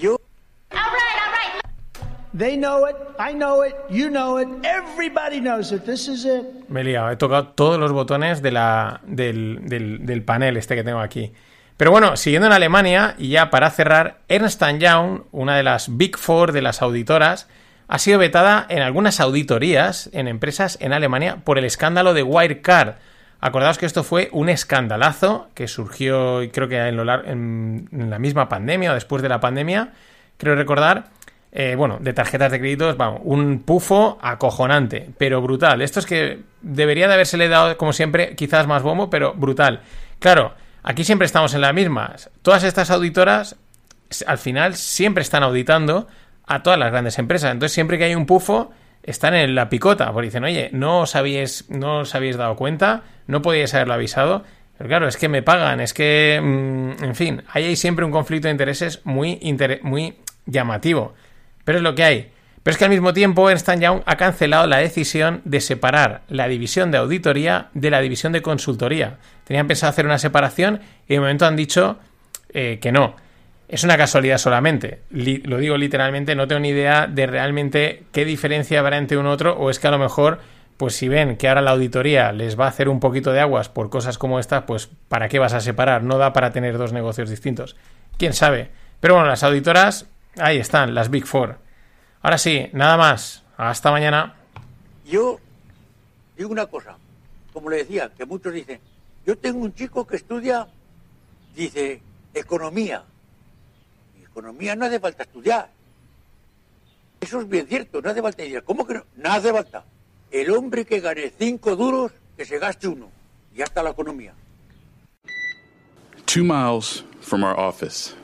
All 0.03 0.09
right, 0.71 0.73
all 0.73 1.33
right. 1.33 1.63
They 2.37 2.57
know 2.57 2.87
it. 2.89 2.97
I 3.19 3.33
know 3.35 3.63
it. 3.65 3.75
You 3.91 4.09
know 4.09 4.39
it. 4.41 4.49
Everybody 4.65 5.41
knows 5.41 5.71
it. 5.71 5.85
This 5.85 6.09
is 6.09 6.25
it. 6.25 6.43
Me 6.69 6.81
he 6.81 6.85
liado, 6.85 7.11
he 7.11 7.17
tocado 7.17 7.49
todos 7.49 7.79
los 7.79 7.93
botones 7.93 8.43
de 8.43 8.51
la, 8.51 9.01
del, 9.05 9.61
del- 9.69 10.05
del 10.07 10.23
panel 10.25 10.57
este 10.57 10.75
que 10.75 10.83
tengo 10.83 11.01
aquí. 11.01 11.33
Pero 11.83 11.91
bueno, 11.91 12.17
siguiendo 12.17 12.47
en 12.47 12.53
Alemania, 12.53 13.17
y 13.19 13.31
ya 13.31 13.51
para 13.51 13.69
cerrar, 13.69 14.19
Ernst 14.29 14.63
Young, 14.79 15.23
una 15.33 15.57
de 15.57 15.65
las 15.65 15.97
Big 15.97 16.17
Four 16.17 16.53
de 16.53 16.63
las 16.63 16.81
auditoras, 16.81 17.49
ha 17.89 17.99
sido 17.99 18.21
vetada 18.21 18.67
en 18.69 18.83
algunas 18.83 19.19
auditorías 19.19 20.09
en 20.13 20.29
empresas 20.29 20.79
en 20.81 20.93
Alemania 20.93 21.39
por 21.43 21.59
el 21.59 21.65
escándalo 21.65 22.15
de 22.15 22.23
Wirecard. 22.23 22.99
Acordaos 23.41 23.79
que 23.79 23.87
esto 23.87 24.05
fue 24.05 24.29
un 24.31 24.49
escandalazo 24.49 25.49
que 25.55 25.67
surgió, 25.67 26.43
creo 26.53 26.69
que 26.69 26.79
en, 26.79 27.89
la 27.91 28.19
misma 28.21 28.49
pandemia 28.49 28.93
o 28.93 28.95
después 28.95 29.21
de 29.21 29.29
la 29.29 29.41
pandemia, 29.41 29.89
creo 30.37 30.55
recordar, 30.55 31.07
eh, 31.51 31.75
bueno, 31.77 31.99
de 32.01 32.13
tarjetas 32.13 32.53
de 32.53 32.61
créditos, 32.61 32.97
vamos, 32.97 33.23
un 33.25 33.65
pufo 33.65 34.21
acojonante, 34.23 35.11
pero 35.19 35.43
brutal. 35.43 35.83
Esto 35.83 35.99
es 35.99 36.07
que 36.07 36.43
debería 36.61 37.09
de 37.09 37.15
habérsele 37.15 37.49
dado, 37.49 37.77
como 37.77 37.93
siempre, 37.93 38.37
quizás 38.37 38.69
más 38.69 38.85
bombo, 38.85 39.11
pero 39.11 39.35
brutal. 39.35 39.81
Claro, 40.21 40.55
aquí 40.83 41.05
siempre 41.05 41.27
estamos 41.27 41.55
en 41.55 41.61
las 41.61 41.75
mismas. 41.75 42.31
Todas 42.43 42.65
estas 42.65 42.91
auditoras, 42.91 43.57
al 44.27 44.39
final, 44.39 44.75
siempre 44.75 45.23
están 45.23 45.43
auditando 45.43 46.09
a 46.47 46.63
todas 46.63 46.79
las 46.79 46.91
grandes 46.91 47.19
empresas. 47.19 47.53
Entonces, 47.53 47.75
siempre 47.75 47.99
que 47.99 48.05
hay 48.05 48.15
un 48.15 48.27
pufo, 48.27 48.73
están 49.03 49.35
en 49.35 49.55
la 49.55 49.69
picota, 49.69 50.13
porque 50.13 50.27
dicen, 50.27 50.45
oye, 50.45 50.71
no 50.73 51.01
os 51.01 51.17
habéis, 51.17 51.69
no 51.71 52.01
os 52.01 52.15
habéis 52.15 52.37
dado 52.37 52.57
cuenta, 52.57 53.03
no 53.27 53.43
podíais 53.43 53.75
haberlo 53.75 53.95
avisado. 53.95 54.45
Pero 54.79 54.89
claro, 54.89 55.09
es 55.09 55.17
que 55.17 55.29
me 55.29 55.43
pagan, 55.43 55.81
es 55.81 55.95
que, 55.95 56.41
mm, 56.43 57.05
en 57.05 57.15
fin, 57.15 57.43
ahí 57.53 57.65
hay 57.65 57.77
siempre 57.77 58.05
un 58.05 58.11
conflicto 58.11 58.49
de 58.49 58.53
intereses 58.53 59.01
muy, 59.05 59.39
muy 59.83 60.17
llamativo. 60.47 61.15
Pero 61.65 61.79
es 61.79 61.85
lo 61.85 61.95
que 61.95 62.05
hay. 62.05 62.33
Pero 62.63 62.73
es 62.73 62.79
que 62.79 62.85
al 62.85 62.91
mismo 62.91 63.13
tiempo 63.13 63.51
Ernst 63.51 63.69
Young 63.81 64.03
ha 64.07 64.17
cancelado 64.17 64.67
la 64.67 64.79
decisión 64.79 65.43
de 65.45 65.61
separar 65.61 66.23
la 66.29 66.47
división 66.47 66.91
de 66.91 66.99
auditoría 66.99 67.69
de 67.75 67.91
la 67.91 68.01
división 68.01 68.33
de 68.33 68.43
consultoría. 68.43 69.19
Tenían 69.45 69.67
pensado 69.67 69.91
hacer 69.91 70.07
una 70.07 70.19
separación 70.19 70.81
y 71.09 71.15
de 71.15 71.21
momento 71.21 71.47
han 71.47 71.57
dicho 71.57 71.99
eh, 72.53 72.79
que 72.81 72.93
no. 72.93 73.17
Es 73.69 73.85
una 73.85 73.97
casualidad 73.97 74.39
solamente. 74.39 75.01
Lo 75.11 75.57
digo 75.57 75.77
literalmente, 75.77 76.35
no 76.35 76.47
tengo 76.47 76.61
ni 76.61 76.69
idea 76.69 77.07
de 77.07 77.27
realmente 77.27 78.05
qué 78.13 78.25
diferencia 78.25 78.79
habrá 78.79 78.99
entre 78.99 79.17
uno 79.17 79.31
otro, 79.31 79.57
o 79.57 79.71
es 79.71 79.79
que 79.79 79.89
a 79.89 79.91
lo 79.91 79.99
mejor, 79.99 80.41
pues 80.77 80.95
si 80.95 81.09
ven 81.09 81.37
que 81.39 81.49
ahora 81.49 81.63
la 81.63 81.71
auditoría 81.71 82.33
les 82.33 82.61
va 82.61 82.67
a 82.67 82.69
hacer 82.69 82.91
un 82.91 83.01
poquito 83.01 83.33
de 83.33 83.41
aguas 83.41 83.71
por 83.71 83.89
cosas 83.89 84.19
como 84.19 84.39
estas, 84.39 84.65
pues 84.65 84.91
¿para 85.09 85.31
qué 85.31 85.39
vas 85.39 85.55
a 85.55 85.61
separar? 85.61 86.03
No 86.03 86.19
da 86.19 86.35
para 86.35 86.53
tener 86.53 86.77
dos 86.77 86.93
negocios 86.93 87.31
distintos. 87.31 87.75
¿Quién 88.19 88.35
sabe? 88.35 88.69
Pero 89.01 89.15
bueno, 89.15 89.29
las 89.31 89.43
auditoras, 89.43 90.07
ahí 90.39 90.59
están, 90.59 90.95
las 90.95 91.11
Big 91.11 91.25
Four. 91.25 91.62
Ahora 92.23 92.39
sí, 92.39 92.69
nada 92.73 92.97
más. 92.97 93.43
Hasta 93.57 93.91
mañana. 93.91 94.35
Yo 95.05 95.39
digo 96.37 96.51
una 96.51 96.67
cosa, 96.67 96.97
como 97.53 97.69
le 97.69 97.79
decía, 97.79 98.11
que 98.17 98.25
muchos 98.25 98.53
dicen, 98.53 98.81
yo 99.27 99.37
tengo 99.37 99.59
un 99.59 99.75
chico 99.75 100.07
que 100.07 100.17
estudia, 100.17 100.69
dice, 101.55 102.01
economía. 102.33 103.05
Y 104.19 104.25
economía 104.25 104.75
no 104.75 104.87
hace 104.87 105.01
falta 105.01 105.25
estudiar. 105.25 105.69
Eso 107.21 107.41
es 107.41 107.49
bien 107.49 107.67
cierto, 107.67 108.01
no 108.01 108.11
hace 108.11 108.23
falta 108.23 108.43
estudiar. 108.43 108.65
¿Cómo 108.65 108.87
que 108.87 108.95
no? 108.95 109.05
No 109.17 109.33
hace 109.33 109.53
falta. 109.53 109.85
El 110.31 110.51
hombre 110.51 110.85
que 110.85 111.01
gane 111.01 111.33
cinco 111.39 111.77
duros, 111.77 112.13
que 112.37 112.45
se 112.45 112.59
gaste 112.59 112.89
uno. 112.89 113.11
Y 113.53 113.59
ya 113.59 113.65
está 113.65 113.83
la 113.83 113.91
economía. 113.91 114.33
Two 116.25 116.45
miles 116.45 117.05
from 117.21 117.45
our 117.45 117.59
office, 117.59 118.15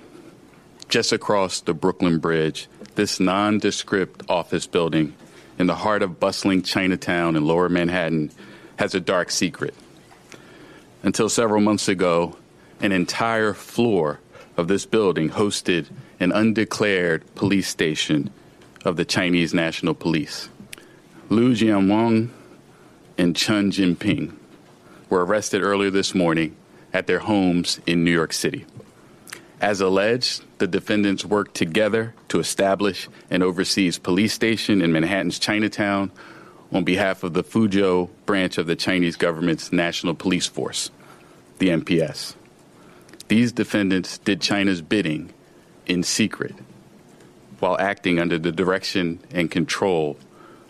just 0.89 1.13
across 1.13 1.61
the 1.61 1.75
Brooklyn 1.75 2.19
Bridge, 2.19 2.69
this 2.99 3.21
nondescript 3.21 4.25
office 4.29 4.67
building 4.67 5.15
in 5.57 5.69
the 5.69 5.75
heart 5.77 6.03
of 6.03 6.19
bustling 6.19 6.63
Chinatown 6.63 7.37
in 7.37 7.45
lower 7.45 7.69
Manhattan 7.69 8.29
has 8.77 8.93
a 8.93 8.99
dark 8.99 9.31
secret. 9.31 9.73
Until 11.05 11.29
several 11.29 11.61
months 11.61 11.87
ago, 11.87 12.37
an 12.81 12.91
entire 12.91 13.55
floor 13.55 14.19
of 14.57 14.67
this 14.67 14.85
building 14.85 15.31
hosted 15.31 15.87
an 16.19 16.33
undeclared 16.33 17.23
police 17.37 17.69
station 17.69 18.31
of 18.85 18.97
the 18.97 19.05
Chinese 19.05 19.55
National 19.55 19.95
Police. 19.95 20.49
Liu 21.29 21.53
Jianwang 21.55 22.31
and 23.17 23.37
Chen 23.37 23.71
Jinping 23.71 24.35
were 25.09 25.25
arrested 25.25 25.63
earlier 25.63 25.91
this 25.91 26.17
morning 26.17 26.57
at 26.93 27.07
their 27.07 27.21
homes 27.21 27.79
in 27.87 28.03
New 28.03 28.11
York 28.11 28.33
City. 28.33 28.67
As 29.61 29.81
alleged, 29.81 30.45
the 30.59 30.67
defendants 30.67 31.25
worked 31.25 31.55
together 31.55 32.15
to 32.29 32.39
establish 32.39 33.09
an 33.31 33.43
overseas 33.43 33.99
police 33.99 34.33
station 34.33 34.81
in 34.81 34.93
Manhattan's 34.93 35.39
Chinatown 35.39 36.13
on 36.73 36.85
behalf 36.85 37.25
of 37.25 37.33
the 37.33 37.43
Fuzhou 37.43 38.09
branch 38.25 38.59
of 38.59 38.67
the 38.67 38.77
Chinese 38.77 39.17
government's 39.17 39.73
National 39.73 40.15
Police 40.15 40.47
Force, 40.47 40.91
the 41.59 41.69
NPS. 41.69 42.35
These 43.27 43.53
defendants 43.53 44.19
did 44.19 44.41
China's 44.41 44.81
bidding 44.81 45.33
in 45.87 46.03
secret 46.03 46.55
while 47.59 47.77
acting 47.79 48.21
under 48.21 48.39
the 48.39 48.53
direction 48.53 49.19
and 49.33 49.51
control 49.51 50.17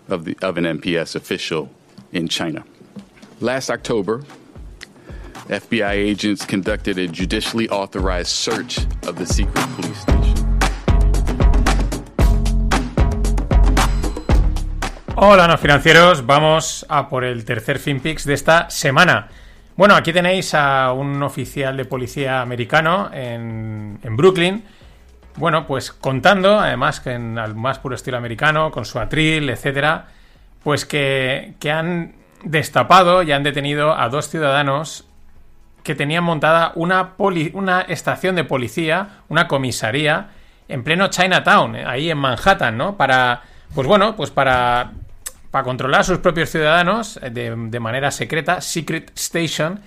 of, 0.09 0.25
the, 0.25 0.37
of 0.41 0.57
an 0.57 0.65
NPS 0.65 1.15
official 1.15 1.71
in 2.13 2.29
China. 2.29 2.65
Last 3.41 3.71
October, 3.71 4.25
FBI 5.49 6.11
agents 6.11 6.45
conducted 6.45 6.99
a 6.99 7.07
judicially 7.07 7.71
authorized 7.71 8.29
search 8.29 8.81
of 9.07 9.17
the 9.17 9.25
secret 9.25 9.67
police 9.77 9.99
station. 9.99 10.59
Hola, 15.17 15.49
no 15.49 15.57
financieros. 15.57 16.27
Vamos 16.27 16.85
a 16.91 17.09
por 17.09 17.25
el 17.25 17.47
tercer 17.47 17.79
FinPix 17.79 18.27
de 18.27 18.35
esta 18.35 18.69
semana. 18.69 19.29
Bueno, 19.75 19.97
aquí 19.97 20.13
tenéis 20.13 20.53
a 20.55 20.93
un 20.93 21.23
oficial 21.23 21.79
de 21.79 21.87
policía 21.87 22.43
americano 22.43 23.11
en, 23.13 23.99
en 24.03 24.17
Brooklyn. 24.17 24.65
Bueno, 25.37 25.67
pues 25.67 25.93
contando, 25.93 26.61
además 26.61 27.01
que 27.01 27.13
en 27.13 27.39
al 27.39 27.55
más 27.55 27.79
puro 27.79 27.95
estilo 27.95 28.19
americano, 28.19 28.71
con 28.71 28.85
su 28.85 28.99
atril, 28.99 29.49
etcétera, 29.49 30.09
pues 30.63 30.85
que, 30.85 31.55
que 31.59 31.71
han 31.71 32.17
destapado 32.45 33.23
y 33.23 33.33
han 33.33 33.43
detenido 33.43 33.99
a 33.99 34.11
dos 34.11 34.29
ciudadanos 34.29 35.09
que 35.89 35.95
tenían 35.95 36.23
montada 36.23 36.73
una, 36.75 37.15
una 37.55 37.81
estación 37.81 38.37
de 38.37 38.45
policía, 38.45 39.23
una 39.31 39.49
comisaría, 39.49 40.29
en 40.69 40.85
pleno 40.85 41.09
Chinatown, 41.09 41.77
eh, 41.77 41.85
ahí 41.87 42.11
en 42.11 42.19
Manhattan, 42.19 42.77
¿no? 42.77 42.99
Para, 42.99 43.41
pues 43.75 43.89
bueno, 43.89 44.15
pues 44.15 44.31
para, 44.31 44.93
para 45.51 45.65
controlar 45.65 46.03
a 46.03 46.05
sus 46.05 46.19
propios 46.19 46.51
ciudadanos 46.51 47.19
eh, 47.23 47.31
de, 47.31 47.55
de 47.57 47.81
manera 47.81 48.11
secreta, 48.11 48.61
Secret 48.61 49.13
Station. 49.17 49.81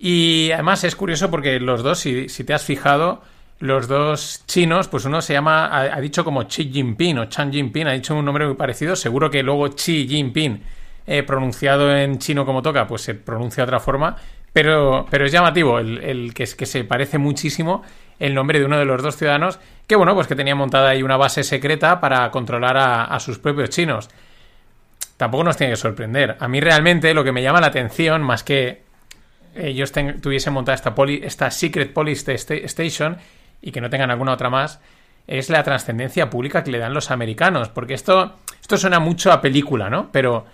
Y 0.00 0.50
además 0.50 0.82
es 0.82 0.96
curioso 0.96 1.30
porque 1.30 1.60
los 1.60 1.84
dos, 1.84 2.00
si, 2.00 2.28
si 2.28 2.42
te 2.42 2.52
has 2.52 2.64
fijado, 2.64 3.22
los 3.60 3.86
dos 3.86 4.42
chinos, 4.48 4.88
pues 4.88 5.04
uno 5.04 5.22
se 5.22 5.34
llama, 5.34 5.66
ha, 5.66 5.82
ha 5.82 6.00
dicho 6.00 6.24
como 6.24 6.42
Xi 6.48 6.72
Jinping 6.72 7.18
o 7.18 7.26
Chan 7.26 7.52
Jinping, 7.52 7.86
ha 7.86 7.92
dicho 7.92 8.16
un 8.16 8.24
nombre 8.24 8.46
muy 8.46 8.56
parecido, 8.56 8.96
seguro 8.96 9.30
que 9.30 9.44
luego 9.44 9.68
Xi 9.68 10.08
Jinping, 10.08 10.60
eh, 11.06 11.22
pronunciado 11.22 11.96
en 11.96 12.18
chino 12.18 12.44
como 12.44 12.62
toca, 12.62 12.86
pues 12.86 13.02
se 13.02 13.14
pronuncia 13.14 13.62
de 13.62 13.68
otra 13.68 13.80
forma, 13.80 14.16
pero, 14.52 15.06
pero 15.10 15.26
es 15.26 15.32
llamativo 15.32 15.78
el, 15.78 16.32
que, 16.34 16.44
es, 16.44 16.54
que 16.54 16.66
se 16.66 16.84
parece 16.84 17.18
muchísimo 17.18 17.82
el 18.18 18.34
nombre 18.34 18.58
de 18.58 18.64
uno 18.64 18.78
de 18.78 18.86
los 18.86 19.02
dos 19.02 19.16
ciudadanos, 19.16 19.58
que 19.86 19.96
bueno, 19.96 20.14
pues 20.14 20.26
que 20.26 20.34
tenía 20.34 20.54
montada 20.54 20.88
ahí 20.88 21.02
una 21.02 21.18
base 21.18 21.44
secreta 21.44 22.00
para 22.00 22.30
controlar 22.30 22.76
a, 22.78 23.20
sus 23.20 23.38
propios 23.38 23.68
chinos. 23.70 24.08
Tampoco 25.18 25.44
nos 25.44 25.56
tiene 25.56 25.74
que 25.74 25.76
sorprender. 25.76 26.36
A 26.40 26.48
mí 26.48 26.60
realmente 26.60 27.12
lo 27.12 27.24
que 27.24 27.32
me 27.32 27.42
llama 27.42 27.60
la 27.60 27.66
atención, 27.68 28.22
más 28.22 28.42
que 28.42 28.82
ellos 29.54 29.92
tuviesen 29.92 30.52
montada 30.52 30.74
esta, 30.74 30.94
esta 31.22 31.50
Secret 31.50 31.92
Police 31.92 32.34
sta- 32.38 32.54
Station 32.54 33.18
y 33.62 33.72
que 33.72 33.80
no 33.80 33.90
tengan 33.90 34.10
alguna 34.10 34.32
otra 34.32 34.50
más, 34.50 34.80
es 35.26 35.50
la 35.50 35.62
trascendencia 35.62 36.30
pública 36.30 36.62
que 36.64 36.70
le 36.70 36.78
dan 36.78 36.94
los 36.94 37.10
americanos. 37.10 37.68
Porque 37.68 37.94
esto, 37.94 38.36
esto 38.60 38.76
suena 38.76 38.98
mucho 38.98 39.32
a 39.32 39.40
película, 39.40 39.90
¿no? 39.90 40.10
Pero, 40.12 40.46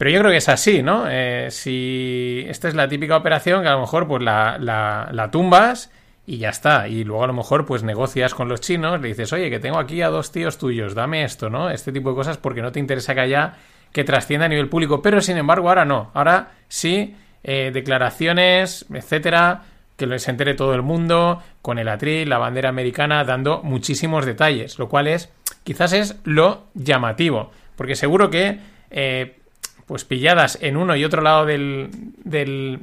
pero 0.00 0.12
yo 0.12 0.20
creo 0.20 0.30
que 0.30 0.38
es 0.38 0.48
así, 0.48 0.82
¿no? 0.82 1.04
Eh, 1.10 1.48
si 1.50 2.46
esta 2.48 2.68
es 2.68 2.74
la 2.74 2.88
típica 2.88 3.18
operación 3.18 3.60
que 3.60 3.68
a 3.68 3.72
lo 3.72 3.82
mejor 3.82 4.08
pues 4.08 4.22
la, 4.22 4.56
la, 4.58 5.30
tumbas 5.30 5.92
y 6.24 6.38
ya 6.38 6.48
está. 6.48 6.88
Y 6.88 7.04
luego 7.04 7.24
a 7.24 7.26
lo 7.26 7.34
mejor 7.34 7.66
pues 7.66 7.82
negocias 7.82 8.34
con 8.34 8.48
los 8.48 8.62
chinos, 8.62 8.98
le 8.98 9.08
dices, 9.08 9.30
oye, 9.34 9.50
que 9.50 9.60
tengo 9.60 9.78
aquí 9.78 10.00
a 10.00 10.08
dos 10.08 10.32
tíos 10.32 10.56
tuyos, 10.56 10.94
dame 10.94 11.22
esto, 11.22 11.50
¿no? 11.50 11.68
Este 11.68 11.92
tipo 11.92 12.08
de 12.08 12.16
cosas 12.16 12.38
porque 12.38 12.62
no 12.62 12.72
te 12.72 12.80
interesa 12.80 13.14
que 13.14 13.20
haya 13.20 13.56
que 13.92 14.02
trascienda 14.02 14.46
a 14.46 14.48
nivel 14.48 14.70
público. 14.70 15.02
Pero 15.02 15.20
sin 15.20 15.36
embargo 15.36 15.68
ahora 15.68 15.84
no. 15.84 16.10
Ahora 16.14 16.52
sí, 16.66 17.14
eh, 17.44 17.70
declaraciones, 17.70 18.86
etcétera, 18.90 19.64
que 19.98 20.18
se 20.18 20.30
entere 20.30 20.54
todo 20.54 20.72
el 20.72 20.80
mundo, 20.80 21.42
con 21.60 21.78
el 21.78 21.88
atril, 21.90 22.30
la 22.30 22.38
bandera 22.38 22.70
americana, 22.70 23.22
dando 23.24 23.60
muchísimos 23.62 24.24
detalles, 24.24 24.78
lo 24.78 24.88
cual 24.88 25.08
es, 25.08 25.30
quizás 25.62 25.92
es 25.92 26.16
lo 26.24 26.68
llamativo, 26.72 27.50
porque 27.76 27.96
seguro 27.96 28.30
que, 28.30 28.60
eh, 28.90 29.39
pues 29.90 30.04
pilladas 30.04 30.56
en 30.62 30.76
uno 30.76 30.94
y 30.94 31.04
otro 31.04 31.20
lado 31.20 31.44
del, 31.46 31.90
del, 32.22 32.78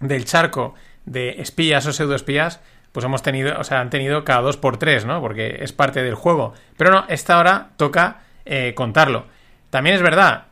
del 0.00 0.24
charco 0.24 0.74
de 1.06 1.40
espías 1.40 1.86
o 1.86 1.92
pseudoespías, 1.92 2.58
pues 2.90 3.06
hemos 3.06 3.22
tenido, 3.22 3.56
o 3.60 3.62
sea, 3.62 3.78
han 3.80 3.88
tenido 3.88 4.24
cada 4.24 4.40
dos 4.40 4.56
por 4.56 4.76
tres, 4.76 5.04
¿no? 5.04 5.20
Porque 5.20 5.58
es 5.60 5.72
parte 5.72 6.02
del 6.02 6.16
juego. 6.16 6.52
Pero 6.76 6.90
no, 6.90 7.04
esta 7.06 7.38
hora 7.38 7.68
toca 7.76 8.22
eh, 8.44 8.74
contarlo. 8.74 9.26
También 9.70 9.94
es 9.94 10.02
verdad 10.02 10.46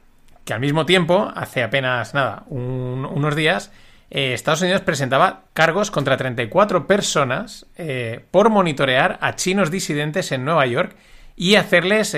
que 0.44 0.52
al 0.54 0.60
mismo 0.60 0.86
tiempo, 0.86 1.32
hace 1.34 1.64
apenas 1.64 2.14
nada, 2.14 2.44
un- 2.46 3.04
unos 3.04 3.34
días, 3.34 3.72
eh, 4.12 4.34
Estados 4.34 4.62
Unidos 4.62 4.82
presentaba 4.82 5.46
cargos 5.52 5.90
contra 5.90 6.16
34 6.16 6.86
personas 6.86 7.66
eh, 7.76 8.20
por 8.30 8.50
monitorear 8.50 9.18
a 9.20 9.34
chinos 9.34 9.72
disidentes 9.72 10.30
en 10.30 10.44
Nueva 10.44 10.64
York 10.66 10.94
y 11.34 11.56
hacerles 11.56 12.14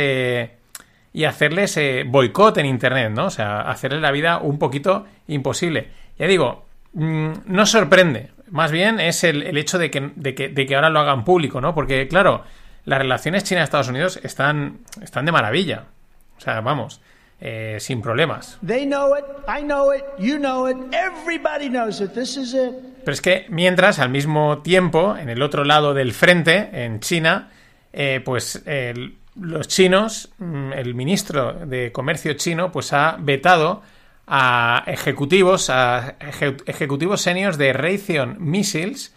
y 1.13 1.25
hacerles 1.25 1.77
eh, 1.77 2.05
boicot 2.07 2.57
en 2.59 2.67
internet, 2.67 3.11
¿no? 3.11 3.27
O 3.27 3.31
sea, 3.31 3.63
hacerles 3.63 4.01
la 4.01 4.11
vida 4.13 4.39
un 4.39 4.59
poquito 4.59 5.07
imposible. 5.29 5.89
Ya 6.19 6.27
digo, 6.27 6.65
mm, 6.93 7.31
no 7.47 7.67
sorprende. 7.67 8.31
Más 8.51 8.71
bien 8.73 9.01
es 9.01 9.25
el, 9.25 9.43
el 9.43 9.57
hecho 9.59 9.79
de 9.79 9.91
que, 9.91 10.11
de, 10.17 10.35
que, 10.35 10.49
de 10.49 10.67
que 10.67 10.75
ahora 10.75 10.91
lo 10.91 11.01
hagan 11.01 11.25
público, 11.25 11.61
¿no? 11.61 11.75
Porque, 11.75 12.07
claro, 12.09 12.45
las 12.85 12.99
relaciones 12.99 13.45
China-Estados 13.45 13.89
Unidos 13.89 14.21
están, 14.23 14.79
están 15.03 15.25
de 15.25 15.33
maravilla. 15.33 15.85
O 16.37 16.41
sea, 16.41 16.61
vamos, 16.61 17.01
eh, 17.41 17.77
sin 17.81 18.03
problemas. 18.03 18.59
Pero 23.05 23.13
es 23.13 23.21
que 23.21 23.47
mientras, 23.49 23.99
al 23.99 24.11
mismo 24.11 24.59
tiempo, 24.63 25.17
en 25.17 25.29
el 25.31 25.43
otro 25.43 25.65
lado 25.65 25.95
del 25.95 26.13
frente, 26.13 26.71
en 26.85 27.01
China, 27.01 27.51
eh, 27.93 28.21
pues 28.25 28.63
el- 28.67 29.17
los 29.37 29.69
chinos, 29.69 30.31
mm, 30.39 30.73
el 30.73 30.95
ministro 30.95 31.53
de 31.67 31.93
Comercio 31.93 32.33
chino, 32.35 32.73
pues 32.73 32.93
ha 32.93 33.17
vetado 33.19 33.83
a 34.27 34.85
ejecutivos, 34.87 35.71
a 35.71 36.17
eje- 36.21 36.63
ejecutivos 36.67 37.21
seniors 37.21 37.59
de 37.59 37.73
Raytheon 37.73 38.37
Missiles 38.39 39.15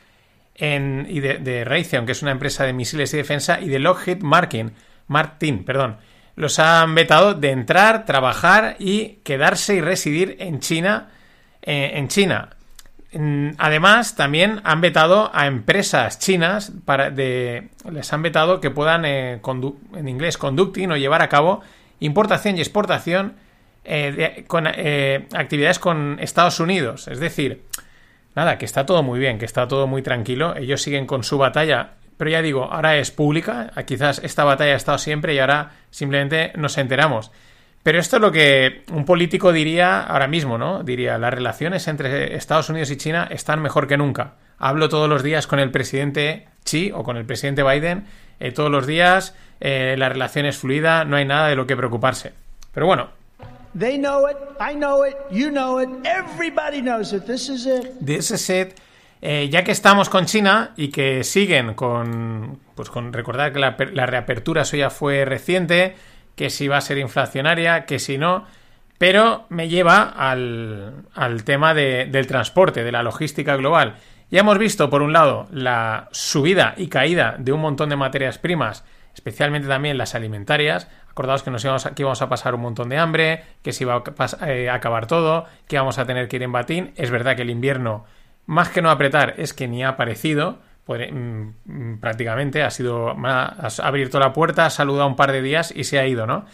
y 0.56 1.20
de, 1.20 1.40
de 1.40 1.64
Raytheon, 1.66 2.06
que 2.06 2.12
es 2.14 2.22
una 2.22 2.32
empresa 2.32 2.64
de 2.64 2.74
misiles 2.74 3.14
y 3.14 3.18
defensa, 3.18 3.60
y 3.60 3.70
de 3.70 3.80
Lockheed 3.80 4.22
Martin, 4.22 4.74
Martin, 5.08 5.64
perdón. 5.66 5.98
Los 6.36 6.58
han 6.58 6.96
vetado 6.96 7.34
de 7.36 7.52
entrar, 7.52 8.06
trabajar 8.06 8.76
y 8.80 9.20
quedarse 9.24 9.76
y 9.76 9.82
residir 9.82 10.36
en 10.40 10.60
China, 10.60 11.10
eh, 11.62 11.92
en 11.96 12.08
China. 12.08 12.53
Mm, 13.14 13.52
Además, 13.58 14.16
también 14.16 14.62
han 14.64 14.82
vetado 14.82 15.30
a 15.34 15.46
empresas 15.48 16.18
chinas 16.20 16.72
para 16.86 17.12
de, 17.12 17.70
les 17.92 18.12
han 18.12 18.22
vetado 18.24 18.60
que 18.60 18.72
puedan, 18.72 19.06
eh, 19.06 19.40
en 19.96 20.08
inglés, 20.08 20.38
conducting 20.38 20.92
o 20.92 20.98
llevar 20.98 21.22
a 21.22 21.30
cabo 21.30 21.62
importación 22.00 22.58
y 22.58 22.62
exportación 22.62 23.36
eh, 23.86 24.12
de- 24.36 24.44
con 24.46 24.66
eh, 24.68 25.28
actividades 25.34 25.78
con 25.80 26.18
Estados 26.22 26.60
Unidos. 26.60 27.08
Es 27.08 27.20
decir, 27.20 27.64
nada, 28.36 28.58
que 28.58 28.66
está 28.66 28.86
todo 28.86 29.04
muy 29.04 29.20
bien, 29.20 29.38
que 29.38 29.46
está 29.46 29.68
todo 29.68 29.88
muy 29.88 30.02
tranquilo. 30.02 30.56
Ellos 30.56 30.82
siguen 30.82 31.06
con 31.06 31.24
su 31.24 31.38
batalla, 31.38 31.92
pero 32.18 32.30
ya 32.32 32.42
digo, 32.42 32.64
ahora 32.72 32.98
es 32.98 33.12
pública. 33.12 33.72
Quizás 33.86 34.20
esta 34.24 34.44
batalla 34.44 34.74
ha 34.74 34.78
estado 34.78 34.98
siempre 34.98 35.34
y 35.34 35.40
ahora 35.40 35.72
simplemente 35.92 36.52
nos 36.56 36.78
enteramos. 36.78 37.32
Pero 37.84 38.00
esto 38.00 38.16
es 38.16 38.22
lo 38.22 38.32
que 38.32 38.84
un 38.92 39.04
político 39.06 39.52
diría 39.52 40.02
ahora 40.02 40.28
mismo, 40.28 40.58
¿no? 40.58 40.84
Diría, 40.84 41.18
las 41.18 41.34
relaciones 41.34 41.88
entre 41.90 42.36
Estados 42.36 42.70
Unidos 42.70 42.90
y 42.92 42.98
China 42.98 43.28
están 43.30 43.62
mejor 43.62 43.88
que 43.88 43.98
nunca. 43.98 44.36
Hablo 44.58 44.88
todos 44.88 45.10
los 45.10 45.22
días 45.22 45.48
con 45.48 45.60
el 45.60 45.70
presidente 45.70 46.48
Xi 46.64 46.92
o 46.94 47.04
con 47.04 47.18
el 47.18 47.26
presidente 47.26 47.62
Biden. 47.64 48.06
eh, 48.40 48.52
todos 48.52 48.72
los 48.72 48.88
días 48.88 49.36
eh, 49.60 49.96
la 49.98 50.10
relación 50.10 50.46
es 50.46 50.58
fluida, 50.58 51.04
no 51.06 51.18
hay 51.18 51.26
nada 51.26 51.48
de 51.50 51.56
lo 51.56 51.68
que 51.68 51.76
preocuparse. 51.76 52.34
Pero 52.74 52.86
bueno, 52.86 53.10
They 53.78 53.98
know 53.98 54.30
it, 54.30 54.38
I 54.60 54.76
know 54.76 55.04
it, 55.06 55.16
you 55.32 55.50
know 55.50 55.82
it, 55.82 55.90
everybody 56.06 56.82
knows 56.82 57.12
it. 57.12 57.24
This 57.26 57.50
is 57.50 58.50
it. 58.50 58.80
eh, 59.22 59.50
ya 59.50 59.64
que 59.64 59.72
estamos 59.72 60.10
con 60.10 60.26
China 60.26 60.72
y 60.78 60.90
que 60.90 61.24
siguen 61.24 61.74
con, 61.74 62.60
pues 62.76 62.90
con 62.90 63.12
recordar 63.12 63.52
que 63.52 63.60
la, 63.60 63.76
la 63.94 64.06
reapertura 64.06 64.64
suya 64.64 64.90
fue 64.90 65.26
reciente, 65.26 65.96
que 66.36 66.50
si 66.50 66.68
va 66.68 66.78
a 66.78 66.82
ser 66.82 66.98
inflacionaria, 66.98 67.86
que 67.86 68.00
si 68.00 68.18
no, 68.18 68.46
pero 68.98 69.46
me 69.50 69.68
lleva 69.70 70.02
al, 70.04 71.06
al 71.14 71.44
tema 71.44 71.74
de- 71.74 72.06
del 72.06 72.28
transporte, 72.28 72.84
de 72.84 72.92
la 72.92 73.04
logística 73.04 73.56
global. 73.56 73.96
Ya 74.32 74.40
hemos 74.40 74.58
visto, 74.58 74.90
por 74.90 75.02
un 75.02 75.14
lado, 75.14 75.48
la 75.52 76.08
subida 76.12 76.74
y 76.78 76.88
caída 76.88 77.36
de 77.38 77.52
un 77.52 77.60
montón 77.62 77.90
de 77.90 77.96
materias 77.96 78.38
primas, 78.40 78.84
especialmente 79.14 79.68
también 79.68 79.98
las 79.98 80.16
alimentarias. 80.16 80.88
Acordaos 81.12 81.44
que 81.44 81.52
nos 81.52 81.64
íbamos 81.64 81.86
a, 81.86 81.92
íbamos 81.96 82.22
a 82.24 82.30
pasar 82.30 82.56
un 82.56 82.62
montón 82.62 82.90
de 82.90 82.98
hambre, 82.98 83.44
que 83.62 83.74
se 83.74 83.84
iba 83.84 83.96
a 83.96 84.48
eh, 84.50 84.70
acabar 84.72 85.06
todo, 85.06 85.46
que 85.68 85.76
íbamos 85.76 86.00
a 86.00 86.06
tener 86.06 86.28
que 86.28 86.38
ir 86.38 86.44
en 86.44 86.52
batín. 86.52 86.94
Es 86.96 87.12
verdad 87.12 87.36
que 87.36 87.44
el 87.44 87.52
invierno, 87.52 88.06
más 88.48 88.70
que 88.70 88.82
no 88.82 88.90
apretar, 88.90 89.36
es 89.38 89.54
que 89.54 89.68
ni 89.68 89.84
ha 89.84 89.90
aparecido. 89.90 90.58
Podré- 90.86 91.12
mm, 91.12 91.54
mm, 91.66 91.98
prácticamente 92.00 92.62
ha 92.64 92.70
sido 92.70 93.10
ha 93.26 93.68
abierto 93.84 94.20
la 94.20 94.34
puerta, 94.34 94.66
ha 94.66 94.70
saludado 94.70 95.08
un 95.08 95.16
par 95.16 95.32
de 95.32 95.42
días 95.42 95.74
y 95.76 95.86
se 95.86 96.00
ha 96.00 96.06
ido, 96.08 96.28
¿no? 96.28 96.46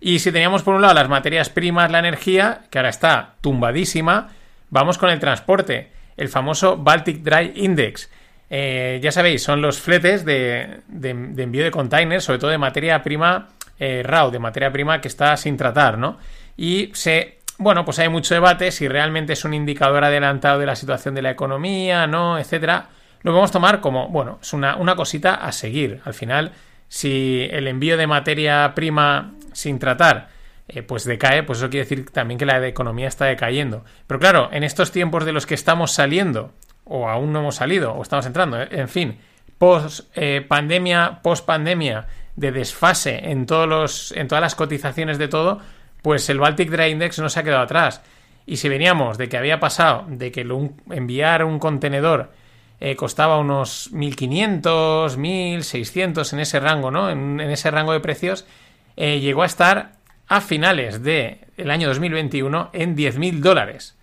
Y 0.00 0.18
si 0.18 0.32
teníamos 0.32 0.62
por 0.62 0.74
un 0.74 0.82
lado 0.82 0.94
las 0.94 1.08
materias 1.08 1.48
primas, 1.50 1.90
la 1.90 1.98
energía, 1.98 2.62
que 2.70 2.78
ahora 2.78 2.90
está 2.90 3.34
tumbadísima, 3.40 4.28
vamos 4.70 4.98
con 4.98 5.10
el 5.10 5.18
transporte, 5.18 5.90
el 6.16 6.28
famoso 6.28 6.76
Baltic 6.76 7.22
Dry 7.22 7.52
Index. 7.56 8.10
Eh, 8.48 9.00
ya 9.02 9.10
sabéis, 9.10 9.42
son 9.42 9.60
los 9.60 9.80
fletes 9.80 10.24
de 10.24 10.82
envío 10.88 11.64
de 11.64 11.70
containers, 11.70 12.24
sobre 12.24 12.38
todo 12.38 12.50
de 12.50 12.58
materia 12.58 13.02
prima 13.02 13.48
eh, 13.78 14.02
raw, 14.04 14.30
de 14.30 14.38
materia 14.38 14.72
prima 14.72 15.00
que 15.00 15.08
está 15.08 15.36
sin 15.36 15.56
tratar, 15.56 15.98
¿no? 15.98 16.18
Y 16.56 16.90
se, 16.94 17.38
bueno, 17.58 17.84
pues 17.84 17.98
hay 17.98 18.08
mucho 18.08 18.32
debate 18.34 18.70
si 18.70 18.88
realmente 18.88 19.34
es 19.34 19.44
un 19.44 19.52
indicador 19.52 20.04
adelantado 20.04 20.58
de 20.58 20.66
la 20.66 20.76
situación 20.76 21.14
de 21.14 21.22
la 21.22 21.30
economía, 21.30 22.06
¿no? 22.06 22.38
Etcétera. 22.38 22.86
Lo 23.26 23.32
podemos 23.32 23.50
tomar 23.50 23.80
como, 23.80 24.06
bueno, 24.06 24.38
es 24.40 24.52
una, 24.52 24.76
una 24.76 24.94
cosita 24.94 25.34
a 25.34 25.50
seguir. 25.50 26.00
Al 26.04 26.14
final, 26.14 26.52
si 26.86 27.48
el 27.50 27.66
envío 27.66 27.96
de 27.96 28.06
materia 28.06 28.72
prima 28.72 29.32
sin 29.52 29.80
tratar 29.80 30.28
eh, 30.68 30.84
pues 30.84 31.02
decae, 31.02 31.42
pues 31.42 31.58
eso 31.58 31.68
quiere 31.68 31.88
decir 31.88 32.08
también 32.10 32.38
que 32.38 32.46
la 32.46 32.64
economía 32.64 33.08
está 33.08 33.24
decayendo. 33.24 33.84
Pero 34.06 34.20
claro, 34.20 34.48
en 34.52 34.62
estos 34.62 34.92
tiempos 34.92 35.24
de 35.24 35.32
los 35.32 35.44
que 35.44 35.54
estamos 35.54 35.90
saliendo, 35.90 36.52
o 36.84 37.08
aún 37.08 37.32
no 37.32 37.40
hemos 37.40 37.56
salido, 37.56 37.94
o 37.94 38.02
estamos 38.02 38.26
entrando, 38.26 38.62
eh, 38.62 38.68
en 38.70 38.88
fin, 38.88 39.18
post 39.58 40.08
eh, 40.14 40.46
pandemia, 40.46 41.18
post 41.20 41.44
pandemia, 41.44 42.06
de 42.36 42.52
desfase 42.52 43.28
en 43.28 43.46
todos 43.46 43.68
los, 43.68 44.12
en 44.12 44.28
todas 44.28 44.42
las 44.42 44.54
cotizaciones 44.54 45.18
de 45.18 45.26
todo, 45.26 45.58
pues 46.00 46.30
el 46.30 46.38
Baltic 46.38 46.70
Dry 46.70 46.92
Index 46.92 47.18
no 47.18 47.28
se 47.28 47.40
ha 47.40 47.42
quedado 47.42 47.64
atrás. 47.64 48.02
Y 48.46 48.58
si 48.58 48.68
veníamos 48.68 49.18
de 49.18 49.28
que 49.28 49.36
había 49.36 49.58
pasado 49.58 50.04
de 50.06 50.30
que 50.30 50.46
enviar 50.90 51.42
un 51.42 51.58
contenedor 51.58 52.30
eh, 52.80 52.96
costaba 52.96 53.38
unos 53.38 53.92
1.500, 53.92 55.16
1.600 55.16 56.32
en 56.32 56.40
ese 56.40 56.60
rango, 56.60 56.90
¿no? 56.90 57.10
En, 57.10 57.40
en 57.40 57.50
ese 57.50 57.70
rango 57.70 57.92
de 57.92 58.00
precios, 58.00 58.46
eh, 58.96 59.20
llegó 59.20 59.42
a 59.42 59.46
estar 59.46 59.92
a 60.28 60.40
finales 60.40 61.02
del 61.02 61.70
año 61.70 61.88
2021 61.88 62.70
en 62.72 62.96
10.000 62.96 63.40
dólares. 63.40 63.96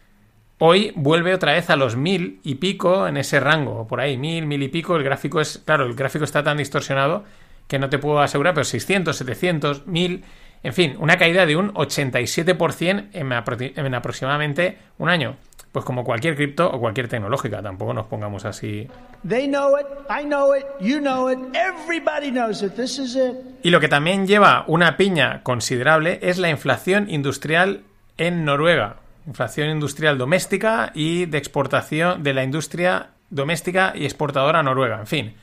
Hoy 0.59 0.93
vuelve 0.95 1.34
otra 1.34 1.53
vez 1.53 1.69
a 1.69 1.76
los 1.76 1.97
1.000 1.97 2.39
y 2.43 2.55
pico 2.55 3.07
en 3.07 3.17
ese 3.17 3.39
rango, 3.39 3.88
por 3.88 3.99
ahí, 3.99 4.15
1.000, 4.15 4.45
1.000 4.47 4.63
y 4.63 4.67
pico. 4.69 4.95
El 4.95 5.03
gráfico 5.03 5.41
es, 5.41 5.61
claro, 5.65 5.86
el 5.86 5.95
gráfico 5.95 6.24
está 6.24 6.43
tan 6.43 6.57
distorsionado 6.57 7.26
que 7.67 7.80
no 7.80 7.89
te 7.89 7.99
puedo 7.99 8.21
asegurar, 8.21 8.53
pero 8.53 8.63
600, 8.63 9.15
700, 9.15 9.86
1.000, 9.88 10.21
en 10.64 10.74
fin, 10.74 10.95
una 10.99 11.18
caída 11.18 11.45
de 11.45 11.55
un 11.55 11.74
87% 11.74 13.09
en, 13.14 13.30
apro- 13.30 13.74
en 13.76 13.93
aproximadamente 13.93 14.78
un 14.97 15.09
año. 15.09 15.36
Pues 15.72 15.86
como 15.86 16.03
cualquier 16.03 16.36
cripto 16.36 16.70
o 16.72 16.80
cualquier 16.80 17.07
tecnológica, 17.07 17.59
tampoco 17.64 17.95
nos 17.95 18.05
pongamos 18.05 18.45
así 18.45 18.88
They 19.28 19.47
know 19.47 19.76
it, 19.80 19.88
I 20.07 20.24
know 20.24 20.55
it, 20.55 20.64
you 20.80 20.99
know 20.99 21.32
it, 21.32 21.39
everybody 21.55 22.30
knows 22.30 22.61
it. 22.61 22.74
This 22.76 22.99
is 22.99 23.16
it. 23.16 23.34
Y 23.64 23.72
lo 23.72 23.80
que 23.80 23.88
también 23.88 24.28
lleva 24.28 24.66
una 24.68 24.97
piña 24.97 25.41
considerable 25.41 26.20
es 26.22 26.38
la 26.38 26.49
inflación 26.49 27.09
industrial 27.09 27.82
en 28.20 28.45
Noruega. 28.45 28.97
Inflación 29.26 29.70
industrial 29.72 30.18
doméstica 30.20 30.91
y 30.93 31.26
de 31.26 31.39
exportación 31.39 32.22
de 32.22 32.34
la 32.36 32.43
industria 32.43 33.07
doméstica 33.32 33.93
y 33.95 34.03
exportadora 34.05 34.61
noruega. 34.61 34.99
En 34.99 35.07
fin, 35.07 35.34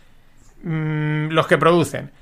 mm, 0.62 1.30
los 1.32 1.46
que 1.48 1.58
producen. 1.58 2.12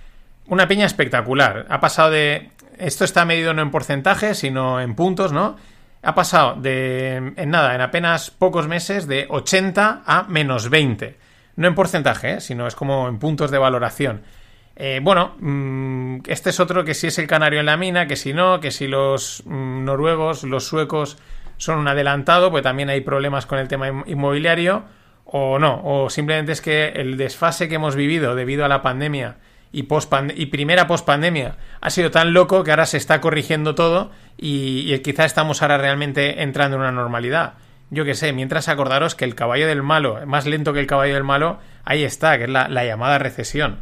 Una 0.47 0.67
piña 0.67 0.87
espectacular. 0.87 1.67
Ha 1.69 1.79
pasado 1.81 2.11
de... 2.11 2.53
Esto 2.79 3.05
está 3.05 3.24
medido 3.24 3.55
no 3.55 3.62
en 3.62 3.70
porcentajes, 3.70 4.39
sino 4.39 4.81
en 4.81 4.95
puntos, 4.95 5.33
¿no? 5.33 5.57
Ha 6.03 6.14
pasado 6.14 6.55
de... 6.61 7.33
En 7.37 7.51
nada, 7.51 7.74
en 7.74 7.81
apenas 7.81 8.31
pocos 8.31 8.68
meses, 8.68 9.07
de 9.07 9.26
80 9.29 10.03
a 10.07 10.22
menos 10.24 10.70
20. 10.70 11.16
No 11.57 11.66
en 11.66 11.74
porcentaje, 11.74 12.35
¿eh? 12.35 12.41
sino 12.41 12.66
es 12.66 12.76
como 12.76 13.09
en 13.09 13.18
puntos 13.18 13.51
de 13.51 13.59
valoración. 13.59 14.22
Eh, 14.76 15.01
bueno, 15.03 15.35
mm, 15.41 16.18
este 16.29 16.51
es 16.51 16.61
otro 16.61 16.85
que 16.85 16.95
si 16.95 17.09
es 17.09 17.18
el 17.18 17.26
canario 17.26 17.59
en 17.59 17.66
la 17.66 17.76
mina, 17.76 18.07
que 18.07 18.14
si 18.14 18.33
no, 18.33 18.61
que 18.61 18.70
si 18.70 18.87
los 18.87 19.43
mm, 19.45 19.85
noruegos, 19.85 20.45
los 20.45 20.68
suecos 20.68 21.18
son 21.57 21.81
un 21.81 21.89
adelantado, 21.89 22.53
pues 22.53 22.62
también 22.62 22.89
hay 22.89 23.01
problemas 23.01 23.45
con 23.45 23.59
el 23.59 23.66
tema 23.66 23.89
inmobiliario, 24.07 24.85
o 25.24 25.59
no, 25.59 25.83
o 25.85 26.09
simplemente 26.11 26.53
es 26.53 26.61
que 26.61 26.89
el 26.91 27.16
desfase 27.16 27.68
que 27.68 27.74
hemos 27.74 27.97
vivido 27.97 28.37
debido 28.37 28.64
a 28.64 28.68
la 28.68 28.81
pandemia 28.81 29.37
y, 29.73 29.85
post 29.85 30.12
y 30.35 30.47
primera 30.47 30.87
pospandemia 30.87 31.57
ha 31.81 31.91
sido 31.91 32.11
tan 32.11 32.33
loco 32.33 32.64
que 32.64 32.71
ahora 32.71 32.87
se 32.87 32.97
está 32.97 33.21
corrigiendo 33.21 33.75
todo 33.75 34.11
y, 34.37 34.93
y 34.93 34.99
quizá 35.01 35.25
estamos 35.25 35.62
ahora 35.62 35.79
realmente 35.79 36.43
entrando 36.43 36.77
en 36.77 36.83
una 36.83 36.93
normalidad. 36.93 37.55
Yo 37.91 38.05
qué 38.05 38.14
sé, 38.14 38.33
mientras 38.33 38.69
acordaros 38.69 39.14
que 39.14 39.25
el 39.25 39.35
caballo 39.35 39.66
del 39.66 39.83
malo, 39.83 40.21
más 40.27 40.47
lento 40.47 40.73
que 40.75 40.81
el 40.81 40.87
caballo 40.87 41.14
del 41.14 41.25
malo, 41.25 41.59
ahí 41.85 42.05
está, 42.05 42.37
que 42.39 42.45
es 42.45 42.51
la, 42.51 42.69
la 42.69 42.85
llamada 42.85 43.19
recesión. 43.19 43.81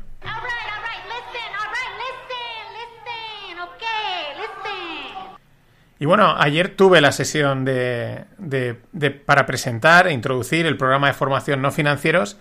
Y 5.98 6.04
bueno, 6.04 6.34
ayer 6.38 6.76
tuve 6.76 7.00
la 7.00 7.10
sesión 7.10 7.64
de, 7.64 8.24
de- 8.36 8.76
de- 8.92 9.10
para 9.10 9.46
presentar 9.46 10.06
e 10.06 10.12
introducir 10.12 10.66
el 10.66 10.76
programa 10.76 11.06
de 11.06 11.14
formación 11.14 11.62
no 11.62 11.70
financieros 11.72 12.36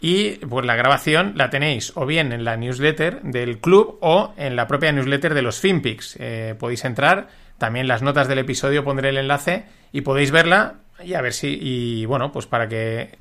y 0.00 0.36
pues 0.36 0.64
la 0.64 0.76
grabación 0.76 1.34
la 1.36 1.50
tenéis 1.50 1.92
o 1.94 2.06
bien 2.06 2.32
en 2.32 2.44
la 2.44 2.56
newsletter 2.56 3.20
del 3.22 3.58
club 3.58 3.98
o 4.00 4.32
en 4.36 4.56
la 4.56 4.66
propia 4.66 4.92
newsletter 4.92 5.34
de 5.34 5.42
los 5.42 5.60
FinPix. 5.60 6.16
Eh, 6.18 6.54
podéis 6.58 6.84
entrar, 6.84 7.28
también 7.58 7.86
las 7.86 8.02
notas 8.02 8.26
del 8.26 8.38
episodio 8.38 8.84
pondré 8.84 9.10
el 9.10 9.18
enlace 9.18 9.66
y 9.92 10.00
podéis 10.00 10.30
verla 10.30 10.76
y 11.04 11.14
a 11.14 11.20
ver 11.20 11.32
si, 11.32 11.58
y 11.60 12.06
bueno, 12.06 12.32
pues 12.32 12.46
para 12.46 12.68
que, 12.68 13.18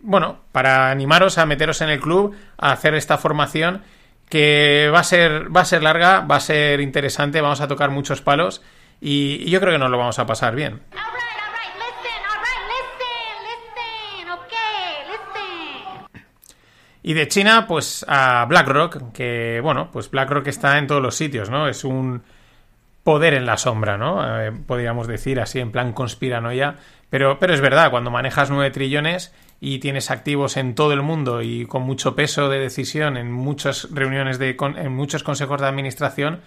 bueno, 0.00 0.38
para 0.52 0.90
animaros 0.90 1.38
a 1.38 1.46
meteros 1.46 1.80
en 1.80 1.88
el 1.88 2.00
club, 2.00 2.34
a 2.58 2.72
hacer 2.72 2.94
esta 2.94 3.18
formación 3.18 3.82
que 4.28 4.90
va 4.92 5.00
a 5.00 5.04
ser, 5.04 5.54
va 5.54 5.62
a 5.62 5.64
ser 5.64 5.82
larga, 5.82 6.20
va 6.20 6.36
a 6.36 6.40
ser 6.40 6.80
interesante, 6.80 7.40
vamos 7.40 7.60
a 7.60 7.68
tocar 7.68 7.90
muchos 7.90 8.22
palos 8.22 8.62
y, 9.00 9.42
y 9.44 9.50
yo 9.50 9.60
creo 9.60 9.72
que 9.72 9.78
nos 9.78 9.90
lo 9.90 9.98
vamos 9.98 10.18
a 10.18 10.26
pasar 10.26 10.54
bien. 10.54 10.80
Y 17.04 17.12
de 17.12 17.28
China, 17.28 17.66
pues 17.68 18.04
a 18.08 18.44
BlackRock, 18.46 19.12
que 19.12 19.60
bueno, 19.62 19.90
pues 19.92 20.10
BlackRock 20.10 20.46
está 20.48 20.78
en 20.78 20.86
todos 20.86 21.02
los 21.02 21.14
sitios, 21.14 21.50
¿no? 21.50 21.68
Es 21.68 21.84
un 21.84 22.22
poder 23.02 23.34
en 23.34 23.44
la 23.44 23.58
sombra, 23.58 23.98
¿no? 23.98 24.40
Eh, 24.40 24.50
podríamos 24.66 25.06
decir 25.06 25.38
así, 25.38 25.60
en 25.60 25.70
plan 25.70 25.92
conspiranoia. 25.92 26.76
Pero, 27.10 27.38
pero 27.38 27.52
es 27.52 27.60
verdad, 27.60 27.90
cuando 27.90 28.10
manejas 28.10 28.50
9 28.50 28.70
trillones 28.70 29.34
y 29.60 29.78
tienes 29.80 30.10
activos 30.10 30.56
en 30.56 30.74
todo 30.74 30.92
el 30.94 31.02
mundo 31.02 31.42
y 31.42 31.66
con 31.66 31.82
mucho 31.82 32.16
peso 32.16 32.48
de 32.48 32.58
decisión 32.58 33.16
en 33.18 33.30
muchas 33.30 33.88
reuniones 33.92 34.38
de 34.38 34.56
con- 34.56 34.78
en 34.78 34.90
muchos 34.92 35.22
consejos 35.22 35.60
de 35.60 35.66
administración, 35.68 36.40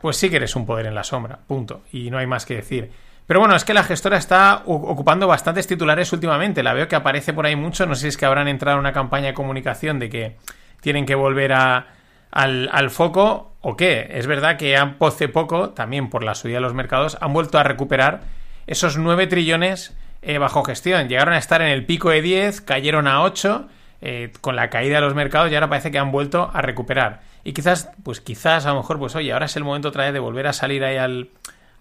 pues 0.00 0.18
sí 0.18 0.28
que 0.28 0.36
eres 0.36 0.54
un 0.56 0.66
poder 0.66 0.86
en 0.86 0.94
la 0.94 1.04
sombra, 1.04 1.38
punto. 1.48 1.80
Y 1.90 2.10
no 2.10 2.18
hay 2.18 2.26
más 2.26 2.44
que 2.44 2.56
decir. 2.56 2.90
Pero 3.26 3.40
bueno, 3.40 3.56
es 3.56 3.64
que 3.64 3.74
la 3.74 3.82
gestora 3.82 4.16
está 4.18 4.62
ocupando 4.66 5.26
bastantes 5.26 5.66
titulares 5.66 6.12
últimamente. 6.12 6.62
La 6.62 6.74
veo 6.74 6.86
que 6.86 6.94
aparece 6.96 7.32
por 7.32 7.44
ahí 7.46 7.56
mucho. 7.56 7.84
No 7.86 7.94
sé 7.96 8.02
si 8.02 8.08
es 8.08 8.16
que 8.16 8.24
habrán 8.26 8.46
entrado 8.48 8.76
en 8.76 8.80
una 8.80 8.92
campaña 8.92 9.26
de 9.28 9.34
comunicación 9.34 9.98
de 9.98 10.08
que 10.08 10.36
tienen 10.80 11.06
que 11.06 11.16
volver 11.16 11.52
a, 11.52 11.88
al, 12.30 12.68
al 12.72 12.90
foco 12.90 13.52
o 13.62 13.76
qué. 13.76 14.06
Es 14.12 14.28
verdad 14.28 14.56
que 14.56 14.76
han- 14.76 14.96
hace 15.00 15.28
poco, 15.28 15.70
también 15.70 16.08
por 16.08 16.22
la 16.22 16.36
subida 16.36 16.56
de 16.58 16.60
los 16.60 16.74
mercados, 16.74 17.18
han 17.20 17.32
vuelto 17.32 17.58
a 17.58 17.64
recuperar 17.64 18.20
esos 18.68 18.96
9 18.96 19.26
trillones 19.26 19.96
eh, 20.22 20.38
bajo 20.38 20.62
gestión. 20.62 21.08
Llegaron 21.08 21.34
a 21.34 21.38
estar 21.38 21.62
en 21.62 21.68
el 21.68 21.84
pico 21.84 22.10
de 22.10 22.22
10, 22.22 22.60
cayeron 22.60 23.08
a 23.08 23.22
8 23.22 23.68
eh, 24.02 24.32
con 24.40 24.54
la 24.54 24.70
caída 24.70 24.96
de 24.96 25.00
los 25.00 25.14
mercados 25.16 25.50
y 25.50 25.54
ahora 25.56 25.68
parece 25.68 25.90
que 25.90 25.98
han 25.98 26.12
vuelto 26.12 26.48
a 26.54 26.62
recuperar. 26.62 27.22
Y 27.42 27.52
quizás, 27.54 27.90
pues 28.04 28.20
quizás 28.20 28.66
a 28.66 28.70
lo 28.70 28.76
mejor, 28.76 29.00
pues 29.00 29.16
oye, 29.16 29.32
ahora 29.32 29.46
es 29.46 29.56
el 29.56 29.64
momento 29.64 29.88
otra 29.88 30.04
vez 30.04 30.12
de 30.12 30.18
volver 30.20 30.46
a 30.46 30.52
salir 30.52 30.84
ahí 30.84 30.96
al, 30.96 31.28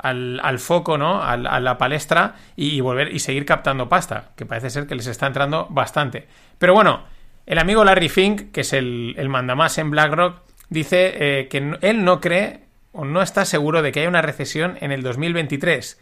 al, 0.06 0.40
al 0.44 0.60
foco, 0.60 0.98
¿no? 0.98 1.22
Al- 1.24 1.48
a 1.48 1.60
la 1.60 1.78
palestra 1.78 2.36
y, 2.56 2.80
volver 2.82 3.14
y 3.14 3.20
seguir 3.20 3.46
captando 3.46 3.90
pasta, 3.90 4.32
que 4.36 4.46
parece 4.46 4.70
ser 4.70 4.88
que 4.88 4.96
les 4.96 5.08
está 5.08 5.28
entrando 5.28 5.68
bastante. 5.70 6.28
Pero 6.58 6.74
bueno, 6.74 7.04
el 7.46 7.58
amigo 7.60 7.84
Larry 7.84 8.10
Fink, 8.10 8.52
que 8.52 8.62
es 8.62 8.74
el, 8.74 9.16
el 9.18 9.30
mandamás 9.30 9.78
en 9.78 9.92
BlackRock, 9.92 10.42
dice 10.70 11.14
eh, 11.42 11.48
que 11.48 11.78
él 11.82 12.04
no 12.04 12.20
cree 12.22 12.62
o 12.92 13.06
no 13.06 13.22
está 13.22 13.46
seguro 13.46 13.82
de 13.82 13.92
que 13.92 14.00
haya 14.00 14.10
una 14.10 14.22
recesión 14.22 14.78
en 14.82 14.92
el 14.92 15.04
2023. 15.04 16.00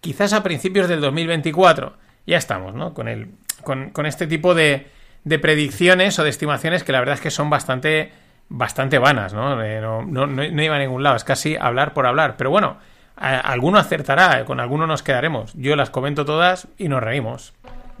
Quizás 0.00 0.32
a 0.32 0.42
principios 0.42 0.88
del 0.88 1.00
2024. 1.00 1.94
Ya 2.26 2.36
estamos, 2.38 2.74
¿no? 2.74 2.94
Con, 2.94 3.08
el, 3.08 3.30
con, 3.62 3.90
con 3.90 4.06
este 4.06 4.26
tipo 4.26 4.54
de, 4.54 4.86
de 5.24 5.38
predicciones 5.38 6.18
o 6.18 6.24
de 6.24 6.30
estimaciones 6.30 6.84
que 6.84 6.92
la 6.92 7.00
verdad 7.00 7.14
es 7.14 7.20
que 7.20 7.30
son 7.30 7.50
bastante, 7.50 8.12
bastante 8.48 8.98
vanas, 8.98 9.32
¿no? 9.34 9.62
Eh, 9.62 9.80
no, 9.80 10.02
no, 10.02 10.26
no- 10.26 10.48
no 10.48 10.62
iba 10.62 10.76
a 10.76 10.78
ningún 10.78 11.02
lado, 11.02 11.16
es 11.16 11.24
casi 11.24 11.56
hablar 11.56 11.92
por 11.94 12.06
hablar. 12.06 12.36
Pero 12.36 12.50
bueno, 12.50 12.68
a- 12.68 12.78
alguno 13.16 13.78
acertará, 13.78 14.44
con 14.44 14.60
alguno 14.60 14.86
nos 14.86 15.02
quedaremos. 15.02 15.52
Yo 15.54 15.74
las 15.76 15.90
comento 15.90 16.24
todas 16.24 16.68
y 16.78 16.88
nos 16.88 17.02
reímos. 17.02 17.52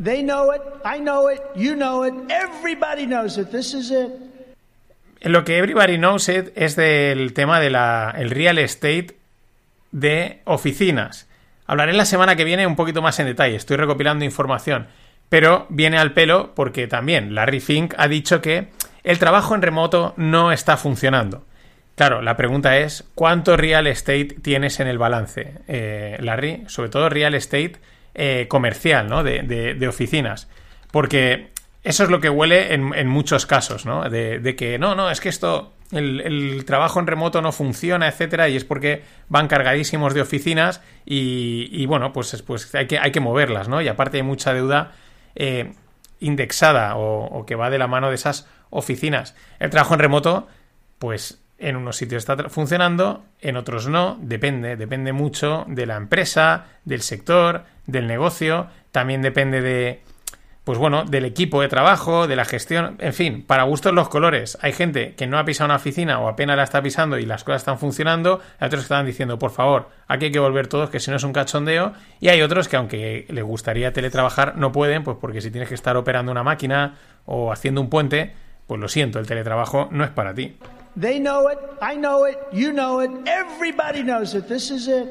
They 0.02 0.22
know 0.22 0.52
it. 0.54 0.62
I 0.84 1.00
know 1.00 1.30
it. 1.30 1.40
You 1.54 1.74
know 1.74 2.04
it. 2.04 2.14
Everybody 2.30 3.06
knows 3.06 3.38
it. 3.38 3.50
This 3.50 3.74
is 3.74 3.90
it. 3.90 4.10
Lo 5.22 5.44
que 5.44 5.58
Everybody 5.58 5.96
Knows 5.96 6.28
It 6.28 6.52
es 6.54 6.76
del 6.76 7.32
tema 7.32 7.58
del 7.58 7.74
el 7.74 8.30
real 8.30 8.58
estate 8.58 9.16
de 9.90 10.40
oficinas. 10.44 11.28
Hablaré 11.66 11.94
la 11.94 12.04
semana 12.04 12.36
que 12.36 12.44
viene 12.44 12.66
un 12.66 12.76
poquito 12.76 13.02
más 13.02 13.18
en 13.18 13.26
detalle, 13.26 13.56
estoy 13.56 13.76
recopilando 13.76 14.24
información, 14.24 14.86
pero 15.28 15.66
viene 15.68 15.98
al 15.98 16.12
pelo 16.12 16.54
porque 16.54 16.86
también 16.86 17.34
Larry 17.34 17.60
Fink 17.60 17.94
ha 17.98 18.06
dicho 18.06 18.40
que 18.40 18.68
el 19.02 19.18
trabajo 19.18 19.54
en 19.54 19.62
remoto 19.62 20.14
no 20.16 20.52
está 20.52 20.76
funcionando. 20.76 21.44
Claro, 21.96 22.20
la 22.22 22.36
pregunta 22.36 22.76
es, 22.78 23.04
¿cuánto 23.14 23.56
real 23.56 23.86
estate 23.86 24.36
tienes 24.42 24.80
en 24.80 24.86
el 24.86 24.98
balance, 24.98 25.54
eh, 25.66 26.18
Larry? 26.20 26.64
Sobre 26.68 26.90
todo 26.90 27.08
real 27.08 27.34
estate 27.34 27.76
eh, 28.14 28.46
comercial, 28.48 29.08
¿no? 29.08 29.24
De, 29.24 29.42
de- 29.42 29.74
de 29.74 29.88
oficinas. 29.88 30.48
Porque 30.92 31.48
eso 31.84 32.04
es 32.04 32.10
lo 32.10 32.20
que 32.20 32.28
huele 32.28 32.74
en, 32.74 32.92
en 32.94 33.08
muchos 33.08 33.46
casos, 33.46 33.86
¿no? 33.86 34.08
De, 34.10 34.38
de 34.40 34.56
que 34.56 34.78
no, 34.78 34.94
no, 34.94 35.10
es 35.10 35.20
que 35.22 35.30
esto, 35.30 35.72
el, 35.90 36.20
el 36.20 36.64
trabajo 36.66 37.00
en 37.00 37.06
remoto 37.06 37.40
no 37.40 37.50
funciona, 37.50 38.08
etcétera, 38.08 38.50
y 38.50 38.56
es 38.56 38.64
porque 38.64 39.02
van 39.30 39.48
cargadísimos 39.48 40.12
de 40.12 40.20
oficinas 40.20 40.82
y, 41.06 41.68
y, 41.72 41.86
bueno, 41.86 42.12
pues, 42.12 42.34
es- 42.34 42.42
pues 42.42 42.74
hay, 42.74 42.86
que, 42.88 42.98
hay 42.98 43.10
que 43.10 43.20
moverlas, 43.20 43.68
¿no? 43.68 43.80
Y 43.80 43.88
aparte 43.88 44.18
hay 44.18 44.22
mucha 44.22 44.52
deuda 44.52 44.92
eh, 45.34 45.72
indexada 46.20 46.96
o 46.96 47.46
que 47.46 47.54
va 47.54 47.70
de 47.70 47.78
la 47.78 47.86
mano 47.86 48.10
de 48.10 48.16
esas 48.16 48.46
oficinas. 48.68 49.34
El 49.60 49.70
trabajo 49.70 49.94
en 49.94 50.00
remoto, 50.00 50.46
pues 50.98 51.42
en 51.58 51.76
unos 51.76 51.96
sitios 51.96 52.28
está 52.28 52.48
funcionando, 52.48 53.24
en 53.40 53.56
otros 53.56 53.88
no, 53.88 54.18
depende, 54.20 54.76
depende 54.76 55.12
mucho 55.12 55.64
de 55.68 55.86
la 55.86 55.96
empresa, 55.96 56.66
del 56.84 57.02
sector, 57.02 57.64
del 57.86 58.06
negocio, 58.06 58.68
también 58.92 59.22
depende 59.22 59.62
de, 59.62 60.02
pues 60.64 60.78
bueno, 60.78 61.04
del 61.04 61.24
equipo 61.24 61.62
de 61.62 61.68
trabajo, 61.68 62.26
de 62.26 62.36
la 62.36 62.44
gestión, 62.44 62.96
en 62.98 63.14
fin, 63.14 63.42
para 63.46 63.62
gustos 63.62 63.94
los 63.94 64.08
colores. 64.08 64.58
Hay 64.60 64.72
gente 64.72 65.14
que 65.14 65.26
no 65.26 65.38
ha 65.38 65.44
pisado 65.44 65.66
una 65.66 65.76
oficina 65.76 66.18
o 66.18 66.28
apenas 66.28 66.56
la 66.56 66.64
está 66.64 66.82
pisando 66.82 67.18
y 67.18 67.24
las 67.24 67.44
cosas 67.44 67.62
están 67.62 67.78
funcionando, 67.78 68.40
hay 68.58 68.66
otros 68.66 68.82
que 68.82 68.86
están 68.86 69.06
diciendo, 69.06 69.38
por 69.38 69.50
favor, 69.50 69.88
aquí 70.08 70.26
hay 70.26 70.32
que 70.32 70.40
volver 70.40 70.66
todos, 70.66 70.90
que 70.90 71.00
si 71.00 71.10
no 71.10 71.16
es 71.16 71.24
un 71.24 71.32
cachondeo, 71.32 71.94
y 72.20 72.28
hay 72.28 72.42
otros 72.42 72.68
que 72.68 72.76
aunque 72.76 73.26
les 73.30 73.44
gustaría 73.44 73.92
teletrabajar, 73.92 74.56
no 74.56 74.72
pueden, 74.72 75.04
pues 75.04 75.16
porque 75.20 75.40
si 75.40 75.50
tienes 75.50 75.70
que 75.70 75.74
estar 75.74 75.96
operando 75.96 76.32
una 76.32 76.42
máquina 76.42 76.96
o 77.24 77.50
haciendo 77.50 77.80
un 77.80 77.88
puente, 77.88 78.34
pues 78.66 78.78
lo 78.80 78.88
siento, 78.88 79.18
el 79.20 79.26
teletrabajo 79.26 79.88
no 79.90 80.04
es 80.04 80.10
para 80.10 80.34
ti. 80.34 80.56
They 80.98 81.20
know 81.20 81.50
it. 81.50 81.58
I 81.82 81.96
know 81.96 82.26
it. 82.26 82.38
You 82.52 82.72
know 82.72 83.02
it. 83.02 83.10
Everybody 83.26 84.02
knows 84.02 84.34
it. 84.34 84.46
This 84.46 84.70
is 84.70 84.88
it. 84.88 85.06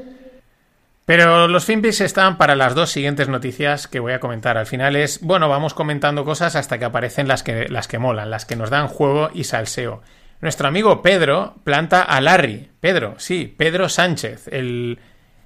Pero 1.06 1.48
los 1.48 1.66
Finpics 1.66 2.02
están 2.02 2.38
para 2.38 2.56
las 2.56 2.74
dos 2.74 2.90
siguientes 2.90 3.30
noticias 3.30 3.88
que 3.88 4.00
voy 4.00 4.14
a 4.14 4.20
comentar. 4.20 4.58
Al 4.58 4.66
final 4.66 4.96
es, 4.96 5.22
bueno, 5.22 5.48
vamos 5.48 5.76
comentando 5.76 6.26
cosas 6.26 6.56
hasta 6.56 6.80
que 6.80 6.86
aparecen 6.86 7.28
las 7.28 7.44
que, 7.44 7.70
las 7.70 7.88
que 7.88 8.00
molan, 8.00 8.32
las 8.32 8.46
que 8.46 8.56
nos 8.56 8.72
dan 8.72 8.88
juego 8.88 9.30
y 9.32 9.44
salseo. 9.44 10.02
Nuestro 10.42 10.68
amigo 10.68 11.04
Pedro 11.04 11.56
planta 11.64 12.02
a 12.02 12.20
Larry. 12.22 12.72
Pedro, 12.80 13.14
sí, 13.20 13.54
Pedro 13.56 13.88
Sánchez, 13.88 14.48
el. 14.48 15.00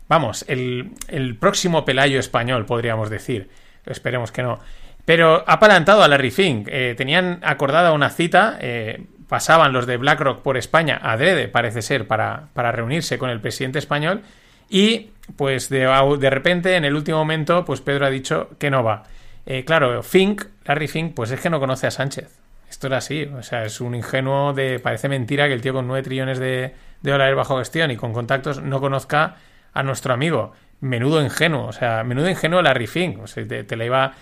Vamos, 0.08 0.46
el, 0.48 0.92
el 1.10 1.38
próximo 1.38 1.84
Pelayo 1.84 2.20
español, 2.20 2.66
podríamos 2.66 3.10
decir. 3.10 3.50
Esperemos 3.86 4.32
que 4.32 4.44
no. 4.44 4.60
Pero 5.04 5.44
ha 5.46 5.60
plantado 5.60 6.04
a 6.04 6.08
Larry 6.08 6.32
Fink. 6.32 6.70
Eh, 6.72 6.96
tenían 6.98 7.40
acordada 7.44 7.92
una 7.92 8.10
cita. 8.10 8.58
eh, 8.62 9.04
pasaban 9.30 9.72
los 9.72 9.86
de 9.86 9.96
BlackRock 9.96 10.42
por 10.42 10.58
España, 10.58 11.00
adrede, 11.02 11.48
parece 11.48 11.82
ser, 11.82 12.08
para, 12.08 12.48
para 12.54 12.74
reunirse 12.74 13.18
con 13.18 13.30
el 13.30 13.40
presidente 13.40 13.80
español. 13.80 14.24
Y 14.70 15.12
pues 15.38 15.70
de, 15.70 15.88
de 16.20 16.30
repente, 16.30 16.76
en 16.76 16.84
el 16.84 16.96
último 16.96 17.20
momento, 17.20 17.64
pues 17.64 17.80
Pedro 17.80 18.08
ha 18.08 18.10
dicho 18.10 18.50
que 18.60 18.70
no 18.70 18.84
va. 18.84 19.04
Eh, 19.46 19.64
claro, 19.64 20.04
Fink, 20.04 20.44
Larry 20.66 20.88
Fink, 20.88 21.14
pues 21.14 21.32
es 21.32 21.40
que 21.40 21.50
no 21.50 21.60
conoce 21.60 21.88
a 21.88 21.92
Sánchez. 21.92 22.40
Esto 22.70 22.88
era 22.88 22.98
así, 22.98 23.24
o 23.24 23.42
sea, 23.42 23.66
es 23.66 23.82
un 23.82 23.96
ingenuo 23.96 24.54
de. 24.54 24.80
Parece 24.80 25.10
mentira 25.10 25.48
que 25.48 25.54
el 25.54 25.62
tío 25.62 25.74
con 25.74 25.88
9 25.88 26.04
trillones 26.04 26.38
de, 26.38 26.76
de 27.02 27.12
dólares 27.12 27.36
bajo 27.36 27.58
gestión 27.58 27.90
y 27.90 27.98
con 27.98 28.14
contactos 28.14 28.62
no 28.62 28.80
conozca 28.80 29.38
a 29.74 29.84
nuestro 29.84 30.14
amigo. 30.14 30.54
Menudo 30.82 31.22
ingenuo, 31.22 31.66
o 31.66 31.74
sea, 31.74 32.04
menudo 32.04 32.30
ingenuo 32.30 32.62
Larry 32.62 32.88
Fink. 32.88 33.24
O 33.24 33.28
sea, 33.28 33.46
te, 33.48 33.76
la 33.76 33.86
iba. 33.86 34.14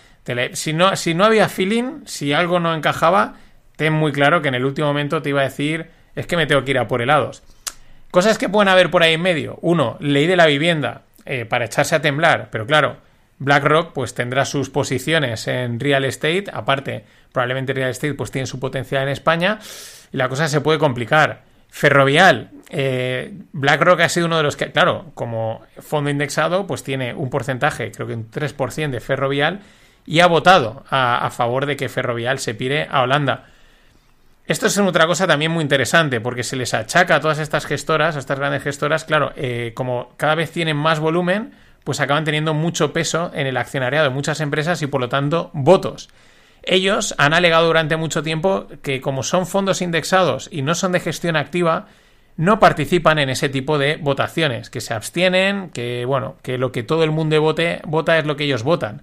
si, 0.54 0.74
no, 0.74 0.96
si 0.96 1.14
no 1.14 1.26
había 1.26 1.50
feeling, 1.50 2.06
si 2.06 2.34
algo 2.34 2.60
no 2.60 2.74
encajaba, 2.74 3.36
ten 3.78 3.94
muy 3.94 4.12
claro 4.12 4.42
que 4.42 4.50
en 4.50 4.56
el 4.56 4.66
último 4.66 4.88
momento 4.88 5.22
te 5.22 5.30
iba 5.30 5.40
a 5.40 5.46
decir: 5.46 5.88
es 6.16 6.28
que 6.28 6.36
me 6.36 6.46
tengo 6.48 6.66
que 6.66 6.72
ir 6.72 6.80
a 6.80 6.88
por 6.90 7.02
helados. 7.02 7.44
Cosas 8.12 8.38
que 8.38 8.50
pueden 8.50 8.68
haber 8.68 8.90
por 8.90 9.04
ahí 9.04 9.14
en 9.14 9.22
medio. 9.22 9.60
Uno, 9.62 9.98
ley 10.00 10.28
de 10.28 10.36
la 10.36 10.46
vivienda 10.48 11.04
eh, 11.26 11.46
para 11.46 11.66
echarse 11.66 11.96
a 11.96 12.02
temblar. 12.02 12.50
Pero 12.52 12.66
claro, 12.66 12.98
BlackRock 13.40 13.94
pues 13.94 14.14
tendrá 14.14 14.46
sus 14.46 14.70
posiciones 14.70 15.48
en 15.48 15.80
real 15.80 16.06
estate. 16.06 16.46
Aparte, 16.52 17.04
probablemente 17.32 17.74
real 17.74 17.92
estate 17.92 18.14
pues 18.14 18.32
tiene 18.32 18.48
su 18.48 18.60
potencial 18.60 19.04
en 19.04 19.10
España. 19.10 19.60
Y 20.12 20.18
la 20.18 20.30
cosa 20.30 20.48
se 20.48 20.62
puede 20.62 20.80
complicar. 20.80 21.44
Ferrovial. 21.70 22.50
eh, 22.70 23.34
BlackRock 23.52 24.00
ha 24.00 24.10
sido 24.10 24.26
uno 24.26 24.38
de 24.38 24.44
los 24.44 24.56
que, 24.56 24.72
claro, 24.72 25.12
como 25.14 25.62
fondo 25.80 26.10
indexado, 26.10 26.66
pues 26.66 26.82
tiene 26.82 27.14
un 27.14 27.30
porcentaje, 27.30 27.92
creo 27.92 28.08
que 28.08 28.14
un 28.14 28.32
3% 28.32 28.90
de 28.90 29.00
Ferrovial. 29.02 29.60
Y 30.06 30.22
ha 30.22 30.28
votado 30.28 30.86
a, 30.90 31.26
a 31.26 31.30
favor 31.30 31.66
de 31.66 31.76
que 31.76 31.90
Ferrovial 31.90 32.40
se 32.40 32.56
pire 32.56 32.88
a 32.90 33.02
Holanda. 33.02 33.48
Esto 34.48 34.68
es 34.68 34.78
otra 34.78 35.08
cosa 35.08 35.28
también 35.28 35.52
muy 35.52 35.62
interesante, 35.62 36.22
porque 36.22 36.42
se 36.42 36.56
les 36.56 36.74
achaca 36.74 37.16
a 37.16 37.20
todas 37.20 37.40
estas 37.40 37.66
gestoras, 37.66 38.16
a 38.16 38.20
estas 38.20 38.40
grandes 38.40 38.64
gestoras, 38.64 39.04
claro, 39.04 39.34
eh, 39.36 39.74
como 39.76 40.14
cada 40.16 40.36
vez 40.36 40.52
tienen 40.52 40.78
más 40.78 41.02
volumen, 41.02 41.52
pues 41.84 42.00
acaban 42.00 42.24
teniendo 42.24 42.54
mucho 42.54 42.94
peso 42.94 43.30
en 43.34 43.46
el 43.46 43.58
accionariado 43.58 44.06
de 44.08 44.14
muchas 44.14 44.40
empresas 44.40 44.82
y 44.82 44.88
por 44.88 45.02
lo 45.02 45.10
tanto 45.10 45.52
votos. 45.54 46.10
Ellos 46.64 47.14
han 47.18 47.34
alegado 47.34 47.68
durante 47.68 47.98
mucho 47.98 48.24
tiempo 48.24 48.68
que 48.82 49.02
como 49.02 49.22
son 49.22 49.48
fondos 49.48 49.82
indexados 49.82 50.48
y 50.50 50.62
no 50.62 50.76
son 50.76 50.94
de 50.94 51.02
gestión 51.02 51.36
activa, 51.36 51.88
no 52.38 52.58
participan 52.58 53.20
en 53.20 53.30
ese 53.30 53.50
tipo 53.50 53.78
de 53.78 53.98
votaciones, 53.98 54.70
que 54.70 54.80
se 54.80 54.94
abstienen, 54.94 55.72
que 55.72 56.06
bueno, 56.06 56.38
que 56.42 56.58
lo 56.58 56.72
que 56.72 56.84
todo 56.84 57.04
el 57.04 57.12
mundo 57.12 57.42
vote, 57.42 57.82
vota 57.86 58.18
es 58.18 58.26
lo 58.26 58.38
que 58.38 58.46
ellos 58.46 58.64
votan. 58.64 59.02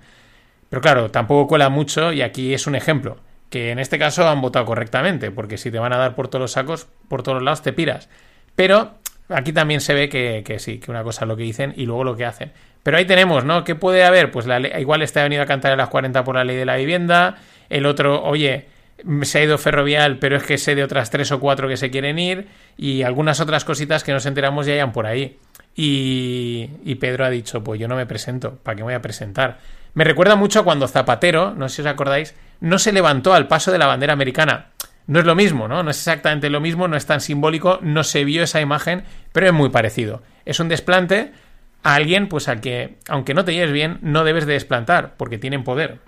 Pero 0.71 0.81
claro, 0.81 1.11
tampoco 1.11 1.49
cuela 1.49 1.69
mucho 1.69 2.15
y 2.15 2.23
aquí 2.23 2.55
es 2.55 2.67
un 2.67 2.77
ejemplo, 2.77 3.19
que 3.51 3.71
en 3.71 3.79
este 3.79 3.99
caso 3.99 4.29
han 4.29 4.41
votado 4.41 4.65
correctamente, 4.65 5.31
porque 5.31 5.59
si 5.59 5.71
te 5.71 5.79
van 5.79 5.93
a 5.93 5.99
dar 5.99 6.15
por 6.15 6.29
todos 6.29 6.41
los 6.41 6.53
sacos, 6.53 6.89
por 7.09 7.23
todos 7.23 7.43
lados 7.43 7.63
te 7.63 7.73
piras. 7.73 8.09
Pero 8.57 8.95
aquí 9.29 9.53
también 9.53 9.81
se 9.81 9.95
ve 9.95 10.09
que, 10.09 10.43
que 10.45 10.59
sí, 10.59 10.79
que 10.79 10.91
una 10.91 11.03
cosa 11.03 11.25
es 11.25 11.29
lo 11.29 11.37
que 11.37 11.45
dicen 11.45 11.73
y 11.77 11.87
luego 11.87 12.05
lo 12.05 12.17
que 12.17 12.25
hacen. 12.25 12.53
Pero 12.83 12.99
ahí 12.99 13.07
tenemos, 13.07 13.45
¿no? 13.45 13.65
¿Qué 13.65 13.75
puede 13.75 14.05
haber? 14.05 14.31
Pues 14.31 14.47
la 14.47 14.61
igual 14.79 15.03
está 15.03 15.23
venido 15.23 15.43
a 15.43 15.47
cantar 15.47 15.73
a 15.73 15.77
las 15.77 15.89
40 15.89 16.23
por 16.23 16.35
la 16.35 16.45
ley 16.45 16.57
de 16.57 16.67
la 16.67 16.77
vivienda, 16.77 17.37
el 17.71 17.87
otro, 17.87 18.23
oye, 18.23 18.67
se 19.23 19.39
ha 19.39 19.43
ido 19.43 19.59
ferrovial, 19.59 20.19
pero 20.19 20.37
es 20.37 20.43
que 20.43 20.59
sé 20.59 20.75
de 20.75 20.85
otras 20.85 21.11
tres 21.11 21.33
o 21.33 21.41
cuatro 21.41 21.69
que 21.69 21.77
se 21.77 21.91
quieren 21.91 22.19
ir 22.19 22.47
y 22.77 23.03
algunas 23.03 23.41
otras 23.41 23.65
cositas 23.65 24.05
que 24.05 24.13
nos 24.13 24.27
enteramos 24.27 24.67
ya 24.67 24.75
hayan 24.75 24.93
por 24.93 25.07
ahí. 25.07 25.39
Y, 25.75 26.71
y 26.85 26.95
Pedro 26.97 27.25
ha 27.25 27.31
dicho, 27.31 27.65
pues 27.65 27.81
yo 27.81 27.89
no 27.89 27.97
me 27.97 28.07
presento, 28.07 28.57
¿para 28.63 28.77
qué 28.77 28.83
me 28.83 28.89
voy 28.89 28.95
a 28.95 29.03
presentar? 29.03 29.59
Me 29.95 30.03
recuerda 30.03 30.35
mucho 30.35 30.61
a 30.61 30.65
cuando 30.65 30.89
Zapatero, 30.89 31.55
no 31.55 31.69
sé 31.69 31.77
si 31.77 31.83
os 31.83 31.87
acordáis, 31.87 32.35
no 32.61 32.79
se 32.81 32.93
levantó 32.93 33.33
al 33.33 33.47
paso 33.47 33.71
de 33.71 33.79
la 33.79 33.87
bandera 33.87 34.13
americana. 34.13 34.71
No 35.07 35.21
es 35.21 35.25
lo 35.25 35.37
mismo, 35.37 35.69
¿no? 35.69 35.83
No 35.85 35.91
es 35.91 35.99
exactamente 35.99 36.51
lo 36.51 36.61
mismo, 36.61 36.89
no 36.89 36.97
es 36.97 37.07
tan 37.07 37.21
simbólico, 37.21 37.79
no 37.81 38.03
se 38.03 38.25
vio 38.25 38.43
esa 38.43 38.61
imagen, 38.61 39.05
pero 39.33 39.47
es 39.47 39.53
muy 39.53 39.69
parecido. 39.69 40.23
Es 40.45 40.59
un 40.59 40.69
desplante 40.69 41.33
a 41.85 41.95
alguien, 41.95 42.29
pues 42.29 42.49
al 42.49 42.61
que, 42.61 42.97
aunque 43.09 43.35
no 43.35 43.45
te 43.45 43.53
lleves 43.53 43.71
bien, 43.71 43.99
no 44.03 44.25
debes 44.25 44.47
de 44.47 44.55
desplantar, 44.55 45.15
porque 45.17 45.39
tienen 45.39 45.63
poder. 45.63 45.99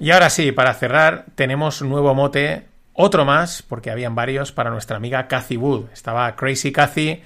Y 0.00 0.10
ahora 0.10 0.30
sí, 0.30 0.50
para 0.50 0.74
cerrar, 0.74 1.26
tenemos 1.36 1.80
un 1.80 1.90
nuevo 1.90 2.12
mote, 2.14 2.66
otro 2.92 3.24
más, 3.24 3.62
porque 3.62 3.90
habían 3.90 4.16
varios, 4.16 4.50
para 4.50 4.70
nuestra 4.70 4.96
amiga 4.96 5.28
Cathy 5.28 5.56
Wood. 5.56 5.90
Estaba 5.92 6.34
Crazy 6.34 6.72
Cathy 6.72 7.22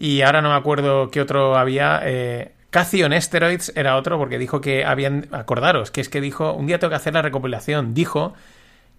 y 0.00 0.22
ahora 0.22 0.40
no 0.40 0.48
me 0.48 0.54
acuerdo 0.54 1.10
qué 1.10 1.20
otro 1.20 1.58
había. 1.58 2.00
Eh, 2.04 2.52
Cathy 2.70 3.02
on 3.02 3.12
Steroids 3.20 3.70
era 3.76 3.96
otro, 3.96 4.16
porque 4.16 4.38
dijo 4.38 4.62
que 4.62 4.82
habían. 4.82 5.28
Acordaros, 5.30 5.90
que 5.90 6.00
es 6.00 6.08
que 6.08 6.22
dijo. 6.22 6.54
Un 6.54 6.66
día 6.66 6.78
tengo 6.78 6.88
que 6.88 6.96
hacer 6.96 7.12
la 7.12 7.20
recopilación. 7.20 7.92
Dijo 7.92 8.32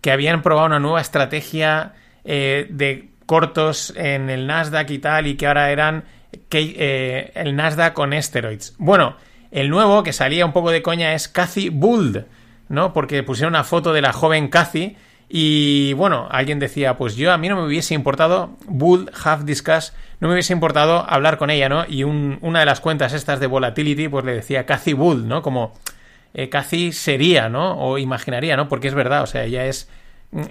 que 0.02 0.12
habían 0.12 0.44
probado 0.44 0.68
una 0.68 0.80
nueva 0.80 1.02
estrategia 1.02 1.94
eh, 2.24 2.68
de 2.70 3.10
cortos 3.26 3.96
en 3.98 4.30
el 4.30 4.46
Nasdaq 4.46 4.92
y 4.92 5.00
tal, 5.00 5.26
y 5.26 5.38
que 5.38 5.48
ahora 5.48 5.72
eran 5.72 6.04
que, 6.50 6.76
eh, 6.78 7.32
el 7.34 7.56
Nasdaq 7.56 7.94
con 7.94 8.14
steroids. 8.22 8.76
Bueno, 8.78 9.18
el 9.50 9.72
nuevo 9.72 10.04
que 10.04 10.14
salía 10.14 10.46
un 10.46 10.54
poco 10.54 10.70
de 10.70 10.84
coña 10.84 11.16
es 11.16 11.28
Cathy 11.28 11.70
Buld, 11.70 12.26
¿no? 12.70 12.94
Porque 12.94 13.24
pusieron 13.24 13.54
una 13.54 13.64
foto 13.64 13.92
de 13.92 14.04
la 14.04 14.14
joven 14.14 14.50
Cathy 14.50 14.96
y 15.34 15.94
bueno, 15.94 16.28
alguien 16.30 16.60
decía, 16.60 16.98
pues 16.98 17.16
yo 17.16 17.32
a 17.32 17.38
mí 17.38 17.48
no 17.48 17.56
me 17.56 17.66
hubiese 17.66 17.94
importado, 17.94 18.52
Buld 18.66 19.10
Have 19.24 19.46
Discuss, 19.46 19.94
no 20.20 20.28
me 20.28 20.34
hubiese 20.34 20.52
importado 20.54 21.10
hablar 21.10 21.38
con 21.38 21.50
ella, 21.50 21.70
¿no? 21.70 21.86
Y 21.88 22.04
un- 22.04 22.38
una 22.42 22.60
de 22.60 22.66
las 22.66 22.82
cuentas 22.82 23.14
estas 23.14 23.40
de 23.40 23.48
Volatility, 23.48 24.08
pues 24.10 24.26
le 24.26 24.34
decía 24.34 24.66
Cathy 24.66 24.94
Buld, 24.94 25.26
¿no? 25.26 25.42
Como 25.42 25.74
eh, 26.34 26.50
Cathy 26.50 26.92
sería, 26.92 27.50
¿no? 27.50 27.78
O 27.80 27.98
imaginaría, 27.98 28.56
¿no? 28.58 28.68
Porque 28.70 28.88
es 28.88 28.94
verdad, 28.94 29.24
o 29.24 29.28
sea, 29.28 29.44
ella 29.46 29.66
es 29.66 29.90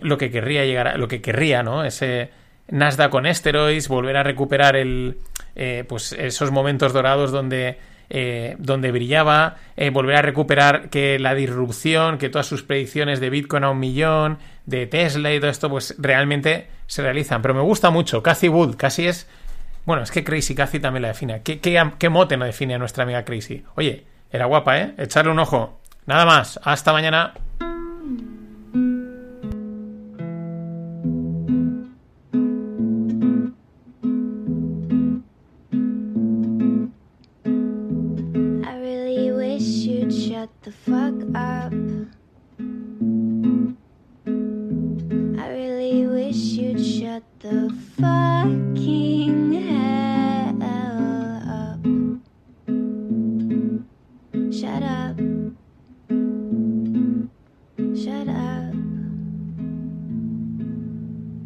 lo 0.03 0.19
que 0.19 0.31
querría 0.31 0.65
llegar 0.65 0.89
a, 0.89 0.97
lo 0.99 1.09
que 1.09 1.21
querría, 1.23 1.63
¿no? 1.63 1.85
Ese 1.85 2.31
Nasdaq 2.69 3.11
con 3.11 3.27
esteroids, 3.27 3.89
volver 3.89 4.17
a 4.17 4.23
recuperar 4.23 4.77
el, 4.77 5.17
eh, 5.57 5.85
pues 5.89 6.13
esos 6.13 6.51
momentos 6.51 6.93
dorados 6.93 7.33
donde, 7.33 7.79
eh, 8.11 8.57
donde 8.59 8.91
brillaba, 8.91 9.57
eh, 9.77 9.91
volver 9.91 10.17
a 10.17 10.23
recuperar 10.23 10.91
que 10.91 11.19
la 11.19 11.35
disrupción, 11.35 12.19
que 12.19 12.29
todas 12.29 12.47
sus 12.47 12.63
predicciones 12.63 13.21
de 13.21 13.31
Bitcoin 13.31 13.65
a 13.65 13.71
un 13.71 13.79
millón, 13.79 14.39
de 14.67 14.87
Tesla 14.87 15.33
y 15.33 15.41
todo 15.41 15.51
esto, 15.51 15.71
pues 15.71 15.95
realmente 15.99 16.69
se 16.87 17.03
realizan. 17.03 17.41
Pero 17.41 17.55
me 17.55 17.61
gusta 17.61 17.91
mucho, 17.91 18.23
Cathy 18.23 18.49
Wood, 18.49 18.77
casi 18.77 19.07
es, 19.07 19.29
bueno, 19.87 20.03
es 20.03 20.11
que 20.11 20.25
Crazy 20.25 20.55
Cathy 20.55 20.81
también 20.81 21.03
la 21.03 21.09
define. 21.09 21.43
¿Qué, 21.43 21.61
qué, 21.61 21.83
qué 21.99 22.09
mote 22.09 22.37
no 22.37 22.45
define 22.45 22.75
a 22.75 22.79
nuestra 22.79 23.05
amiga 23.05 23.25
Crazy? 23.25 23.65
Oye, 23.77 24.05
era 24.31 24.47
guapa, 24.47 24.79
¿eh? 24.79 24.95
Echarle 24.99 25.31
un 25.31 25.39
ojo. 25.39 25.81
Nada 26.07 26.25
más, 26.25 26.59
hasta 26.63 26.93
mañana. 26.93 27.35
The 47.51 47.69
fucking 47.99 49.53
hell 49.55 50.63
up. 50.63 51.83
Shut 54.53 54.83
up. 54.85 55.17
Shut 57.97 58.29
up. 58.29 58.75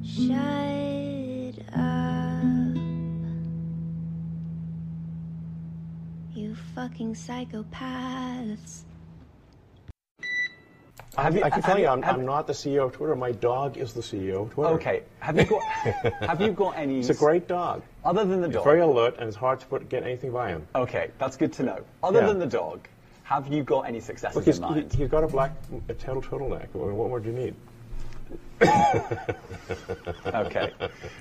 Shut 0.04 1.56
up. 1.74 2.76
You 6.34 6.54
fucking 6.74 7.14
psychopaths. 7.14 8.83
Have 11.16 11.36
you, 11.36 11.42
I 11.44 11.50
can 11.50 11.62
tell 11.62 11.78
you, 11.78 11.86
I'm, 11.86 12.02
have- 12.02 12.16
I'm 12.16 12.24
not 12.26 12.46
the 12.46 12.52
CEO 12.52 12.86
of 12.86 12.92
Twitter. 12.92 13.14
My 13.14 13.32
dog 13.32 13.76
is 13.76 13.92
the 13.92 14.00
CEO 14.00 14.42
of 14.42 14.50
Twitter. 14.52 14.74
Okay. 14.74 15.02
Have 15.20 15.36
you 15.38 15.44
got 15.44 15.62
Have 16.20 16.40
you 16.40 16.50
got 16.52 16.76
any? 16.76 16.98
It's 17.00 17.08
a 17.10 17.14
great 17.14 17.46
dog. 17.46 17.82
Other 18.04 18.24
than 18.24 18.40
the 18.40 18.48
He's 18.48 18.56
dog. 18.56 18.64
very 18.64 18.80
alert, 18.80 19.16
and 19.18 19.28
it's 19.28 19.36
hard 19.36 19.60
to 19.60 19.66
put, 19.66 19.88
get 19.88 20.02
anything 20.02 20.32
by 20.32 20.48
him. 20.50 20.66
Okay, 20.74 21.10
that's 21.18 21.36
good 21.36 21.52
to 21.54 21.62
know. 21.62 21.84
Other 22.02 22.20
Yeah. 22.20 22.26
than 22.26 22.38
the 22.40 22.46
dog, 22.46 22.88
have 23.22 23.46
you 23.48 23.62
got 23.62 23.82
any 23.82 24.00
successes 24.00 24.36
Look, 24.36 24.44
he's, 24.44 24.58
in 24.58 24.64
he, 24.64 24.70
mind? 24.70 24.92
he's 24.92 25.08
got 25.08 25.24
a 25.24 25.28
black 25.28 25.52
a 25.88 25.94
tail 25.94 26.20
turtleneck. 26.20 26.68
What 26.72 26.92
more 27.08 27.20
do 27.20 27.30
you 27.30 27.36
need? 27.36 27.54
okay. 30.26 30.72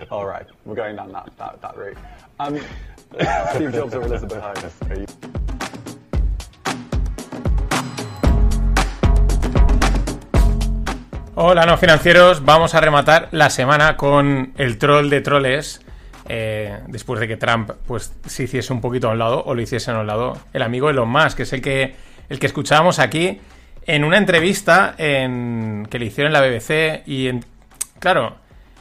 All 0.10 0.26
right. 0.26 0.46
We're 0.66 0.76
going 0.76 0.96
down 0.96 1.12
that, 1.12 1.30
that, 1.38 1.62
that 1.62 1.78
route. 1.78 1.98
Um, 2.39 2.60
Steve 3.56 3.74
Jobs 3.74 3.94
or 3.94 4.02
Elizabeth 4.02 4.41
Holmes? 4.41 5.32
Hola, 11.36 11.65
no 11.65 11.79
financieros. 11.79 12.45
Vamos 12.45 12.75
a 12.75 12.79
rematar 12.79 13.29
la 13.31 13.49
semana 13.49 13.97
con 13.97 14.53
el 14.55 14.77
troll 14.77 15.09
de 15.09 15.21
troles. 15.21 15.81
eh, 16.29 16.79
después 16.88 17.19
de 17.19 17.27
que 17.27 17.38
Trump 17.38 17.71
pues 17.88 18.13
se 18.27 18.43
hiciese 18.43 18.71
un 18.71 18.81
poquito 18.81 19.09
a 19.09 19.13
un 19.13 19.17
lado 19.17 19.43
o 19.43 19.55
lo 19.55 19.61
hiciese 19.61 19.89
a 19.89 19.99
un 19.99 20.05
lado 20.05 20.38
el 20.53 20.61
amigo 20.61 20.91
Elon 20.91 21.09
Musk, 21.09 21.38
que 21.38 21.43
es 21.43 21.53
el 21.53 21.61
que 21.61 21.95
el 22.29 22.38
que 22.38 22.45
escuchábamos 22.45 22.99
aquí 22.99 23.41
en 23.88 24.03
una 24.03 24.19
entrevista 24.19 24.93
en, 24.99 25.88
que 25.89 25.97
le 25.97 26.05
hicieron 26.05 26.34
en 26.34 26.34
la 26.34 26.47
BBC 26.47 27.01
y 27.07 27.27
en, 27.27 27.43
claro 27.97 28.36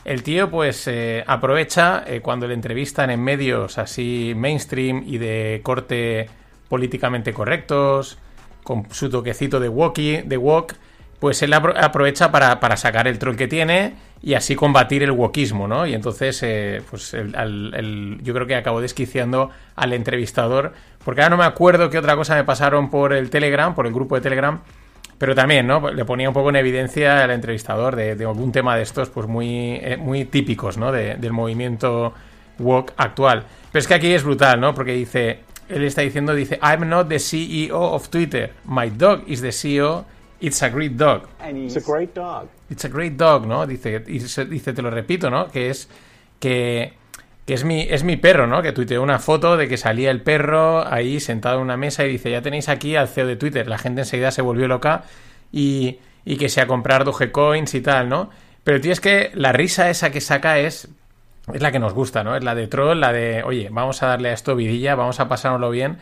el 0.04 0.22
tío 0.22 0.50
pues 0.50 0.86
eh, 0.88 1.24
aprovecha 1.26 2.04
eh, 2.06 2.20
cuando 2.20 2.46
le 2.46 2.54
entrevistan 2.54 3.10
en 3.10 3.24
medios 3.24 3.78
así 3.78 4.34
mainstream 4.36 5.02
y 5.06 5.16
de 5.16 5.62
corte 5.64 6.28
políticamente 6.68 7.32
correctos 7.32 8.18
con 8.62 8.86
su 8.92 9.08
toquecito 9.08 9.58
de 9.58 9.70
walkie 9.70 10.22
de 10.22 10.36
walk 10.36 10.76
pues 11.22 11.40
él 11.42 11.52
apro- 11.52 11.72
aprovecha 11.80 12.32
para, 12.32 12.58
para 12.58 12.76
sacar 12.76 13.06
el 13.06 13.16
troll 13.20 13.36
que 13.36 13.46
tiene 13.46 13.94
y 14.24 14.34
así 14.34 14.56
combatir 14.56 15.04
el 15.04 15.12
wokismo, 15.12 15.68
¿no? 15.68 15.86
Y 15.86 15.94
entonces, 15.94 16.42
eh, 16.42 16.82
pues 16.90 17.12
yo 17.12 18.34
creo 18.34 18.46
que 18.48 18.56
acabó 18.56 18.80
desquiciando 18.80 19.50
al 19.76 19.92
entrevistador, 19.92 20.72
porque 21.04 21.22
ahora 21.22 21.30
no 21.36 21.36
me 21.40 21.44
acuerdo 21.46 21.90
qué 21.90 21.98
otra 21.98 22.16
cosa 22.16 22.34
me 22.34 22.42
pasaron 22.42 22.90
por 22.90 23.12
el 23.12 23.30
Telegram, 23.30 23.72
por 23.72 23.86
el 23.86 23.92
grupo 23.92 24.16
de 24.16 24.20
Telegram, 24.20 24.62
pero 25.16 25.36
también, 25.36 25.64
¿no? 25.64 25.92
Le 25.92 26.04
ponía 26.04 26.28
un 26.28 26.34
poco 26.34 26.48
en 26.50 26.56
evidencia 26.56 27.22
al 27.22 27.30
entrevistador 27.30 27.94
de, 27.94 28.10
algún 28.24 28.50
tema 28.50 28.74
de 28.74 28.82
estos, 28.82 29.08
pues 29.08 29.28
muy, 29.28 29.76
eh, 29.76 29.96
muy 29.96 30.24
típicos, 30.24 30.76
¿no? 30.76 30.90
De- 30.90 31.14
del 31.14 31.32
movimiento 31.32 32.12
woke 32.58 32.94
actual. 32.96 33.44
Pero 33.70 33.78
es 33.78 33.86
que 33.86 33.94
aquí 33.94 34.12
es 34.12 34.24
brutal, 34.24 34.60
¿no? 34.60 34.74
Porque 34.74 34.90
dice, 34.92 35.38
él 35.68 35.84
está 35.84 36.02
diciendo, 36.02 36.34
dice, 36.34 36.58
I'm 36.60 36.88
not 36.88 37.08
the 37.08 37.20
CEO 37.20 37.80
of 37.80 38.08
Twitter, 38.08 38.50
my 38.64 38.90
dog 38.90 39.22
is 39.28 39.40
the 39.40 39.52
CEO, 39.52 40.04
it's 40.42 40.62
a 40.62 40.68
great 40.68 40.92
dog. 40.92 41.22
It's 41.66 41.76
a 41.76 41.80
great 41.92 42.14
dog. 42.14 42.48
It's 42.70 42.84
a 42.84 42.88
great 42.88 43.14
dog, 43.14 43.46
¿no? 43.46 43.66
Dice, 43.66 44.04
y 44.06 44.20
se- 44.20 44.44
dice, 44.44 44.72
te 44.72 44.82
lo 44.82 44.90
repito, 44.90 45.30
¿no? 45.30 45.48
Que 45.48 45.70
es 45.70 45.88
que, 46.40 46.92
que 47.46 47.54
es 47.54 47.64
mi 47.64 47.82
es 47.82 48.04
mi 48.04 48.16
perro, 48.16 48.46
¿no? 48.46 48.62
Que 48.62 48.72
tuiteó 48.72 49.02
una 49.02 49.18
foto 49.18 49.56
de 49.56 49.68
que 49.68 49.76
salía 49.76 50.10
el 50.10 50.20
perro 50.22 50.86
ahí 50.86 51.20
sentado 51.20 51.56
en 51.56 51.62
una 51.62 51.76
mesa 51.76 52.04
y 52.04 52.08
dice, 52.10 52.30
ya 52.30 52.42
tenéis 52.42 52.68
aquí 52.68 52.96
al 52.96 53.08
CEO 53.08 53.26
de 53.26 53.36
Twitter. 53.36 53.66
La 53.68 53.78
gente 53.78 54.02
enseguida 54.02 54.30
se 54.30 54.42
volvió 54.42 54.68
loca 54.68 55.04
y, 55.52 55.98
y 56.24 56.36
que 56.36 56.48
sea 56.48 56.66
comprar 56.66 57.04
Dogecoins 57.04 57.74
y 57.74 57.80
tal, 57.80 58.08
¿no? 58.08 58.30
Pero 58.64 58.76
el 58.76 58.82
tío 58.82 58.92
es 58.92 59.00
que 59.00 59.30
la 59.34 59.52
risa 59.52 59.90
esa 59.90 60.10
que 60.10 60.20
saca 60.20 60.58
es 60.58 60.88
es 61.52 61.60
la 61.60 61.72
que 61.72 61.80
nos 61.80 61.92
gusta, 61.92 62.22
¿no? 62.22 62.36
Es 62.36 62.44
la 62.44 62.54
de 62.54 62.68
troll, 62.68 63.00
la 63.00 63.12
de, 63.12 63.42
oye, 63.42 63.68
vamos 63.72 64.00
a 64.04 64.06
darle 64.06 64.30
a 64.30 64.32
esto 64.32 64.54
vidilla, 64.54 64.94
vamos 64.94 65.18
a 65.18 65.26
pasárnoslo 65.28 65.70
bien. 65.70 65.98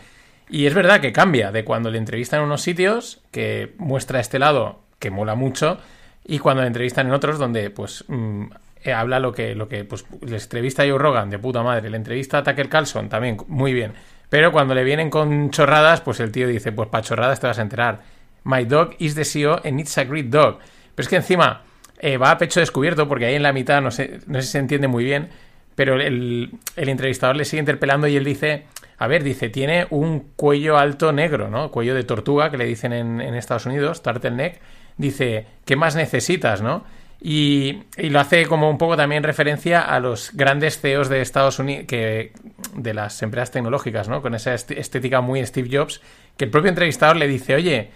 Y 0.51 0.67
es 0.67 0.75
verdad 0.75 1.01
que 1.01 1.13
cambia 1.13 1.53
de 1.53 1.65
cuando 1.65 1.91
le 1.91 1.99
entrevistan 1.99 2.41
en 2.41 2.47
unos 2.47 2.63
sitios, 2.63 3.21
que 3.31 3.75
muestra 3.79 4.19
este 4.19 4.39
lado 4.39 4.81
que 4.99 5.11
mola 5.11 5.37
mucho, 5.37 5.79
y 6.25 6.41
cuando 6.41 6.63
le 6.63 6.67
entrevistan 6.67 7.07
en 7.07 7.13
otros 7.13 7.39
donde 7.39 7.71
pues 7.71 8.05
mm, 8.09 8.45
eh, 8.83 8.93
habla 8.93 9.21
lo 9.21 9.33
que, 9.33 9.55
lo 9.55 9.69
que 9.69 9.85
pues 9.85 10.05
les 10.23 10.43
entrevista 10.45 10.83
a 10.83 10.89
Joe 10.89 10.99
Rogan 10.99 11.31
de 11.31 11.39
puta 11.39 11.63
madre, 11.63 11.89
le 11.89 11.97
entrevista 11.97 12.39
a 12.39 12.43
Tucker 12.43 12.69
Carlson 12.69 13.09
también 13.09 13.37
muy 13.47 13.73
bien, 13.73 13.93
pero 14.29 14.51
cuando 14.51 14.75
le 14.75 14.83
vienen 14.83 15.09
con 15.09 15.51
chorradas, 15.51 16.01
pues 16.01 16.19
el 16.21 16.33
tío 16.33 16.49
dice, 16.49 16.73
pues 16.73 16.89
para 16.89 17.05
chorradas 17.05 17.41
te 17.41 17.47
vas 17.47 17.59
a 17.59 17.63
enterar. 17.63 18.01
My 18.45 18.65
dog 18.65 18.95
is 18.99 19.15
the 19.15 19.25
CEO 19.25 19.61
and 19.65 19.81
it's 19.81 19.97
a 19.99 20.05
great 20.05 20.27
dog. 20.27 20.59
Pero 20.95 21.05
es 21.05 21.09
que 21.09 21.17
encima 21.17 21.63
eh, 21.99 22.17
va 22.17 22.33
a 22.33 22.39
pecho 22.39 22.59
descubierto 22.59 23.07
porque 23.07 23.27
ahí 23.27 23.35
en 23.35 23.43
la 23.43 23.53
mitad 23.53 23.81
no 23.81 23.91
sé, 23.91 24.21
no 24.27 24.41
sé 24.41 24.47
si 24.47 24.53
se 24.53 24.59
entiende 24.59 24.89
muy 24.89 25.05
bien, 25.05 25.29
pero 25.75 25.95
el, 26.01 26.51
el 26.77 26.89
entrevistador 26.89 27.37
le 27.37 27.45
sigue 27.45 27.61
interpelando 27.61 28.07
y 28.09 28.17
él 28.17 28.25
dice, 28.25 28.65
a 29.01 29.07
ver, 29.07 29.25
dice, 29.25 29.49
tiene 29.49 29.87
un 29.89 30.35
cuello 30.37 30.77
alto 30.77 31.11
negro, 31.11 31.49
¿no? 31.49 31.71
Cuello 31.71 31.95
de 31.95 32.05
tortuga, 32.05 32.51
que 32.51 32.59
le 32.59 32.67
dicen 32.67 32.93
en, 32.93 33.21
Estados 33.35 33.65
Unidos, 33.65 34.03
turtleneck. 34.03 34.61
Dice, 34.99 35.47
¿qué 35.65 35.75
más 35.75 35.97
necesitas, 35.97 36.61
no? 36.61 36.85
Y, 37.19 37.85
lo 37.97 38.21
hace 38.21 38.45
como 38.45 38.69
un 38.69 38.77
poco 38.77 38.99
también 38.99 39.23
referencia 39.23 39.81
a 39.81 40.01
los 40.01 40.33
grandes 40.35 40.79
CEOs 40.83 41.09
de 41.09 41.23
Estados 41.23 41.59
Unidos, 41.59 41.87
que, 41.89 42.33
de 42.75 42.93
las 42.93 43.23
empresas 43.23 43.53
tecnológicas, 43.53 44.11
¿no? 44.11 44.21
Con 44.21 44.35
esa 44.35 44.53
estética 44.53 45.23
muy 45.23 45.45
Steve 45.47 45.71
Jobs, 45.73 46.03
que 46.37 46.45
el 46.45 46.51
propio 46.51 46.69
entrevistador 46.69 47.17
le 47.17 47.27
dice, 47.27 47.55
oye, 47.55 47.93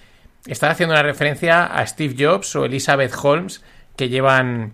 está 0.46 0.70
haciendo 0.70 0.94
una 0.94 1.02
referencia 1.02 1.66
a 1.66 1.86
Steve 1.86 2.14
Jobs 2.18 2.56
o 2.56 2.64
Elizabeth 2.64 3.12
Holmes, 3.22 3.62
que 3.94 4.08
llevan 4.08 4.72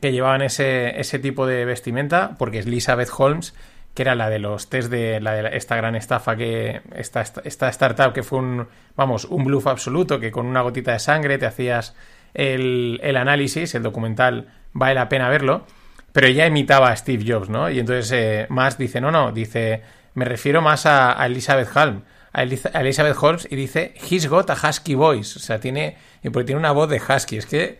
que 0.00 0.12
llevaban 0.12 0.42
ese, 0.42 1.00
ese 1.00 1.18
tipo 1.18 1.44
de 1.44 1.64
vestimenta, 1.64 2.36
porque 2.38 2.58
es 2.58 2.66
Elizabeth 2.66 3.08
Holmes, 3.16 3.54
que 3.96 4.02
era 4.02 4.14
la 4.14 4.28
de 4.28 4.38
los 4.38 4.68
test 4.68 4.90
de, 4.90 5.20
la 5.22 5.32
de 5.32 5.56
esta 5.56 5.74
gran 5.74 5.96
estafa 5.96 6.36
que 6.36 6.82
esta, 6.94 7.22
esta 7.22 7.68
startup 7.70 8.12
que 8.12 8.22
fue 8.22 8.40
un 8.40 8.68
vamos 8.94 9.24
un 9.24 9.42
bluff 9.42 9.66
absoluto 9.66 10.20
que 10.20 10.30
con 10.30 10.44
una 10.44 10.60
gotita 10.60 10.92
de 10.92 10.98
sangre 10.98 11.38
te 11.38 11.46
hacías 11.46 11.96
el, 12.34 13.00
el 13.02 13.16
análisis 13.16 13.74
el 13.74 13.82
documental 13.82 14.48
vale 14.74 14.94
la 14.94 15.08
pena 15.08 15.30
verlo 15.30 15.64
pero 16.12 16.26
ella 16.26 16.46
imitaba 16.46 16.90
a 16.90 16.96
Steve 16.96 17.24
Jobs 17.26 17.48
no 17.48 17.70
y 17.70 17.78
entonces 17.78 18.12
eh, 18.12 18.46
más 18.50 18.76
dice 18.76 19.00
no 19.00 19.10
no 19.10 19.32
dice 19.32 19.80
me 20.12 20.26
refiero 20.26 20.60
más 20.60 20.84
a, 20.84 21.24
Elizabeth 21.24 21.74
Holmes 21.74 22.02
a 22.34 22.42
Elizabeth 22.42 23.16
Holmes 23.18 23.48
y 23.50 23.56
dice 23.56 23.94
he's 24.10 24.28
got 24.28 24.50
a 24.50 24.68
husky 24.68 24.94
voice 24.94 25.38
o 25.38 25.40
sea 25.40 25.58
tiene 25.58 25.96
porque 26.24 26.44
tiene 26.44 26.58
una 26.58 26.72
voz 26.72 26.90
de 26.90 27.00
husky 27.00 27.38
es 27.38 27.46
que 27.46 27.78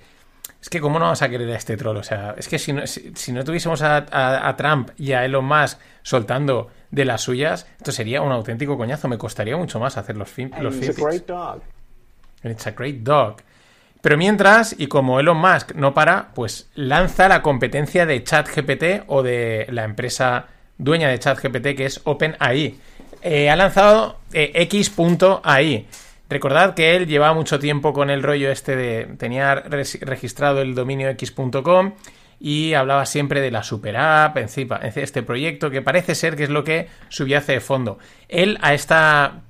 es 0.67 0.71
que 0.71 0.81
cómo 0.81 0.99
no 0.99 1.05
vamos 1.05 1.23
a 1.23 1.29
querer 1.29 1.49
a 1.53 1.57
este 1.57 1.77
troll, 1.77 1.97
o 1.97 2.03
sea, 2.03 2.35
es 2.37 2.49
que 2.49 2.59
si 2.59 2.73
no, 2.73 2.85
si, 2.89 3.13
si 3.15 3.31
no 3.31 3.45
tuviésemos 3.45 3.83
a, 3.83 3.99
a, 3.99 4.49
a, 4.49 4.57
Trump 4.57 4.91
y 4.99 5.13
a 5.13 5.25
Elon 5.25 5.45
Musk 5.45 5.79
soltando 6.03 6.73
de 6.91 7.05
las 7.05 7.21
suyas, 7.21 7.69
esto 7.79 7.93
sería 7.93 8.21
un 8.21 8.33
auténtico 8.33 8.77
coñazo, 8.77 9.07
me 9.07 9.17
costaría 9.17 9.57
mucho 9.57 9.79
más 9.79 9.97
hacer 9.97 10.17
los, 10.17 10.29
fin, 10.29 10.51
los 10.61 10.75
It's 10.75 10.99
a 10.99 11.01
great 11.01 11.25
dog. 11.25 11.63
It's 12.43 12.67
a 12.67 12.73
great 12.73 12.97
dog. 12.97 13.37
Pero 14.01 14.17
mientras, 14.17 14.75
y 14.77 14.89
como 14.89 15.21
Elon 15.21 15.37
Musk 15.37 15.73
no 15.77 15.95
para, 15.95 16.31
pues 16.35 16.69
lanza 16.75 17.29
la 17.29 17.43
competencia 17.43 18.05
de 18.05 18.25
ChatGPT 18.25 19.05
o 19.07 19.23
de 19.23 19.69
la 19.71 19.85
empresa 19.85 20.47
dueña 20.79 21.09
de 21.11 21.21
ChatGPT 21.21 21.77
que 21.77 21.87
es 21.87 22.01
OpenAI. 22.03 22.77
Eh, 23.23 23.51
ha 23.51 23.55
lanzado 23.55 24.19
eh, 24.33 24.51
X.ai 24.53 25.87
Recordad 26.29 26.75
que 26.75 26.97
él 26.97 27.07
llevaba 27.07 27.35
mucho 27.35 27.59
tiempo 27.59 27.93
con 27.93 28.11
el 28.11 28.23
rollo 28.23 28.51
este 28.51 28.77
de. 28.77 29.05
tenía 29.19 29.55
registrado 29.55 30.61
el 30.61 30.75
dominio 30.75 31.09
x.com 31.11 31.93
y 32.39 32.75
hablaba 32.75 33.07
siempre 33.07 33.41
de 33.41 33.51
la 33.51 33.63
super 33.63 33.97
app, 33.97 34.37
encima, 34.37 34.77
este 34.77 35.23
proyecto 35.23 35.71
que 35.71 35.83
parece 35.83 36.15
ser 36.15 36.37
que 36.37 36.45
es 36.45 36.51
lo 36.51 36.65
que 36.65 36.89
subyace 37.09 37.53
de 37.53 37.61
fondo. 37.61 37.99
Él 38.29 38.59
a 38.61 38.75
esta, 38.75 39.43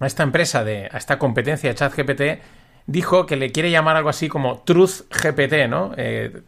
a 0.00 0.06
esta 0.06 0.22
empresa, 0.22 0.64
de, 0.64 0.88
a 0.90 0.98
esta 0.98 1.18
competencia 1.18 1.74
ChatGPT, 1.74 2.42
dijo 2.86 3.26
que 3.26 3.36
le 3.36 3.52
quiere 3.52 3.70
llamar 3.70 3.96
algo 3.96 4.08
así 4.08 4.28
como 4.28 4.62
Truth 4.64 5.02
GPT, 5.10 5.68
¿no? 5.68 5.92
Eh, 5.96 6.42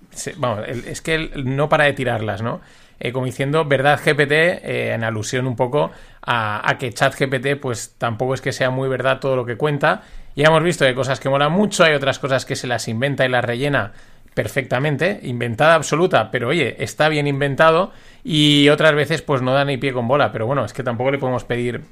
es 0.87 1.01
que 1.01 1.15
él 1.15 1.33
no 1.45 1.69
para 1.69 1.85
de 1.85 1.93
tirarlas, 1.93 2.43
¿no? 2.43 2.61
Eh, 3.01 3.13
como 3.13 3.27
diciendo 3.27 3.65
verdad 3.65 4.01
GPT, 4.03 4.33
eh, 4.33 4.93
en 4.95 5.05
alusión 5.05 5.47
un 5.47 5.57
poco 5.57 5.91
a, 6.23 6.69
a 6.69 6.79
que 6.79 6.93
ChatGPT, 6.93 7.61
pues 7.61 7.95
tampoco 7.99 8.35
es 8.35 8.41
que 8.41 8.53
sea 8.53 8.71
muy 8.71 8.89
verdad 8.89 9.21
todo 9.21 9.37
lo 9.37 9.45
que 9.45 9.57
cuenta. 9.57 10.03
Ya 10.37 10.47
hemos 10.47 10.63
visto 10.63 10.85
que 10.85 10.91
hay 10.91 10.95
cosas 10.95 11.21
que 11.21 11.29
molan 11.29 11.53
mucho, 11.53 11.85
hay 11.85 11.95
otras 11.95 12.19
cosas 12.19 12.45
que 12.45 12.57
se 12.57 12.67
las 12.67 12.89
inventa 12.89 13.25
y 13.25 13.29
las 13.29 13.45
rellena 13.45 13.93
perfectamente, 14.35 15.21
inventada 15.23 15.75
absoluta, 15.75 16.31
pero 16.31 16.49
oye, 16.49 16.83
está 16.83 17.09
bien 17.09 17.27
inventado 17.27 17.93
y 18.25 18.69
otras 18.69 18.95
veces 18.95 19.23
pues 19.23 19.43
no 19.43 19.55
da 19.55 19.65
ni 19.65 19.77
pie 19.77 19.93
con 19.93 20.09
bola, 20.09 20.33
pero 20.33 20.47
bueno, 20.47 20.65
es 20.65 20.73
que 20.73 20.83
tampoco 20.83 21.13
le 21.13 21.19
podemos 21.19 21.45
pedir, 21.45 21.83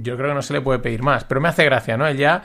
yo 0.00 0.16
creo 0.16 0.28
que 0.28 0.34
no 0.34 0.42
se 0.42 0.52
le 0.52 0.60
puede 0.60 0.78
pedir 0.78 1.02
más, 1.02 1.24
pero 1.24 1.40
me 1.40 1.48
hace 1.48 1.64
gracia, 1.64 1.96
¿no? 1.96 2.06
Él 2.06 2.16
ya 2.16 2.44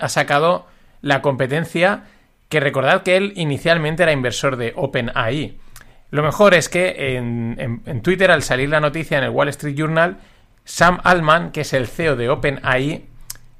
ha 0.00 0.08
sacado 0.08 0.66
la 1.00 1.22
competencia 1.22 2.04
que 2.48 2.60
recordad 2.60 3.02
que 3.02 3.16
él 3.16 3.32
inicialmente 3.36 4.02
era 4.02 4.12
inversor 4.12 4.56
de 4.56 4.72
OpenAI. 4.74 5.58
Lo 6.10 6.22
mejor 6.22 6.54
es 6.54 6.68
que 6.68 7.16
en, 7.16 7.82
en, 7.84 8.02
Twitter, 8.02 8.30
al 8.30 8.42
salir 8.42 8.70
la 8.70 8.80
noticia 8.80 9.18
en 9.18 9.24
el 9.24 9.30
Wall 9.30 9.48
Street 9.48 9.74
Journal, 9.76 10.18
Sam 10.64 11.00
Altman, 11.04 11.52
que 11.52 11.62
es 11.62 11.72
el 11.74 11.86
CEO 11.86 12.16
de 12.16 12.30
OpenAI, 12.30 13.04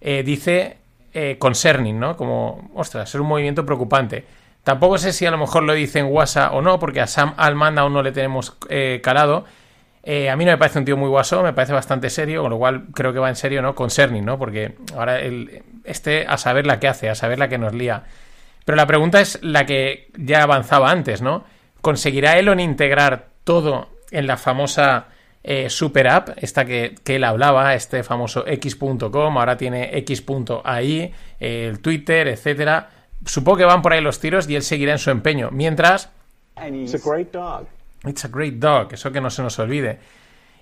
eh, 0.01 0.23
dice 0.23 0.79
eh, 1.13 1.37
concerning, 1.39 1.99
¿no? 1.99 2.17
Como, 2.17 2.71
ostras, 2.75 3.11
es 3.11 3.21
un 3.21 3.27
movimiento 3.27 3.67
preocupante. 3.67 4.25
Tampoco 4.63 4.97
sé 4.99 5.13
si 5.13 5.27
a 5.27 5.31
lo 5.31 5.39
mejor 5.39 5.63
lo 5.63 5.75
dice 5.75 5.99
en 5.99 6.07
WhatsApp 6.07 6.55
o 6.55 6.63
no, 6.63 6.79
porque 6.79 7.01
a 7.01 7.07
Sam 7.07 7.35
Altman 7.37 7.79
aún 7.79 7.93
no 7.93 8.03
le 8.03 8.13
tenemos 8.13 8.57
eh, 8.69 9.01
calado. 9.03 9.45
a 10.05 10.37
mí 10.37 10.45
no 10.45 10.51
me 10.53 10.59
parece 10.59 10.79
un 10.79 10.85
tío 10.87 10.97
muy 10.97 11.09
guaso, 11.09 11.43
me 11.43 11.53
parece 11.53 11.75
bastante 11.75 12.09
serio, 12.09 12.43
con 12.43 12.51
lo 12.51 12.59
cual 12.59 12.87
creo 12.95 13.13
que 13.13 13.19
va 13.19 13.29
en 13.29 13.37
serio, 13.37 13.61
¿no? 13.61 13.75
Concerning, 13.75 14.25
¿no? 14.25 14.39
Porque 14.39 14.77
ahora 14.97 15.21
el, 15.21 15.63
este 15.85 16.27
a 16.27 16.39
saber 16.39 16.67
la 16.67 16.81
que 16.81 16.89
hace, 16.89 17.11
a 17.11 17.15
saber 17.15 17.39
la 17.39 17.49
que 17.49 17.59
nos 17.59 17.75
lía. 17.75 18.05
Pero 18.65 18.77
la 18.77 18.87
pregunta 18.87 19.21
es 19.21 19.39
la 19.43 19.67
que 19.67 20.11
ya 20.17 20.43
avanzaba 20.43 20.91
antes, 20.91 21.21
¿no? 21.23 21.45
¿Conseguirá 21.89 22.39
Elon 22.39 22.61
integrar 22.61 23.29
todo 23.45 23.89
en 24.11 24.27
la 24.27 24.37
famosa 24.37 25.07
eh, 25.43 25.71
super 25.71 26.07
app, 26.07 26.37
esta 26.37 26.67
que, 26.67 26.97
que, 27.03 27.17
él 27.17 27.25
hablaba, 27.25 27.75
este 27.75 28.03
famoso 28.03 28.45
x.com, 28.47 29.39
ahora 29.39 29.57
tiene 29.57 29.97
x.ai, 29.97 31.15
eh, 31.41 31.67
el 31.67 31.81
Twitter, 31.81 32.29
etcétera? 32.29 32.91
Supongo 33.25 33.57
que 33.57 33.65
van 33.65 33.81
por 33.81 33.95
ahí 33.95 34.03
los 34.03 34.21
tiros 34.21 34.47
y 34.51 34.57
él 34.57 34.63
seguirá 34.63 34.93
en 34.93 34.99
su 34.99 35.09
empeño. 35.09 35.49
Mientras. 35.51 36.11
It's 36.63 36.95
a 36.95 36.99
great 36.99 37.33
dog. 37.33 37.67
It's 38.07 38.27
a 38.27 38.29
great 38.29 38.57
dog, 38.57 38.93
eso 38.93 39.11
que 39.11 39.23
no 39.23 39.31
se 39.31 39.41
nos 39.41 39.59
olvide. 39.59 39.99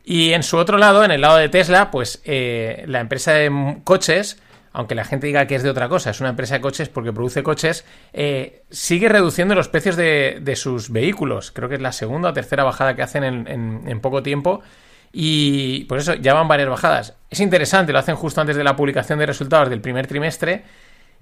Y 0.04 0.32
en 0.32 0.44
su 0.44 0.58
otro 0.58 0.78
lado, 0.78 1.02
en 1.02 1.10
el 1.10 1.22
lado 1.22 1.38
de 1.38 1.48
Tesla, 1.48 1.90
pues 1.90 2.22
eh, 2.24 2.84
la 2.86 3.00
empresa 3.00 3.32
de 3.32 3.80
coches 3.82 4.40
aunque 4.76 4.94
la 4.94 5.04
gente 5.06 5.26
diga 5.26 5.46
que 5.46 5.54
es 5.54 5.62
de 5.62 5.70
otra 5.70 5.88
cosa, 5.88 6.10
es 6.10 6.20
una 6.20 6.28
empresa 6.28 6.56
de 6.56 6.60
coches 6.60 6.90
porque 6.90 7.10
produce 7.10 7.42
coches, 7.42 7.86
eh, 8.12 8.62
sigue 8.68 9.08
reduciendo 9.08 9.54
los 9.54 9.70
precios 9.70 9.96
de, 9.96 10.36
de, 10.42 10.54
sus 10.54 10.90
vehículos. 10.90 11.50
Creo 11.50 11.70
que 11.70 11.76
es 11.76 11.80
la 11.80 11.92
segunda 11.92 12.28
o 12.28 12.32
tercera 12.34 12.62
bajada 12.62 12.94
que 12.94 13.00
hacen 13.00 13.24
en, 13.24 14.00
poco 14.02 14.22
tiempo. 14.22 14.60
Y 15.14 15.84
por 15.84 15.96
eso 15.96 16.12
ya 16.12 16.34
van 16.34 16.46
varias 16.46 16.68
bajadas. 16.68 17.16
Es 17.30 17.40
interesante, 17.40 17.90
lo 17.90 18.00
hacen 18.00 18.16
justo 18.16 18.42
antes 18.42 18.54
de 18.54 18.64
la 18.64 18.76
publicación 18.76 19.18
de 19.18 19.24
resultados 19.24 19.70
del 19.70 19.80
primer 19.80 20.06
trimestre. 20.06 20.64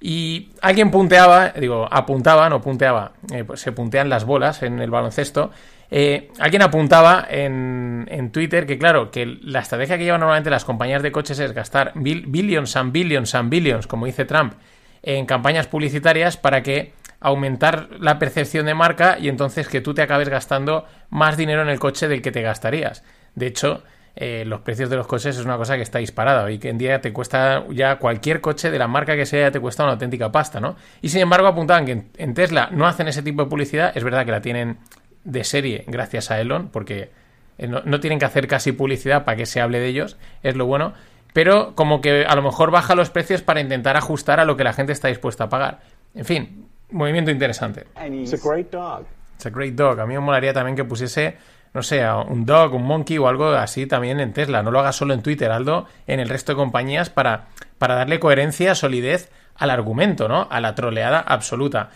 Y 0.00 0.50
alguien 0.60 0.90
punteaba, 0.90 1.50
digo, 1.50 1.86
apuntaba, 1.88 2.48
no 2.48 2.60
punteaba, 2.60 3.12
eh, 3.32 3.44
pues 3.44 3.60
se 3.60 3.70
puntean 3.70 4.08
las 4.08 4.24
bolas 4.24 4.64
en 4.64 4.80
el 4.80 4.90
baloncesto. 4.90 5.52
Eh, 5.90 6.30
alguien 6.38 6.62
apuntaba 6.62 7.26
en, 7.28 8.06
en, 8.10 8.30
Twitter 8.30 8.66
que, 8.66 8.78
claro, 8.78 9.10
que 9.10 9.26
la 9.26 9.60
estrategia 9.60 9.98
que 9.98 10.04
llevan 10.04 10.20
normalmente 10.20 10.50
las 10.50 10.64
compañías 10.64 11.02
de 11.02 11.12
coches 11.12 11.38
es 11.38 11.52
gastar 11.52 11.92
bil, 11.94 12.24
billions 12.26 12.74
and 12.76 12.92
billions 12.92 13.34
and 13.34 13.50
billions, 13.50 13.86
como 13.86 14.06
dice 14.06 14.24
Trump, 14.24 14.54
en 15.02 15.26
campañas 15.26 15.66
publicitarias 15.66 16.36
para 16.36 16.62
que 16.62 16.94
aumentar 17.20 17.88
la 18.00 18.18
percepción 18.18 18.66
de 18.66 18.74
marca 18.74 19.18
y 19.18 19.28
entonces 19.28 19.68
que 19.68 19.80
tú 19.80 19.94
te 19.94 20.02
acabes 20.02 20.28
gastando 20.28 20.84
más 21.10 21.36
dinero 21.36 21.62
en 21.62 21.68
el 21.68 21.78
coche 21.78 22.08
del 22.08 22.22
que 22.22 22.32
te 22.32 22.42
gastarías. 22.42 23.02
De 23.34 23.46
hecho, 23.46 23.82
eh, 24.16 24.44
los 24.46 24.60
precios 24.60 24.90
de 24.90 24.96
los 24.96 25.06
coches 25.06 25.36
es 25.36 25.44
una 25.44 25.56
cosa 25.56 25.76
que 25.76 25.82
está 25.82 25.98
disparada. 25.98 26.44
Hoy 26.44 26.58
que 26.58 26.68
en 26.68 26.78
día 26.78 27.00
te 27.00 27.12
cuesta 27.12 27.64
ya 27.70 27.96
cualquier 27.96 28.40
coche 28.40 28.70
de 28.70 28.78
la 28.78 28.88
marca 28.88 29.16
que 29.16 29.26
sea, 29.26 29.50
te 29.50 29.58
cuesta 29.58 29.82
una 29.82 29.92
auténtica 29.92 30.30
pasta, 30.30 30.60
¿no? 30.60 30.76
Y 31.02 31.08
sin 31.08 31.22
embargo 31.22 31.48
apuntaban 31.48 31.86
que 31.86 32.04
en 32.16 32.34
Tesla 32.34 32.68
no 32.70 32.86
hacen 32.86 33.08
ese 33.08 33.22
tipo 33.22 33.42
de 33.42 33.48
publicidad. 33.48 33.92
Es 33.96 34.04
verdad 34.04 34.24
que 34.24 34.30
la 34.30 34.40
tienen 34.40 34.78
de 35.24 35.44
serie 35.44 35.84
gracias 35.86 36.30
a 36.30 36.40
Elon, 36.40 36.68
porque 36.68 37.10
no, 37.58 37.82
no, 37.84 38.00
tienen 38.00 38.18
que 38.18 38.24
hacer 38.24 38.46
casi 38.46 38.72
publicidad 38.72 39.24
para 39.24 39.36
que 39.36 39.46
se 39.46 39.60
hable 39.60 39.80
de 39.80 39.88
ellos, 39.88 40.16
es 40.42 40.56
lo 40.56 40.66
bueno, 40.66 40.94
pero 41.32 41.74
como 41.74 42.00
que 42.00 42.24
a 42.24 42.34
lo 42.36 42.42
mejor 42.42 42.70
baja 42.70 42.94
los 42.94 43.10
precios 43.10 43.42
para 43.42 43.60
intentar 43.60 43.96
ajustar 43.96 44.38
a 44.40 44.44
lo 44.44 44.56
que 44.56 44.64
la 44.64 44.72
gente 44.72 44.92
está 44.92 45.08
dispuesta 45.08 45.44
a 45.44 45.48
pagar. 45.48 45.80
En 46.14 46.24
fin, 46.24 46.68
movimiento 46.90 47.30
interesante. 47.30 47.86
It's 48.06 48.32
a 48.32 48.48
great 48.48 48.70
dog. 48.70 49.04
It's 49.34 49.46
a 49.46 49.50
great 49.50 49.74
dog. 49.74 49.98
A 50.00 50.06
mí 50.06 50.14
me 50.14 50.20
molaría 50.20 50.52
también 50.52 50.76
que 50.76 50.84
pusiese, 50.84 51.36
no 51.72 51.82
sé, 51.82 52.08
un 52.08 52.46
dog, 52.46 52.74
un 52.74 52.84
monkey 52.84 53.18
o 53.18 53.26
algo 53.26 53.48
así 53.48 53.86
también 53.86 54.20
en 54.20 54.32
Tesla. 54.32 54.62
No 54.62 54.70
lo 54.70 54.78
haga 54.78 54.92
solo 54.92 55.12
en 55.12 55.22
Twitter, 55.22 55.50
Aldo, 55.50 55.86
en 56.06 56.20
el 56.20 56.28
resto 56.28 56.52
de 56.52 56.56
compañías 56.56 57.10
para, 57.10 57.48
para 57.78 57.96
darle 57.96 58.20
coherencia, 58.20 58.76
solidez 58.76 59.30
al 59.56 59.70
argumento, 59.70 60.28
¿no? 60.28 60.46
A 60.50 60.60
la 60.60 60.76
troleada 60.76 61.18
absoluta. 61.18 61.90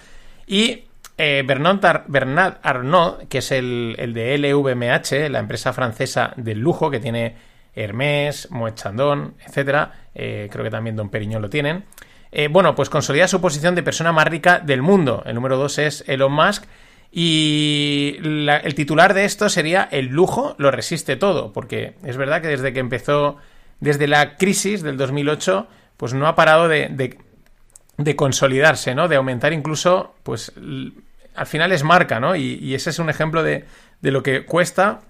Y 0.49 0.88
eh, 1.19 1.43
Bernard, 1.47 1.85
Ar 1.85 2.05
Bernard, 2.09 2.55
Arnault, 2.63 3.29
que 3.29 3.39
es 3.39 3.51
el, 3.53 3.95
el, 3.99 4.15
de 4.15 4.39
LVMH, 4.39 5.29
la 5.31 5.41
empresa 5.41 5.73
francesa 5.73 6.33
del 6.37 6.59
lujo 6.61 6.91
que 6.91 7.01
tiene 7.01 7.35
Hermès, 7.75 8.49
Moet 8.51 8.75
Chandon, 8.77 9.35
etcétera, 9.47 9.93
eh, 10.15 10.49
creo 10.51 10.65
que 10.65 10.71
también 10.71 10.97
Don 10.97 11.11
Periñón 11.11 11.43
lo 11.43 11.51
tienen, 11.51 11.85
eh, 12.33 12.49
bueno, 12.49 12.75
pues 12.75 12.89
consolida 12.91 13.29
su 13.29 13.41
posición 13.41 13.75
de 13.75 13.83
persona 13.83 14.13
más 14.13 14.27
rica 14.29 14.59
del 14.61 14.83
mundo. 14.83 15.23
El 15.27 15.35
número 15.35 15.57
dos 15.57 15.79
es 15.79 16.05
Elon 16.09 16.33
Musk. 16.33 16.65
Y 17.11 18.17
el 18.21 18.75
titular 18.75 19.15
de 19.15 19.25
esto 19.25 19.49
sería 19.49 19.89
El 19.91 20.09
lujo 20.09 20.55
lo 20.59 20.71
resiste 20.71 21.17
todo, 21.17 21.53
porque 21.55 21.95
es 22.05 22.19
verdad 22.19 22.43
que 22.43 22.49
desde 22.49 22.75
que 22.75 22.81
empezó, 22.81 23.39
desde 23.81 24.07
la 24.07 24.37
crisis 24.37 24.83
del 24.83 24.99
2008, 24.99 25.67
pues 25.97 26.13
no 26.13 26.27
ha 26.27 26.35
parado 26.35 26.69
de, 26.69 26.89
de- 26.91 27.19
de 27.97 28.15
consolidarse, 28.15 28.95
¿no? 28.95 29.09
De 29.09 29.17
aumentar 29.17 29.53
incluso, 29.55 30.15
pues 30.23 30.53
al 31.39 31.47
final 31.47 31.73
es 31.73 31.85
marca, 31.85 32.21
¿no? 32.21 32.37
Y, 32.37 32.75
ese 32.75 32.91
es 32.91 32.99
un 32.99 33.11
ejemplo 33.11 33.43
de, 33.43 33.65
de 34.01 34.11
lo 34.11 34.23
que 34.23 34.45
cuesta, 34.45 35.01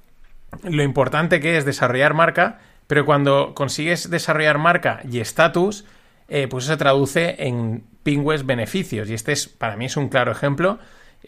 lo 0.63 0.83
importante 0.83 1.41
que 1.41 1.57
es 1.57 1.65
desarrollar 1.65 2.15
marca, 2.15 2.59
pero 2.87 3.05
cuando 3.05 3.55
consigues 3.55 4.11
desarrollar 4.11 4.59
marca 4.59 5.01
y 5.11 5.21
estatus, 5.21 5.85
eh, 6.29 6.47
pues 6.49 6.65
eso 6.65 6.75
se 6.75 6.79
traduce 6.79 7.37
en 7.39 7.85
pingües 8.03 8.47
beneficios. 8.47 9.09
Y 9.11 9.15
este 9.15 9.33
es, 9.33 9.49
para 9.49 9.77
mí, 9.77 9.87
es 9.87 9.97
un 9.97 10.09
claro 10.09 10.33
ejemplo. 10.33 10.79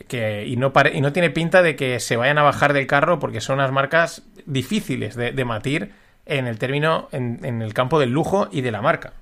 Que, 0.08 0.46
y, 0.46 0.56
no 0.56 0.72
y 0.92 1.00
no 1.00 1.12
tiene 1.12 1.30
pinta 1.30 1.62
de 1.62 1.74
que 1.74 1.98
se 1.98 2.16
vayan 2.16 2.38
a 2.38 2.42
bajar 2.42 2.72
del 2.72 2.86
carro 2.86 3.18
porque 3.18 3.40
son 3.40 3.56
unas 3.56 3.72
marcas 3.72 4.22
difíciles 4.46 5.16
de, 5.16 5.44
matir 5.44 5.92
en 6.26 6.46
el 6.46 6.58
término, 6.58 7.08
en 7.10 7.60
el 7.60 7.74
campo 7.74 7.98
del 7.98 8.10
lujo 8.10 8.48
y 8.52 8.60
de 8.60 8.70
la 8.70 8.82
marca. 8.82 9.14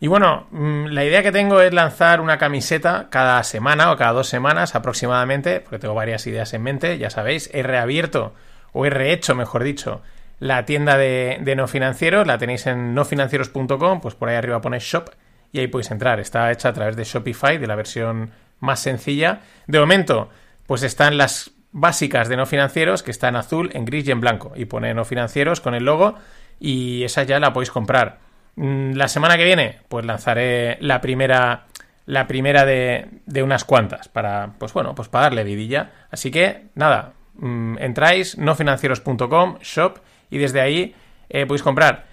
Y 0.00 0.06
bueno, 0.06 0.46
mm, 0.50 0.86
la 0.86 1.04
idea 1.04 1.22
que 1.22 1.30
tengo 1.30 1.60
es 1.60 1.74
lanzar 1.74 2.22
una 2.22 2.38
camiseta 2.38 3.08
cada 3.10 3.42
semana 3.44 3.92
o 3.92 3.96
cada 3.96 4.12
dos 4.12 4.28
semanas 4.28 4.74
aproximadamente, 4.74 5.60
porque 5.60 5.78
tengo 5.78 5.94
varias 5.94 6.26
ideas 6.26 6.54
en 6.54 6.62
mente, 6.62 6.96
ya 6.96 7.10
sabéis, 7.10 7.50
he 7.52 7.62
reabierto 7.62 8.32
o 8.72 8.86
he 8.86 8.90
rehecho, 8.90 9.34
mejor 9.34 9.62
dicho, 9.62 10.00
la 10.38 10.64
tienda 10.64 10.96
de, 10.96 11.38
no 11.54 11.68
financieros, 11.68 12.26
la 12.26 12.38
tenéis 12.38 12.66
en 12.66 12.94
nofinancieros.com, 12.94 14.00
pues 14.00 14.14
por 14.14 14.30
ahí 14.30 14.36
arriba 14.36 14.62
pone 14.62 14.78
shop 14.78 15.10
y 15.52 15.60
ahí 15.60 15.66
podéis 15.66 15.90
entrar. 15.90 16.18
Está 16.18 16.50
hecha 16.50 16.70
a 16.70 16.72
través 16.72 16.96
de 16.96 17.04
Shopify, 17.04 17.58
de 17.58 17.66
la 17.66 17.76
versión 17.76 18.30
más 18.58 18.80
sencilla. 18.80 19.40
De 19.66 19.78
momento, 19.78 20.30
pues 20.66 20.82
están 20.82 21.18
las 21.18 21.50
básicas 21.72 22.30
de 22.30 22.38
no 22.38 22.46
financieros, 22.46 23.02
que 23.02 23.10
está 23.10 23.28
en 23.28 23.36
azul, 23.36 23.70
en 23.74 23.84
gris 23.84 24.08
y 24.08 24.12
en 24.12 24.20
blanco. 24.20 24.52
Y 24.56 24.64
pone 24.64 24.94
no 24.94 25.04
financieros 25.04 25.60
con 25.60 25.74
el 25.74 25.84
logo 25.84 26.14
y 26.58 27.04
esa 27.04 27.22
ya 27.24 27.38
la 27.38 27.52
podéis 27.52 27.70
comprar. 27.70 28.29
Mm, 28.56 28.92
La 28.94 29.08
semana 29.08 29.36
que 29.36 29.44
viene, 29.44 29.78
pues 29.88 30.04
lanzaré 30.04 30.78
la 30.80 31.00
primera. 31.00 31.66
La 32.06 32.26
primera 32.26 32.64
de, 32.64 33.06
de 33.26 33.42
unas 33.42 33.64
cuantas. 33.64 34.08
Para. 34.08 34.52
Pues 34.58 34.72
bueno, 34.72 34.94
pues 34.94 35.08
para 35.08 35.24
darle 35.24 35.44
vidilla. 35.44 35.90
Así 36.10 36.30
que, 36.30 36.64
nada. 36.74 37.12
mm, 37.34 37.78
entráis, 37.78 38.36
nofinancieros.com, 38.38 39.58
shop, 39.62 39.98
y 40.30 40.38
desde 40.38 40.60
ahí 40.60 40.94
eh, 41.28 41.46
podéis 41.46 41.62
comprar. 41.62 42.06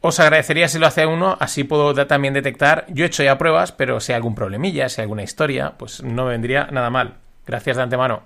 Os 0.00 0.20
agradecería 0.20 0.68
si 0.68 0.78
lo 0.78 0.86
hace 0.86 1.06
uno, 1.06 1.36
así 1.40 1.64
puedo 1.64 1.94
también 2.06 2.34
detectar. 2.34 2.84
Yo 2.88 3.04
he 3.04 3.08
hecho 3.08 3.22
ya 3.22 3.38
pruebas, 3.38 3.72
pero 3.72 4.00
si 4.00 4.12
hay 4.12 4.16
algún 4.16 4.34
problemilla, 4.34 4.88
si 4.88 5.00
hay 5.00 5.04
alguna 5.04 5.22
historia, 5.22 5.74
pues 5.78 6.02
no 6.02 6.26
vendría 6.26 6.66
nada 6.70 6.90
mal. 6.90 7.14
Gracias 7.46 7.76
de 7.78 7.82
antemano. 7.84 8.22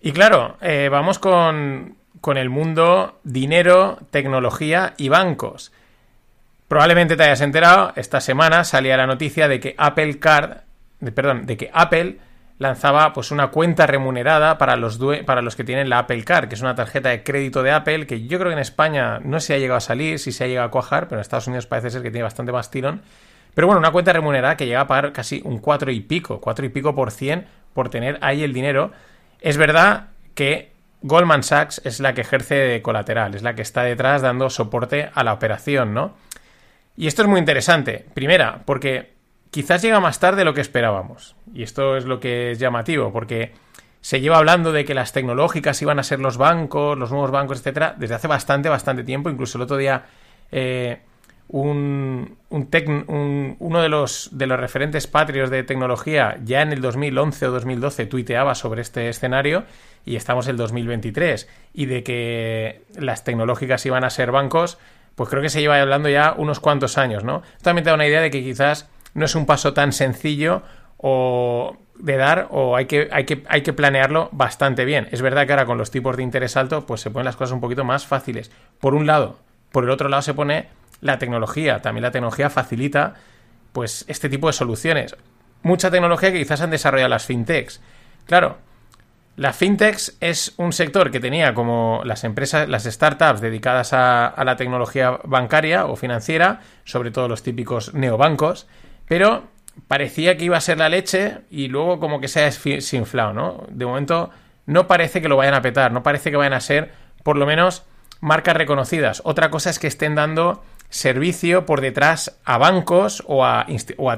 Y 0.00 0.12
claro, 0.12 0.56
eh, 0.60 0.88
vamos 0.90 1.18
con, 1.18 1.96
con 2.20 2.36
el 2.36 2.50
mundo 2.50 3.18
dinero, 3.24 3.98
tecnología 4.10 4.94
y 4.96 5.08
bancos. 5.08 5.72
Probablemente 6.68 7.16
te 7.16 7.24
hayas 7.24 7.40
enterado, 7.40 7.92
esta 7.96 8.20
semana 8.20 8.64
salía 8.64 8.96
la 8.96 9.06
noticia 9.06 9.48
de 9.48 9.58
que 9.58 9.74
Apple 9.78 10.18
Card, 10.18 10.58
de- 11.00 11.12
perdón, 11.12 11.46
de 11.46 11.56
que 11.56 11.70
Apple 11.72 12.18
lanzaba 12.58 13.12
pues 13.12 13.30
una 13.30 13.48
cuenta 13.48 13.86
remunerada 13.86 14.58
para 14.58 14.76
los 14.76 14.98
para 15.24 15.42
los 15.42 15.54
que 15.56 15.62
tienen 15.64 15.88
la 15.88 16.00
Apple 16.00 16.24
Card, 16.24 16.48
que 16.48 16.56
es 16.56 16.60
una 16.60 16.74
tarjeta 16.74 17.08
de 17.10 17.22
crédito 17.22 17.62
de 17.62 17.70
Apple 17.70 18.06
que 18.06 18.26
yo 18.26 18.38
creo 18.38 18.50
que 18.50 18.54
en 18.54 18.58
España 18.58 19.20
no 19.20 19.38
se 19.40 19.54
ha 19.54 19.58
llegado 19.58 19.78
a 19.78 19.80
salir, 19.80 20.18
si 20.18 20.32
se 20.32 20.44
ha 20.44 20.46
llegado 20.48 20.66
a 20.66 20.70
cuajar, 20.70 21.08
pero 21.08 21.18
en 21.18 21.22
Estados 21.22 21.46
Unidos 21.46 21.66
parece 21.66 21.90
ser 21.90 22.02
que 22.02 22.10
tiene 22.10 22.24
bastante 22.24 22.52
más 22.52 22.70
tirón. 22.70 23.02
Pero 23.54 23.66
bueno, 23.66 23.78
una 23.78 23.90
cuenta 23.92 24.12
remunerada 24.12 24.56
que 24.56 24.66
llega 24.66 24.82
a 24.82 24.86
pagar 24.86 25.12
casi 25.12 25.40
un 25.44 25.58
4 25.58 25.90
y 25.90 26.00
pico, 26.00 26.40
4 26.40 26.66
y 26.66 26.68
pico 26.68 26.94
por 26.94 27.10
cien 27.12 27.46
por 27.72 27.88
tener 27.90 28.18
ahí 28.20 28.42
el 28.42 28.52
dinero. 28.52 28.92
Es 29.40 29.56
verdad 29.56 30.08
que 30.34 30.72
Goldman 31.02 31.42
Sachs 31.42 31.80
es 31.84 32.00
la 32.00 32.14
que 32.14 32.22
ejerce 32.22 32.54
de 32.54 32.82
colateral, 32.82 33.34
es 33.34 33.42
la 33.42 33.54
que 33.54 33.62
está 33.62 33.82
detrás 33.82 34.22
dando 34.22 34.50
soporte 34.50 35.10
a 35.14 35.22
la 35.24 35.32
operación, 35.32 35.94
¿no? 35.94 36.16
Y 36.96 37.06
esto 37.06 37.22
es 37.22 37.28
muy 37.28 37.38
interesante. 37.38 38.04
Primera, 38.14 38.62
porque 38.64 39.12
quizás 39.50 39.82
llega 39.82 40.00
más 40.00 40.18
tarde 40.18 40.38
de 40.38 40.44
lo 40.44 40.54
que 40.54 40.60
esperábamos. 40.60 41.36
Y 41.54 41.62
esto 41.62 41.96
es 41.96 42.04
lo 42.04 42.18
que 42.18 42.50
es 42.50 42.58
llamativo, 42.58 43.12
porque 43.12 43.52
se 44.00 44.20
lleva 44.20 44.38
hablando 44.38 44.72
de 44.72 44.84
que 44.84 44.94
las 44.94 45.12
tecnológicas 45.12 45.80
iban 45.82 45.98
a 45.98 46.02
ser 46.02 46.18
los 46.18 46.36
bancos, 46.36 46.98
los 46.98 47.10
nuevos 47.10 47.30
bancos, 47.30 47.58
etcétera, 47.58 47.94
desde 47.96 48.16
hace 48.16 48.26
bastante, 48.26 48.68
bastante 48.68 49.04
tiempo. 49.04 49.30
Incluso 49.30 49.58
el 49.58 49.62
otro 49.62 49.76
día 49.76 50.06
eh, 50.50 51.02
un, 51.48 52.36
uno 52.50 53.82
de 53.82 53.88
los, 53.88 54.28
de 54.32 54.46
los 54.46 54.60
referentes 54.60 55.06
patrios 55.06 55.50
de 55.50 55.62
tecnología 55.62 56.38
ya 56.44 56.62
en 56.62 56.72
el 56.72 56.80
2011 56.82 57.46
o 57.46 57.50
2012 57.50 58.06
tuiteaba 58.06 58.54
sobre 58.54 58.82
este 58.82 59.08
escenario 59.08 59.64
y 60.04 60.16
estamos 60.16 60.46
en 60.46 60.52
el 60.52 60.56
2023 60.58 61.48
y 61.72 61.86
de 61.86 62.02
que 62.02 62.82
las 62.98 63.24
tecnológicas 63.24 63.84
iban 63.86 64.04
a 64.04 64.10
ser 64.10 64.30
bancos, 64.30 64.78
pues 65.14 65.30
creo 65.30 65.42
que 65.42 65.48
se 65.48 65.60
lleva 65.60 65.80
hablando 65.80 66.08
ya 66.08 66.34
unos 66.36 66.60
cuantos 66.60 66.98
años, 66.98 67.24
¿no? 67.24 67.42
También 67.62 67.84
te 67.84 67.90
da 67.90 67.94
una 67.94 68.06
idea 68.06 68.20
de 68.20 68.30
que 68.30 68.42
quizás 68.42 68.88
no 69.14 69.24
es 69.24 69.34
un 69.34 69.46
paso 69.46 69.72
tan 69.72 69.92
sencillo 69.92 70.62
o 70.98 71.76
de 71.98 72.16
dar 72.16 72.48
o 72.50 72.76
hay 72.76 72.86
que, 72.86 73.08
hay 73.10 73.24
que, 73.24 73.42
hay 73.48 73.62
que 73.62 73.72
planearlo 73.72 74.28
bastante 74.32 74.84
bien. 74.84 75.08
Es 75.10 75.22
verdad 75.22 75.46
que 75.46 75.52
ahora 75.52 75.66
con 75.66 75.78
los 75.78 75.90
tipos 75.90 76.16
de 76.16 76.22
interés 76.22 76.56
alto 76.56 76.86
pues 76.86 77.00
se 77.00 77.10
ponen 77.10 77.24
las 77.24 77.36
cosas 77.36 77.52
un 77.52 77.60
poquito 77.60 77.84
más 77.84 78.06
fáciles. 78.06 78.50
Por 78.80 78.94
un 78.94 79.06
lado, 79.06 79.38
por 79.72 79.84
el 79.84 79.90
otro 79.90 80.08
lado 80.08 80.22
se 80.22 80.34
pone 80.34 80.68
la 81.00 81.18
tecnología. 81.18 81.80
También 81.80 82.02
la 82.02 82.10
tecnología 82.10 82.50
facilita 82.50 83.14
pues 83.72 84.04
este 84.08 84.28
tipo 84.28 84.46
de 84.46 84.52
soluciones. 84.52 85.16
Mucha 85.62 85.90
tecnología 85.90 86.32
que 86.32 86.38
quizás 86.38 86.60
han 86.60 86.70
desarrollado 86.70 87.10
las 87.10 87.26
fintechs. 87.26 87.80
Claro, 88.26 88.58
la 89.38 89.52
fintechs 89.52 90.16
es 90.20 90.52
un 90.56 90.72
sector 90.72 91.12
que 91.12 91.20
tenía 91.20 91.54
como 91.54 92.02
las 92.04 92.24
empresas, 92.24 92.68
las 92.68 92.82
startups 92.82 93.40
dedicadas 93.40 93.92
a, 93.92 94.34
la 94.44 94.56
tecnología 94.56 95.20
bancaria 95.22 95.86
o 95.86 95.94
financiera, 95.94 96.60
sobre 96.84 97.12
todo 97.12 97.28
los 97.28 97.44
típicos 97.44 97.94
neobancos, 97.94 98.66
pero 99.06 99.44
parecía 99.86 100.36
que 100.36 100.44
iba 100.44 100.56
a 100.56 100.60
ser 100.60 100.78
la 100.78 100.88
leche 100.88 101.38
y 101.50 101.68
luego 101.68 102.00
como 102.00 102.20
que 102.20 102.26
se 102.26 102.40
ha 102.40 102.50
desinflado, 102.50 103.32
¿no? 103.32 103.64
De 103.70 103.86
momento 103.86 104.30
no 104.66 104.88
parece 104.88 105.22
que 105.22 105.28
lo 105.28 105.36
vayan 105.36 105.54
a 105.54 105.62
petar, 105.62 105.92
no 105.92 106.02
parece 106.02 106.32
que 106.32 106.36
vayan 106.36 106.54
a 106.54 106.60
ser, 106.60 106.90
por 107.22 107.36
lo 107.36 107.46
menos, 107.46 107.84
marcas 108.20 108.56
reconocidas. 108.56 109.22
Otra 109.24 109.50
cosa 109.50 109.70
es 109.70 109.78
que 109.78 109.86
estén 109.86 110.16
dando 110.16 110.64
servicio 110.90 111.66
por 111.66 111.80
detrás 111.80 112.38
a 112.44 112.58
bancos 112.58 113.22
o 113.26 113.44
a, 113.44 113.66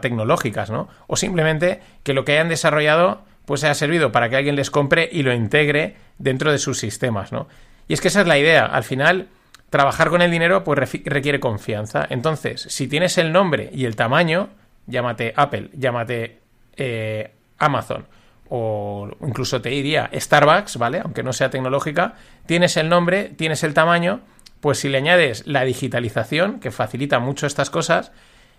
tecnológicas, 0.01 0.71
¿no? 0.71 0.89
O 1.07 1.16
simplemente 1.16 1.81
que 2.03 2.14
lo 2.14 2.25
que 2.25 2.33
hayan 2.33 2.49
desarrollado 2.49 3.23
pues 3.45 3.64
haya 3.64 3.75
servido 3.75 4.12
para 4.12 4.29
que 4.29 4.37
alguien 4.37 4.55
les 4.55 4.71
compre 4.71 5.09
y 5.11 5.23
lo 5.23 5.33
integre 5.33 5.97
dentro 6.18 6.53
de 6.53 6.59
sus 6.59 6.79
sistemas, 6.79 7.33
¿no? 7.33 7.49
Y 7.89 7.95
es 7.95 8.01
que 8.01 8.09
esa 8.09 8.21
es 8.21 8.29
la 8.29 8.39
idea. 8.39 8.64
Al 8.66 8.85
final, 8.85 9.29
trabajar 9.71 10.11
con 10.11 10.23
el 10.23 10.31
dinero 10.31 10.62
pues 10.62 10.79
requiere 11.05 11.41
confianza. 11.41 12.07
Entonces, 12.09 12.62
si 12.68 12.87
tienes 12.87 13.18
el 13.18 13.33
nombre 13.33 13.71
y 13.73 13.87
el 13.87 13.97
tamaño, 13.97 14.51
llámate 14.87 15.33
Apple, 15.37 15.71
llámate 15.73 16.39
eh, 16.77 17.33
Amazon 17.59 18.07
o 18.51 19.09
incluso 19.23 19.62
te 19.62 19.68
diría 19.71 20.11
Starbucks, 20.12 20.77
¿vale? 20.77 21.01
Aunque 21.01 21.23
no 21.23 21.33
sea 21.33 21.51
tecnológica, 21.51 22.14
tienes 22.47 22.77
el 22.77 22.89
nombre, 22.89 23.29
tienes 23.37 23.62
el 23.62 23.75
tamaño, 23.75 24.21
pues 24.61 24.79
si 24.79 24.89
le 24.89 24.99
añades 24.99 25.47
la 25.47 25.65
digitalización, 25.65 26.61
que 26.61 26.71
facilita 26.71 27.19
mucho 27.19 27.47
estas 27.47 27.71
cosas, 27.71 28.13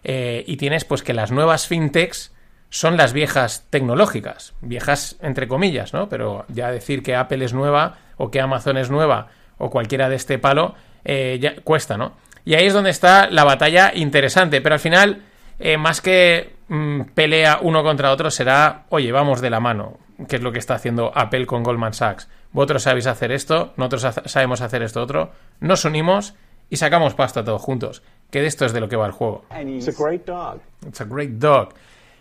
eh, 0.04 0.44
y 0.48 0.58
tienes 0.58 0.86
pues 0.86 1.04
que 1.04 1.14
las 1.14 1.32
nuevas 1.32 1.68
fintechs 1.68 2.34
son 2.70 2.98
las 2.98 3.14
viejas 3.14 3.68
tecnológicas, 3.70 4.54
viejas 4.62 5.18
entre 5.22 5.48
comillas, 5.48 5.94
¿no? 5.94 6.10
Pero 6.10 6.46
ya 6.48 6.72
decir 6.72 7.04
que 7.04 7.16
Apple 7.16 7.44
es 7.44 7.54
nueva 7.54 7.98
o 8.18 8.32
que 8.32 8.40
Amazon 8.40 8.78
es 8.78 8.90
nueva 8.90 9.28
o 9.58 9.70
cualquiera 9.70 10.10
de 10.10 10.16
este 10.16 10.40
palo 10.40 10.76
eh, 11.04 11.38
ya 11.42 11.56
cuesta, 11.64 11.98
¿no? 11.98 12.14
Y 12.46 12.56
ahí 12.56 12.66
es 12.66 12.74
donde 12.74 12.90
está 12.90 13.30
la 13.30 13.44
batalla 13.44 13.92
interesante, 13.94 14.62
pero 14.62 14.74
al 14.74 14.80
final, 14.80 15.22
eh, 15.60 15.78
más 15.78 16.02
que 16.02 16.56
mm, 16.70 17.02
pelea 17.14 17.60
uno 17.62 17.84
contra 17.84 18.12
otro, 18.12 18.32
será, 18.32 18.86
oye, 18.90 19.12
vamos 19.12 19.42
de 19.42 19.50
la 19.50 19.60
mano, 19.60 20.00
que 20.28 20.38
es 20.38 20.42
lo 20.42 20.52
que 20.52 20.60
está 20.60 20.76
haciendo 20.76 21.12
Apple 21.16 21.46
con 21.46 21.64
Goldman 21.64 21.94
Sachs. 21.94 22.30
Vosotros 22.52 22.84
sabéis 22.84 23.08
hacer 23.08 23.32
esto, 23.32 23.74
nosotros 23.78 24.16
sabemos 24.26 24.62
hacer 24.62 24.82
esto 24.84 25.02
otro, 25.02 25.32
nos 25.60 25.86
unimos 25.86 26.34
y 26.70 26.78
sacamos 26.78 27.14
pasta 27.14 27.44
todos 27.44 27.62
juntos, 27.62 28.04
que 28.30 28.42
de 28.42 28.48
esto 28.48 28.66
es 28.66 28.74
de 28.74 28.80
lo 28.82 28.90
que 28.90 28.96
va 28.96 29.06
el 29.06 29.12
juego. 29.12 29.46
It's 29.62 29.88
a 29.88 30.04
great 30.04 30.26
dog. 30.26 30.60
It's 30.88 31.02
a 31.02 31.06
great 31.06 31.32
dog. 31.32 31.70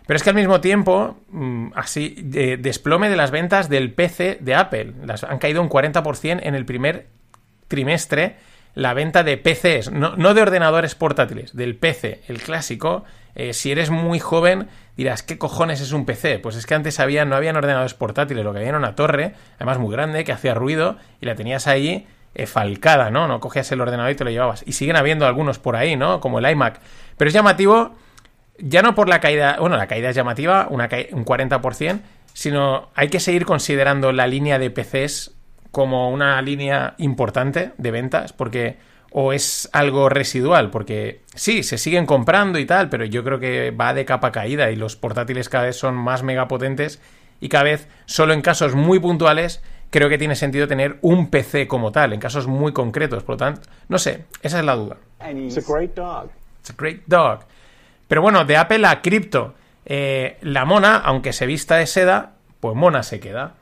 Pero 0.07 0.17
es 0.17 0.23
que 0.23 0.29
al 0.31 0.35
mismo 0.35 0.59
tiempo, 0.61 1.17
mm, 1.29 1.67
así, 1.75 2.15
de- 2.23 2.57
desplome 2.57 3.09
de 3.09 3.15
las 3.15 3.31
ventas 3.31 3.69
del 3.69 3.93
PC 3.93 4.37
de 4.41 4.55
Apple. 4.55 4.93
Las 5.05 5.23
han 5.23 5.37
caído 5.37 5.61
un 5.61 5.69
40% 5.69 6.41
en 6.43 6.55
el 6.55 6.65
primer 6.65 7.07
trimestre. 7.67 8.35
La 8.73 8.93
venta 8.93 9.23
de 9.23 9.37
PCs, 9.37 9.91
no, 9.91 10.15
no 10.15 10.33
de 10.33 10.41
ordenadores 10.41 10.95
portátiles, 10.95 11.55
del 11.55 11.75
PC, 11.75 12.21
el 12.29 12.41
clásico, 12.41 13.03
Eh, 13.35 13.53
si 13.53 13.71
eres 13.71 13.89
muy 13.89 14.19
joven, 14.19 14.67
dirás, 14.97 15.23
¿qué 15.23 15.37
cojones 15.37 15.81
es 15.81 15.91
un 15.93 16.05
PC? 16.05 16.39
Pues 16.39 16.55
es 16.55 16.65
que 16.65 16.75
antes 16.75 16.99
había, 16.99 17.25
no 17.25 17.35
habían 17.35 17.55
ordenadores 17.55 17.93
portátiles, 17.93 18.43
lo 18.43 18.51
que 18.51 18.59
había 18.59 18.69
era 18.69 18.77
una 18.77 18.95
torre, 18.95 19.33
además 19.55 19.79
muy 19.79 19.91
grande, 19.91 20.23
que 20.23 20.31
hacía 20.31 20.53
ruido, 20.53 20.97
y 21.21 21.25
la 21.25 21.35
tenías 21.35 21.67
ahí 21.67 22.07
eh, 22.35 22.45
falcada, 22.45 23.09
¿no? 23.09 23.27
No 23.27 23.39
cogías 23.39 23.71
el 23.71 23.81
ordenador 23.81 24.11
y 24.11 24.15
te 24.15 24.23
lo 24.23 24.29
llevabas. 24.31 24.63
Y 24.65 24.73
siguen 24.73 24.95
habiendo 24.95 25.25
algunos 25.25 25.59
por 25.59 25.75
ahí, 25.75 25.95
¿no? 25.95 26.19
Como 26.19 26.39
el 26.39 26.49
iMac. 26.49 26.79
Pero 27.17 27.27
es 27.29 27.33
llamativo, 27.33 27.95
ya 28.57 28.81
no 28.81 28.95
por 28.95 29.07
la 29.09 29.19
caída, 29.19 29.57
bueno, 29.59 29.77
la 29.77 29.87
caída 29.87 30.09
es 30.09 30.15
llamativa, 30.15 30.67
una 30.69 30.87
ca- 30.87 30.97
un 31.11 31.25
40%, 31.25 31.99
sino 32.33 32.89
hay 32.95 33.09
que 33.09 33.19
seguir 33.19 33.45
considerando 33.45 34.11
la 34.11 34.27
línea 34.27 34.59
de 34.59 34.69
PCs 34.71 35.31
como 35.71 36.09
una 36.09 36.41
línea 36.41 36.95
importante 36.97 37.71
de 37.77 37.91
ventas, 37.91 38.33
porque 38.33 38.77
o 39.11 39.33
es 39.33 39.69
algo 39.73 40.09
residual, 40.09 40.71
porque 40.71 41.21
sí, 41.35 41.63
se 41.63 41.77
siguen 41.77 42.05
comprando 42.05 42.59
y 42.59 42.65
tal, 42.65 42.89
pero 42.89 43.05
yo 43.05 43.23
creo 43.23 43.39
que 43.39 43.71
va 43.71 43.93
de 43.93 44.05
capa 44.05 44.31
caída 44.31 44.71
y 44.71 44.77
los 44.77 44.95
portátiles 44.95 45.49
cada 45.49 45.65
vez 45.65 45.75
son 45.75 45.95
más 45.95 46.23
megapotentes 46.23 47.01
y 47.41 47.49
cada 47.49 47.65
vez, 47.65 47.87
solo 48.05 48.33
en 48.33 48.41
casos 48.41 48.73
muy 48.73 48.99
puntuales, 48.99 49.61
creo 49.89 50.07
que 50.07 50.17
tiene 50.17 50.35
sentido 50.35 50.67
tener 50.67 50.97
un 51.01 51.29
PC 51.29 51.67
como 51.67 51.91
tal, 51.91 52.13
en 52.13 52.19
casos 52.19 52.47
muy 52.47 52.71
concretos, 52.71 53.23
por 53.23 53.33
lo 53.33 53.37
tanto, 53.37 53.69
no 53.89 53.97
sé, 53.97 54.25
esa 54.41 54.59
es 54.59 54.65
la 54.65 54.75
duda. 54.75 54.97
It's 55.29 55.57
a 55.57 55.61
great 55.61 55.93
dog. 55.93 56.29
It's 56.61 56.69
a 56.69 56.75
great 56.77 57.01
dog. 57.05 57.41
Pero 58.07 58.21
bueno, 58.21 58.45
de 58.45 58.57
Apple 58.57 58.85
a 58.85 59.01
cripto. 59.01 59.55
Eh, 59.85 60.37
la 60.41 60.65
mona, 60.65 60.97
aunque 60.97 61.33
se 61.33 61.45
vista 61.45 61.75
de 61.77 61.87
seda, 61.87 62.33
pues 62.59 62.75
mona 62.75 63.03
se 63.03 63.19
queda. 63.19 63.55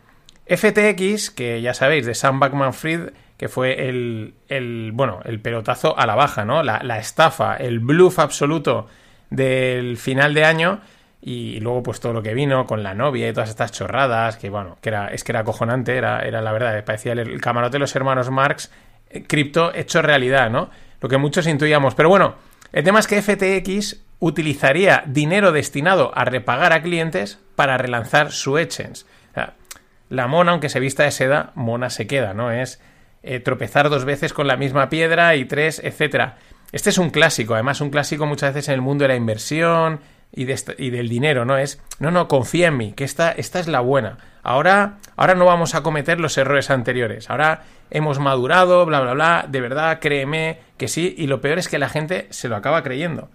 FTX, 0.47 1.31
que 1.31 1.61
ya 1.61 1.73
sabéis, 1.73 2.05
de 2.05 2.15
Sam 2.15 2.39
Backman 2.39 2.73
Fried, 2.73 3.09
que 3.39 3.47
fue 3.47 3.87
el, 3.87 4.33
el, 4.49 4.91
bueno, 4.93 5.21
el 5.23 5.39
pelotazo 5.39 5.97
a 5.97 6.05
la 6.05 6.13
baja, 6.13 6.43
¿no? 6.43 6.61
La, 6.61 6.81
la 6.83 6.99
estafa, 6.99 7.55
el 7.55 7.79
bluff 7.79 8.19
absoluto 8.19 8.87
del 9.29 9.95
final 9.95 10.33
de 10.33 10.43
año. 10.43 10.81
Y 11.21 11.61
luego, 11.61 11.81
pues 11.81 12.01
todo 12.01 12.11
lo 12.11 12.21
que 12.21 12.33
vino 12.33 12.65
con 12.65 12.83
la 12.83 12.93
novia 12.93 13.29
y 13.29 13.33
todas 13.33 13.49
estas 13.49 13.71
chorradas, 13.71 14.35
que 14.35 14.49
bueno, 14.49 14.77
que 14.81 14.89
era, 14.89 15.07
es 15.07 15.23
que 15.23 15.31
era 15.31 15.39
acojonante, 15.39 15.95
era, 15.95 16.19
era 16.19 16.41
la 16.41 16.51
verdad, 16.51 16.83
parecía 16.83 17.13
el, 17.13 17.39
camarote 17.39 17.73
de 17.73 17.79
los 17.79 17.95
hermanos 17.95 18.29
Marx, 18.29 18.71
eh, 19.09 19.23
cripto 19.23 19.73
hecho 19.73 20.01
realidad, 20.01 20.49
¿no? 20.49 20.69
Lo 20.99 21.07
que 21.07 21.17
muchos 21.17 21.47
intuíamos. 21.47 21.95
Pero 21.95 22.09
bueno, 22.09 22.35
el 22.73 22.83
tema 22.83 22.99
es 22.99 23.07
que 23.07 23.21
FTX 23.21 24.01
utilizaría 24.19 25.03
dinero 25.05 25.53
destinado 25.53 26.11
a 26.13 26.25
repagar 26.25 26.73
a 26.73 26.81
clientes 26.81 27.39
para 27.55 27.77
relanzar 27.77 28.33
su 28.33 28.57
exchange. 28.57 29.05
La 30.09 30.27
mona, 30.27 30.51
aunque 30.51 30.69
se 30.69 30.79
vista 30.81 31.03
de 31.03 31.11
seda, 31.11 31.51
mona 31.53 31.89
se 31.89 32.07
queda, 32.07 32.33
¿no? 32.33 32.51
Es 32.51 32.81
eh, 33.23 33.39
tropezar 33.39 33.89
dos 33.89 34.05
veces 34.05 34.33
con 34.33 34.47
la 34.47 34.57
misma 34.57 34.89
piedra 34.89 35.35
y 35.35 35.45
tres, 35.45 35.81
etcétera. 35.83 36.37
Este 36.71 36.89
es 36.91 36.97
un 36.97 37.09
clásico, 37.09 37.53
además 37.55 37.81
un 37.81 37.89
clásico 37.89 38.25
muchas 38.25 38.53
veces 38.53 38.69
en 38.69 38.75
el 38.75 38.81
mundo 38.81 39.03
de 39.03 39.09
la 39.09 39.15
inversión 39.15 40.01
y, 40.31 40.45
de 40.45 40.53
esta- 40.53 40.73
y 40.77 40.91
del 40.91 41.09
dinero, 41.09 41.43
¿no? 41.45 41.57
Es, 41.57 41.81
no, 41.99 42.11
no, 42.11 42.27
confía 42.27 42.67
en 42.67 42.77
mí, 42.77 42.93
que 42.93 43.03
esta, 43.03 43.31
esta 43.31 43.59
es 43.59 43.67
la 43.67 43.79
buena. 43.79 44.17
Ahora, 44.43 44.97
ahora 45.15 45.33
no 45.35 45.45
vamos 45.45 45.73
a 45.75 45.81
cometer 45.83 46.19
los 46.19 46.37
errores 46.37 46.69
anteriores. 46.69 47.29
Ahora 47.29 47.63
hemos 47.89 48.19
madurado, 48.19 48.85
bla, 48.85 49.01
bla, 49.01 49.13
bla. 49.13 49.45
De 49.49 49.59
verdad, 49.61 49.99
créeme 49.99 50.59
que 50.77 50.87
sí. 50.87 51.13
Y 51.17 51.27
lo 51.27 51.41
peor 51.41 51.57
es 51.57 51.67
que 51.67 51.79
la 51.79 51.89
gente 51.89 52.27
se 52.29 52.47
lo 52.47 52.55
acaba 52.55 52.83
creyendo. 52.83 53.29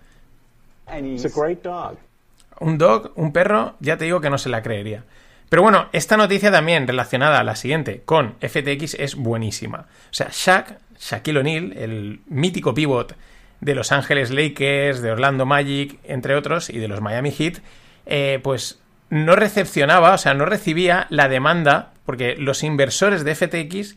Un 2.60 2.78
dog, 2.78 3.12
un 3.16 3.32
perro, 3.32 3.74
ya 3.80 3.96
te 3.96 4.04
digo 4.04 4.20
que 4.20 4.30
no 4.30 4.38
se 4.38 4.48
la 4.48 4.62
creería. 4.62 5.02
Pero 5.48 5.62
bueno, 5.62 5.88
esta 5.92 6.16
noticia 6.16 6.50
también 6.50 6.86
relacionada 6.86 7.38
a 7.40 7.44
la 7.44 7.56
siguiente 7.56 8.02
con 8.04 8.34
FTX 8.40 8.94
es 8.94 9.14
buenísima. 9.14 9.86
O 10.10 10.12
sea, 10.14 10.28
Shaq, 10.32 10.78
Shaquille 10.98 11.38
O'Neal, 11.40 11.72
el 11.76 12.20
mítico 12.26 12.74
pivot 12.74 13.14
de 13.60 13.74
Los 13.74 13.92
Ángeles 13.92 14.30
Lakers, 14.30 15.00
de 15.00 15.12
Orlando 15.12 15.46
Magic, 15.46 15.98
entre 16.04 16.34
otros, 16.34 16.70
y 16.70 16.78
de 16.78 16.88
los 16.88 17.00
Miami 17.00 17.30
Heat, 17.30 17.58
eh, 18.06 18.40
pues 18.42 18.80
no 19.10 19.36
recepcionaba, 19.36 20.12
o 20.14 20.18
sea, 20.18 20.34
no 20.34 20.44
recibía 20.44 21.06
la 21.10 21.28
demanda, 21.28 21.92
porque 22.04 22.34
los 22.36 22.62
inversores 22.62 23.24
de 23.24 23.34
FTX 23.34 23.96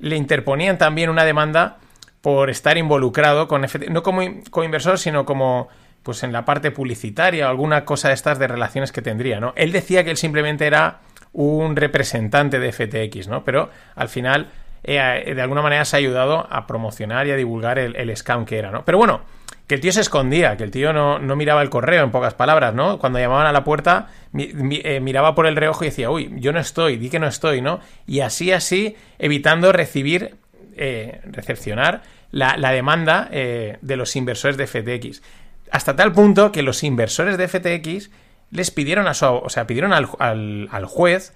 le 0.00 0.16
interponían 0.16 0.76
también 0.76 1.08
una 1.08 1.24
demanda 1.24 1.78
por 2.20 2.50
estar 2.50 2.76
involucrado 2.76 3.46
con 3.48 3.66
FTX, 3.66 3.90
no 3.90 4.02
como, 4.02 4.22
in- 4.22 4.42
como 4.50 4.64
inversor, 4.64 4.98
sino 4.98 5.24
como 5.24 5.68
pues 6.06 6.22
en 6.22 6.32
la 6.32 6.44
parte 6.44 6.70
publicitaria 6.70 7.48
o 7.48 7.50
alguna 7.50 7.84
cosa 7.84 8.08
de 8.08 8.14
estas 8.14 8.38
de 8.38 8.46
relaciones 8.46 8.92
que 8.92 9.02
tendría, 9.02 9.40
¿no? 9.40 9.52
Él 9.56 9.72
decía 9.72 10.04
que 10.04 10.12
él 10.12 10.16
simplemente 10.16 10.64
era 10.64 11.00
un 11.32 11.74
representante 11.74 12.60
de 12.60 12.70
FTX, 12.70 13.26
¿no? 13.26 13.42
Pero 13.42 13.70
al 13.96 14.08
final, 14.08 14.46
eh, 14.84 15.32
de 15.34 15.42
alguna 15.42 15.62
manera 15.62 15.84
se 15.84 15.96
ha 15.96 15.98
ayudado 15.98 16.46
a 16.48 16.68
promocionar 16.68 17.26
y 17.26 17.32
a 17.32 17.36
divulgar 17.36 17.80
el, 17.80 18.16
scam 18.16 18.44
que 18.44 18.56
era, 18.56 18.70
¿no? 18.70 18.84
Pero 18.84 18.98
bueno, 18.98 19.22
que 19.66 19.74
el 19.74 19.80
tío 19.80 19.90
se 19.90 20.00
escondía, 20.00 20.56
que 20.56 20.62
el 20.62 20.70
tío 20.70 20.92
no, 20.92 21.18
no 21.18 21.34
miraba 21.34 21.60
el 21.60 21.70
correo, 21.70 22.04
en 22.04 22.12
pocas 22.12 22.34
palabras, 22.34 22.72
¿no? 22.72 23.00
Cuando 23.00 23.18
llamaban 23.18 23.48
a 23.48 23.52
la 23.52 23.64
puerta, 23.64 24.06
eh, 24.32 25.00
miraba 25.00 25.34
por 25.34 25.48
el 25.48 25.56
reojo 25.56 25.82
y 25.82 25.88
decía, 25.88 26.08
uy, 26.08 26.32
yo 26.36 26.52
no 26.52 26.60
estoy, 26.60 26.98
di 26.98 27.10
que 27.10 27.18
no 27.18 27.26
estoy, 27.26 27.62
¿no? 27.62 27.80
Y 28.06 28.20
así, 28.20 28.52
así, 28.52 28.94
evitando 29.18 29.72
recibir, 29.72 30.36
eh, 30.76 31.20
recepcionar 31.24 32.02
la, 32.30 32.56
la 32.56 32.70
demanda 32.70 33.28
eh, 33.32 33.78
de 33.80 33.96
los 33.96 34.14
inversores 34.14 34.56
de 34.56 34.66
FTX. 34.68 35.22
Hasta 35.70 35.96
tal 35.96 36.12
punto 36.12 36.52
que 36.52 36.62
los 36.62 36.82
inversores 36.82 37.36
de 37.38 37.48
FTX 37.48 38.10
les 38.50 38.70
pidieron 38.70 39.08
a 39.08 39.14
su, 39.14 39.26
o 39.26 39.48
sea, 39.50 39.66
pidieron 39.66 39.92
al, 39.92 40.08
al- 40.18 40.84
juez 40.86 41.32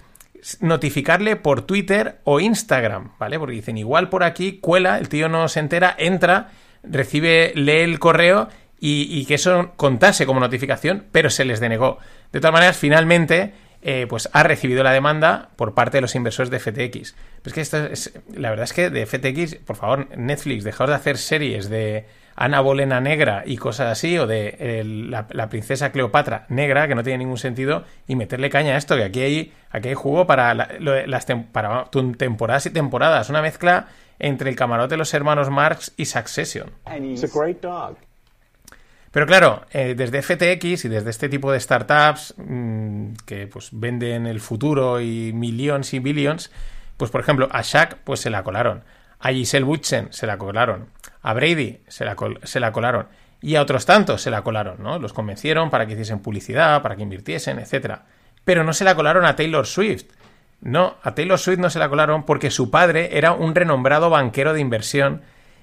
notificarle 0.61 1.37
por 1.37 1.63
Twitter 1.63 2.19
o 2.25 2.41
Instagram, 2.41 3.13
¿vale? 3.19 3.39
Porque 3.39 3.55
dicen, 3.57 3.77
igual 3.79 4.09
por 4.09 4.25
aquí 4.25 4.59
cuela, 4.59 4.99
el 4.99 5.09
tío 5.09 5.29
no 5.29 5.49
se 5.49 5.61
entera, 5.61 5.95
entra, 5.99 6.51
recibe, 6.83 7.53
lee 7.55 7.81
el 7.81 7.99
correo 7.99 8.49
y, 8.79 9.03
y 9.11 9.27
que 9.27 9.35
eso 9.35 9.73
contase 9.77 10.25
como 10.27 10.41
notificación, 10.41 11.05
pero 11.13 11.29
se 11.31 11.45
les 11.45 11.61
denegó. 11.61 11.99
De 12.33 12.41
todas 12.41 12.55
maneras, 12.55 12.77
finalmente, 12.79 13.53
eh, 13.83 14.07
pues 14.09 14.31
ha 14.33 14.43
recibido 14.43 14.83
la 14.83 14.93
demanda 14.93 15.51
por 15.57 15.75
parte 15.75 15.99
de 15.99 16.03
los 16.03 16.15
inversores 16.15 16.49
de 16.51 16.59
FTX. 16.61 17.15
Pues 17.43 17.55
que 17.55 17.61
esto 17.61 17.85
es, 17.87 18.13
la 18.33 18.49
verdad 18.51 18.65
es 18.65 18.73
que 18.73 18.89
de 18.89 19.05
FTX, 19.05 19.57
por 19.67 19.77
favor, 19.77 20.09
Netflix, 20.17 20.65
dejaos 20.65 20.89
de 20.91 20.97
hacer 20.97 21.19
series 21.19 21.69
de 21.69 22.07
Ana 22.43 22.61
Bolena 22.63 23.01
negra 23.01 23.43
y 23.45 23.57
cosas 23.59 23.89
así, 23.93 24.17
o 24.19 24.27
de 24.27 24.57
el- 24.59 25.11
la, 25.11 25.27
la 25.31 25.49
princesa 25.51 25.93
Cleopatra 25.93 26.47
negra, 26.49 26.89
que 26.89 26.95
no 26.95 27.03
tiene 27.03 27.19
ningún 27.19 27.37
sentido, 27.39 27.85
y 28.09 28.17
meterle 28.17 28.49
caña 28.51 28.75
a 28.75 28.77
esto, 28.79 28.97
que 28.97 29.05
aquí 29.05 29.21
hay, 29.21 29.53
aquí 29.71 29.89
hay 29.89 29.95
jugo 29.95 30.27
para, 30.27 30.55
la- 30.55 30.69
las 31.07 31.29
tem- 31.29 31.47
para 31.53 31.85
temporadas 32.17 32.67
y 32.67 32.71
temporadas, 32.71 33.29
una 33.31 33.43
mezcla 33.43 33.89
entre 34.19 34.49
el 34.51 34.57
camarote 34.57 34.95
de 34.95 34.99
los 34.99 35.13
hermanos 35.15 35.51
Marx 35.51 35.93
y 35.97 36.07
Succession. 36.07 36.71
It's 37.13 37.25
a 37.25 37.29
great 37.39 37.61
dog. 37.61 37.97
Pero 39.13 39.27
claro, 39.27 39.63
eh, 39.73 39.95
desde 39.97 40.23
FTX 40.23 40.85
y 40.85 40.89
desde 40.89 41.11
este 41.11 41.29
tipo 41.29 41.51
de 41.51 41.59
startups 41.59 42.35
mm, 42.39 43.13
que 43.27 43.49
pues 43.49 43.71
venden 43.73 44.27
el 44.27 44.41
futuro 44.41 45.01
y 45.01 45.33
millones 45.33 45.93
y 45.95 45.99
billions, 45.99 46.51
pues 46.97 47.11
por 47.11 47.21
ejemplo 47.21 47.49
a 47.51 47.61
Shaq 47.63 47.97
pues 48.05 48.21
se 48.21 48.31
la 48.31 48.45
colaron, 48.45 48.85
a 49.21 49.31
Giselle 49.31 49.65
Butchen 49.65 50.13
se 50.13 50.27
la 50.27 50.39
colaron, 50.39 50.89
a 51.23 51.35
Brady 51.35 51.81
se 51.89 52.05
la, 52.05 52.17
se 52.43 52.61
la 52.61 52.73
colaron 52.73 53.07
y 53.43 53.57
a 53.57 53.63
otros 53.63 53.87
tantos 53.87 54.23
se 54.23 54.31
la 54.31 54.43
colaron, 54.43 54.83
¿no? 54.83 54.99
Los 54.99 55.13
convencieron 55.13 55.71
para 55.71 55.87
que 55.87 55.95
hiciesen 55.95 56.21
publicidad, 56.21 56.83
para 56.83 56.97
que 56.97 57.03
invirtiesen, 57.03 57.59
etcétera. 57.59 58.05
Pero 58.45 58.65
no 58.65 58.73
se 58.73 58.85
la 58.85 58.95
colaron 58.95 59.25
a 59.25 59.37
Taylor 59.37 59.67
Swift. 59.67 60.07
No, 60.61 60.97
a 61.03 61.15
Taylor 61.15 61.39
Swift 61.39 61.59
no 61.59 61.71
se 61.71 61.79
la 61.79 61.89
colaron 61.89 62.25
porque 62.25 62.51
su 62.51 62.71
padre 62.71 63.17
era 63.17 63.33
un 63.33 63.55
renombrado 63.55 64.11
banquero 64.11 64.53
de 64.53 64.61
inversión 64.61 65.23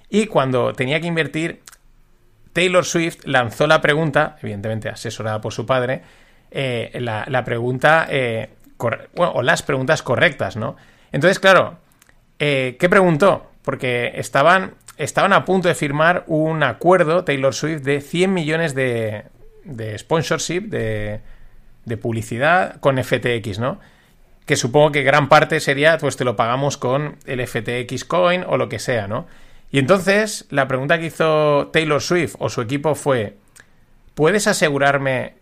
y 0.10 0.26
cuando 0.26 0.74
tenía 0.74 1.00
que 1.00 1.08
invertir 1.08 1.62
Taylor 2.54 2.86
Swift 2.86 3.20
lanzó 3.26 3.68
la 3.68 3.82
pregunta, 3.82 4.38
evidentemente 4.42 4.90
asesorada 4.90 5.40
por 5.42 5.54
su 5.54 5.68
padre, 5.68 6.02
eh, 6.50 6.98
la, 7.00 7.44
pregunta, 7.46 8.08
eh, 8.10 8.50
bueno, 8.78 9.34
o 9.34 9.44
las 9.44 9.62
preguntas 9.62 10.02
correctas, 10.02 10.56
¿no? 10.56 10.76
Entonces, 11.12 11.40
claro, 11.40 11.78
eh, 12.40 12.78
¿qué 12.80 12.90
preguntó? 12.90 13.52
Porque 13.62 14.14
estaban, 14.16 14.76
estaban 14.98 15.34
a 15.34 15.46
punto 15.46 15.68
de 15.68 15.76
firmar 15.76 16.24
un 16.28 16.64
acuerdo, 16.64 17.24
Taylor 17.24 17.54
Swift, 17.54 17.82
de 17.82 18.02
100 18.02 18.34
millones 18.34 18.76
de, 18.76 19.24
de 19.64 19.98
sponsorship, 19.98 20.62
de, 20.62 21.22
de 21.86 21.98
publicidad 21.98 22.80
con 22.80 23.02
FTX, 23.04 23.60
¿no? 23.60 23.80
Que 24.46 24.56
supongo 24.56 24.92
que 24.92 25.04
gran 25.04 25.30
parte 25.30 25.60
sería, 25.60 25.98
pues 25.98 26.16
te 26.16 26.24
lo 26.24 26.36
pagamos 26.36 26.78
con 26.78 27.18
el 27.26 27.46
FTX 27.46 28.06
Coin 28.06 28.44
o 28.48 28.58
lo 28.58 28.70
que 28.70 28.80
sea, 28.80 29.08
¿no? 29.08 29.28
Y 29.72 29.80
entonces 29.80 30.46
la 30.50 30.68
pregunta 30.68 31.00
que 31.00 31.08
hizo 31.08 31.68
Taylor 31.74 32.02
Swift 32.02 32.36
o 32.40 32.50
su 32.50 32.62
equipo 32.62 32.96
fue, 32.96 33.36
¿puedes 34.16 34.48
asegurarme 34.48 35.36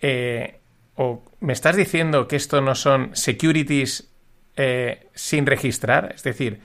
eh, 0.00 0.58
o 0.96 1.22
me 1.40 1.52
estás 1.52 1.76
diciendo 1.76 2.28
que 2.28 2.36
esto 2.36 2.60
no 2.60 2.74
son 2.74 3.10
securities 3.14 4.08
eh, 4.56 5.08
sin 5.14 5.46
registrar? 5.46 6.12
Es 6.14 6.22
decir, 6.22 6.60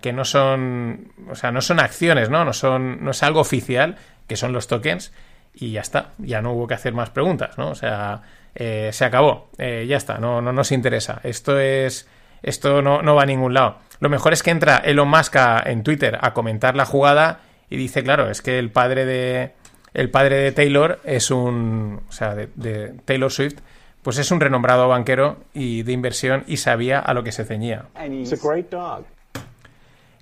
que 0.00 0.12
no 0.12 0.24
son, 0.24 1.12
o 1.30 1.34
sea, 1.34 1.52
no 1.52 1.60
son 1.60 1.80
acciones, 1.80 2.28
¿no? 2.30 2.44
No 2.44 2.52
son, 2.52 3.04
no 3.04 3.10
es 3.12 3.22
algo 3.22 3.40
oficial, 3.40 3.96
que 4.26 4.36
son 4.36 4.52
los 4.52 4.66
tokens 4.68 5.12
y 5.54 5.72
ya 5.72 5.80
está, 5.80 6.12
ya 6.18 6.40
no 6.42 6.52
hubo 6.52 6.66
que 6.66 6.74
hacer 6.74 6.92
más 6.94 7.10
preguntas, 7.10 7.58
¿no? 7.58 7.70
O 7.70 7.74
sea, 7.74 8.22
eh, 8.54 8.90
se 8.92 9.04
acabó, 9.04 9.50
eh, 9.58 9.86
ya 9.88 9.96
está, 9.96 10.18
no, 10.18 10.40
no 10.40 10.52
nos 10.52 10.72
interesa. 10.72 11.20
Esto 11.24 11.58
es, 11.60 12.08
esto 12.42 12.82
no, 12.82 13.02
no 13.02 13.14
va 13.14 13.22
a 13.22 13.26
ningún 13.26 13.54
lado. 13.54 13.78
Lo 14.00 14.08
mejor 14.08 14.32
es 14.32 14.42
que 14.42 14.50
entra 14.50 14.78
Elon 14.78 15.08
Musk 15.08 15.36
a- 15.36 15.62
en 15.64 15.82
Twitter 15.84 16.18
a 16.20 16.32
comentar 16.32 16.74
la 16.74 16.84
jugada 16.86 17.40
y 17.70 17.76
dice, 17.76 18.02
claro, 18.02 18.28
es 18.30 18.42
que 18.42 18.58
el 18.58 18.70
padre 18.70 19.04
de 19.04 19.52
el 19.94 20.10
padre 20.10 20.36
de 20.36 20.52
Taylor 20.52 21.00
es 21.04 21.30
un, 21.30 22.00
o 22.08 22.12
sea, 22.12 22.34
de, 22.34 22.48
de 22.56 22.94
Taylor 23.04 23.30
Swift, 23.30 23.58
pues 24.02 24.18
es 24.18 24.30
un 24.30 24.40
renombrado 24.40 24.88
banquero 24.88 25.38
y 25.54 25.82
de 25.82 25.92
inversión 25.92 26.44
y 26.46 26.56
sabía 26.58 26.98
a 26.98 27.14
lo 27.14 27.22
que 27.22 27.32
se 27.32 27.44
ceñía. 27.44 27.86
It's 28.04 28.32
a 28.32 28.36
great 28.36 28.70
dog. 28.70 29.04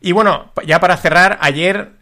Y 0.00 0.12
bueno, 0.12 0.50
ya 0.66 0.80
para 0.80 0.96
cerrar, 0.96 1.38
ayer 1.40 1.92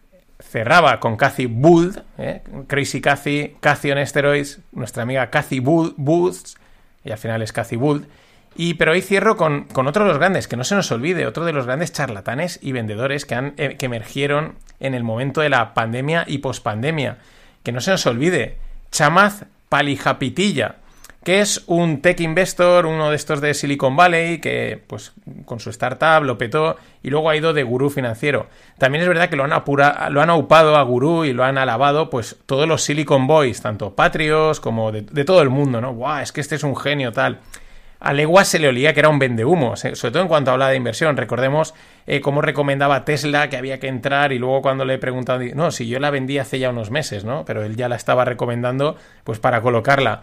cerraba 0.41 1.01
con 1.01 1.17
Cathy 1.17 1.47
Booth, 1.47 1.99
¿eh? 2.17 2.43
Crazy 2.67 3.01
Cathy, 3.01 3.57
Cathy 3.61 3.91
on 3.93 4.07
Steroids, 4.07 4.61
nuestra 4.73 5.03
amiga 5.03 5.31
Cathy 5.31 5.61
Booth, 5.61 5.95
Booth, 5.97 6.57
y 7.05 7.11
al 7.11 7.19
final 7.19 7.43
es 7.43 7.53
Cathy 7.53 7.77
Booth. 7.77 8.05
Y, 8.55 8.75
pero 8.75 8.93
hoy 8.93 9.03
cierro 9.03 9.37
con, 9.37 9.65
con 9.65 9.87
otro 9.87 10.05
de 10.05 10.11
los 10.11 10.19
grandes, 10.19 10.49
que 10.49 10.57
no 10.57 10.65
se 10.65 10.75
nos 10.75 10.91
olvide, 10.91 11.27
otro 11.27 11.45
de 11.45 11.53
los 11.53 11.67
grandes 11.67 11.93
charlatanes 11.93 12.59
y 12.63 12.73
vendedores 12.73 13.25
que, 13.25 13.35
han, 13.35 13.55
eh, 13.57 13.77
que 13.77 13.87
emergieron 13.87 14.55
en 14.81 14.95
el 14.95 15.05
momento 15.05 15.41
de 15.41 15.49
la 15.49 15.75
pandemia 15.75 16.25
y 16.27 16.39
pospandemia. 16.39 17.19
Que 17.63 17.73
no 17.73 17.81
se 17.81 17.91
nos 17.91 18.07
olvide, 18.07 18.59
Chamaz 18.91 19.45
Palijapitilla, 19.69 20.77
que 21.25 21.41
es 21.41 21.65
un 21.67 22.01
tech 22.01 22.21
investor, 22.21 22.87
uno 22.87 23.11
de 23.11 23.17
estos 23.17 23.41
de 23.41 23.53
Silicon 23.53 23.97
Valley, 23.97 24.39
que 24.39 24.83
pues 24.87 25.13
con 25.45 25.61
su 25.61 25.71
startup 25.71 26.25
lo 26.25 26.39
petó 26.39 26.77
y 27.03 27.11
luego 27.11 27.29
ha 27.29 27.37
ido 27.37 27.53
de 27.53 27.65
gurú 27.65 27.91
financiero. 27.91 28.47
También 28.79 29.03
es 29.03 29.09
verdad 29.09 29.29
que 29.29 29.37
lo 29.37 29.45
han, 29.45 29.53
apura, 29.53 30.09
lo 30.11 30.23
han 30.23 30.31
aupado 30.31 30.77
a 30.77 30.83
gurú 30.83 31.25
y 31.25 31.33
lo 31.33 31.45
han 31.45 31.59
alabado 31.59 32.09
pues 32.09 32.37
todos 32.47 32.69
los 32.69 32.83
Silicon 32.83 33.27
Boys, 33.27 33.61
tanto 33.61 33.95
patrios 33.95 34.61
como 34.61 34.93
de, 34.93 35.03
todo 35.25 35.43
el 35.43 35.51
mundo, 35.51 35.81
¿no? 35.81 35.93
¡Guau! 35.93 36.23
Es 36.23 36.33
que 36.33 36.41
este 36.41 36.55
es 36.55 36.63
un 36.63 36.77
genio 36.77 37.13
tal. 37.13 37.41
A 38.01 38.13
legua 38.13 38.45
se 38.45 38.61
le 38.61 38.69
olía 38.69 38.95
que 38.95 39.01
era 39.01 39.09
un 39.09 39.19
vendehumos, 39.19 39.85
eh, 39.85 39.97
sobre 39.97 40.13
todo 40.13 40.23
en 40.23 40.29
cuanto 40.29 40.53
habla 40.53 40.69
de 40.69 40.77
inversión. 40.77 41.17
Recordemos 41.17 41.75
eh, 42.07 42.21
cómo 42.21 42.43
recomendaba 42.43 43.05
Tesla 43.05 43.51
que 43.51 43.57
había 43.57 43.81
que 43.81 43.89
entrar 43.89 44.33
y 44.33 44.39
luego 44.39 44.63
cuando 44.63 44.85
le 44.85 44.95
he 44.95 44.99
preguntado, 44.99 45.41
no, 45.55 45.73
si 45.73 45.89
yo 45.89 45.99
la 45.99 46.11
vendí 46.11 46.39
hace 46.39 46.61
ya 46.61 46.71
unos 46.71 46.93
meses, 46.93 47.25
¿no? 47.25 47.45
Pero 47.45 47.65
él 47.65 47.75
ya 47.75 47.89
la 47.89 47.97
estaba 47.97 48.25
recomendando 48.25 48.97
pues 49.25 49.41
para 49.41 49.61
colocarla. 49.63 50.23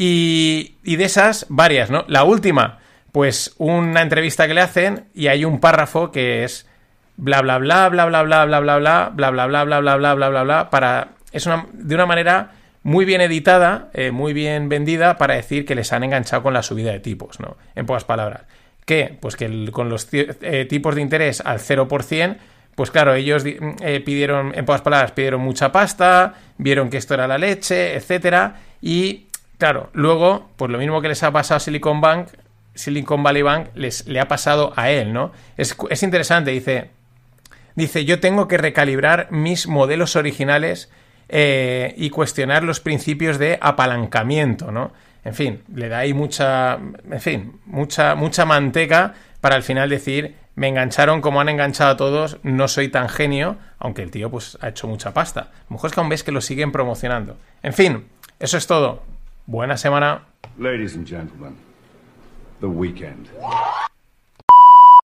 Y, 0.00 0.76
de 0.84 1.04
esas, 1.04 1.44
varias, 1.48 1.90
¿no? 1.90 2.04
La 2.06 2.22
última, 2.22 2.78
pues 3.10 3.54
una 3.58 4.00
entrevista 4.00 4.46
que 4.46 4.54
le 4.54 4.60
hacen 4.60 5.06
y 5.12 5.26
hay 5.26 5.44
un 5.44 5.58
párrafo 5.58 6.12
que 6.12 6.44
es 6.44 6.68
bla 7.16 7.42
bla 7.42 7.58
bla 7.58 7.88
bla 7.88 8.06
bla 8.06 8.22
bla 8.22 8.44
bla 8.44 8.60
bla 8.60 8.78
bla 8.78 9.10
bla 9.10 9.30
bla 9.30 9.46
bla 9.46 9.64
bla 9.64 9.80
bla 9.80 9.96
bla 9.96 10.14
bla 10.14 10.28
bla 10.28 10.42
bla 10.44 10.70
para 10.70 11.08
es 11.32 11.46
una 11.46 11.66
de 11.72 11.94
una 11.96 12.06
manera 12.06 12.52
muy 12.84 13.04
bien 13.04 13.20
editada, 13.20 13.88
eh, 13.92 14.12
muy 14.12 14.32
bien 14.32 14.68
vendida 14.68 15.18
para 15.18 15.34
decir 15.34 15.66
que 15.66 15.74
les 15.74 15.92
han 15.92 16.04
enganchado 16.04 16.44
con 16.44 16.54
la 16.54 16.62
subida 16.62 16.92
de 16.92 17.00
tipos, 17.00 17.40
¿no? 17.40 17.56
En 17.74 17.84
pocas 17.84 18.04
palabras. 18.04 18.42
¿Qué? 18.86 19.18
Pues 19.20 19.34
que 19.34 19.68
con 19.72 19.88
los 19.90 20.06
ti- 20.06 20.26
eh, 20.42 20.64
tipos 20.66 20.94
de 20.94 21.02
interés 21.02 21.40
al 21.44 21.58
0%, 21.58 22.36
pues 22.76 22.92
claro, 22.92 23.14
ellos 23.14 23.42
di- 23.42 23.56
eh, 23.82 24.00
pidieron, 24.00 24.52
en 24.56 24.64
pocas 24.64 24.80
palabras, 24.82 25.10
pidieron 25.10 25.40
mucha 25.40 25.72
pasta, 25.72 26.34
vieron 26.56 26.88
que 26.88 26.98
esto 26.98 27.14
era 27.14 27.26
la 27.26 27.36
leche, 27.36 27.96
etcétera, 27.96 28.54
y 28.80 29.26
claro, 29.58 29.90
luego, 29.92 30.48
pues 30.56 30.70
lo 30.70 30.78
mismo 30.78 31.02
que 31.02 31.08
les 31.08 31.22
ha 31.22 31.30
pasado 31.30 31.58
a 31.58 31.60
Silicon 31.60 32.00
Bank, 32.00 32.28
Silicon 32.74 33.22
Valley 33.22 33.42
Bank, 33.42 33.68
les, 33.74 34.06
le 34.06 34.20
ha 34.20 34.28
pasado 34.28 34.72
a 34.76 34.90
él, 34.90 35.12
¿no? 35.12 35.32
Es, 35.56 35.76
es 35.90 36.02
interesante, 36.02 36.50
dice, 36.50 36.90
Dice, 37.78 38.04
yo 38.04 38.18
tengo 38.18 38.48
que 38.48 38.58
recalibrar 38.58 39.28
mis 39.30 39.68
modelos 39.68 40.16
originales 40.16 40.90
eh, 41.28 41.94
y 41.96 42.10
cuestionar 42.10 42.64
los 42.64 42.80
principios 42.80 43.38
de 43.38 43.56
apalancamiento, 43.60 44.72
¿no? 44.72 44.90
En 45.24 45.32
fin, 45.32 45.62
le 45.72 45.88
da 45.88 45.98
ahí 45.98 46.12
mucha, 46.12 46.74
en 46.74 47.20
fin, 47.20 47.60
mucha, 47.66 48.16
mucha 48.16 48.44
manteca 48.44 49.14
para 49.40 49.54
al 49.54 49.62
final 49.62 49.90
decir, 49.90 50.34
me 50.56 50.66
engancharon 50.66 51.20
como 51.20 51.40
han 51.40 51.50
enganchado 51.50 51.92
a 51.92 51.96
todos, 51.96 52.38
no 52.42 52.66
soy 52.66 52.88
tan 52.88 53.08
genio, 53.08 53.58
aunque 53.78 54.02
el 54.02 54.10
tío 54.10 54.28
pues 54.28 54.58
ha 54.60 54.70
hecho 54.70 54.88
mucha 54.88 55.14
pasta. 55.14 55.40
A 55.42 55.64
lo 55.70 55.74
mejor 55.74 55.90
es 55.90 55.94
que 55.94 56.00
aún 56.00 56.08
ves 56.08 56.24
que 56.24 56.32
lo 56.32 56.40
siguen 56.40 56.72
promocionando. 56.72 57.36
En 57.62 57.74
fin, 57.74 58.08
eso 58.40 58.58
es 58.58 58.66
todo. 58.66 59.04
Buena 59.48 59.78
semana. 59.78 60.20
Ladies 60.58 60.94
and 60.94 61.06
gentlemen, 61.06 61.56
the 62.60 62.68
weekend. 62.68 63.30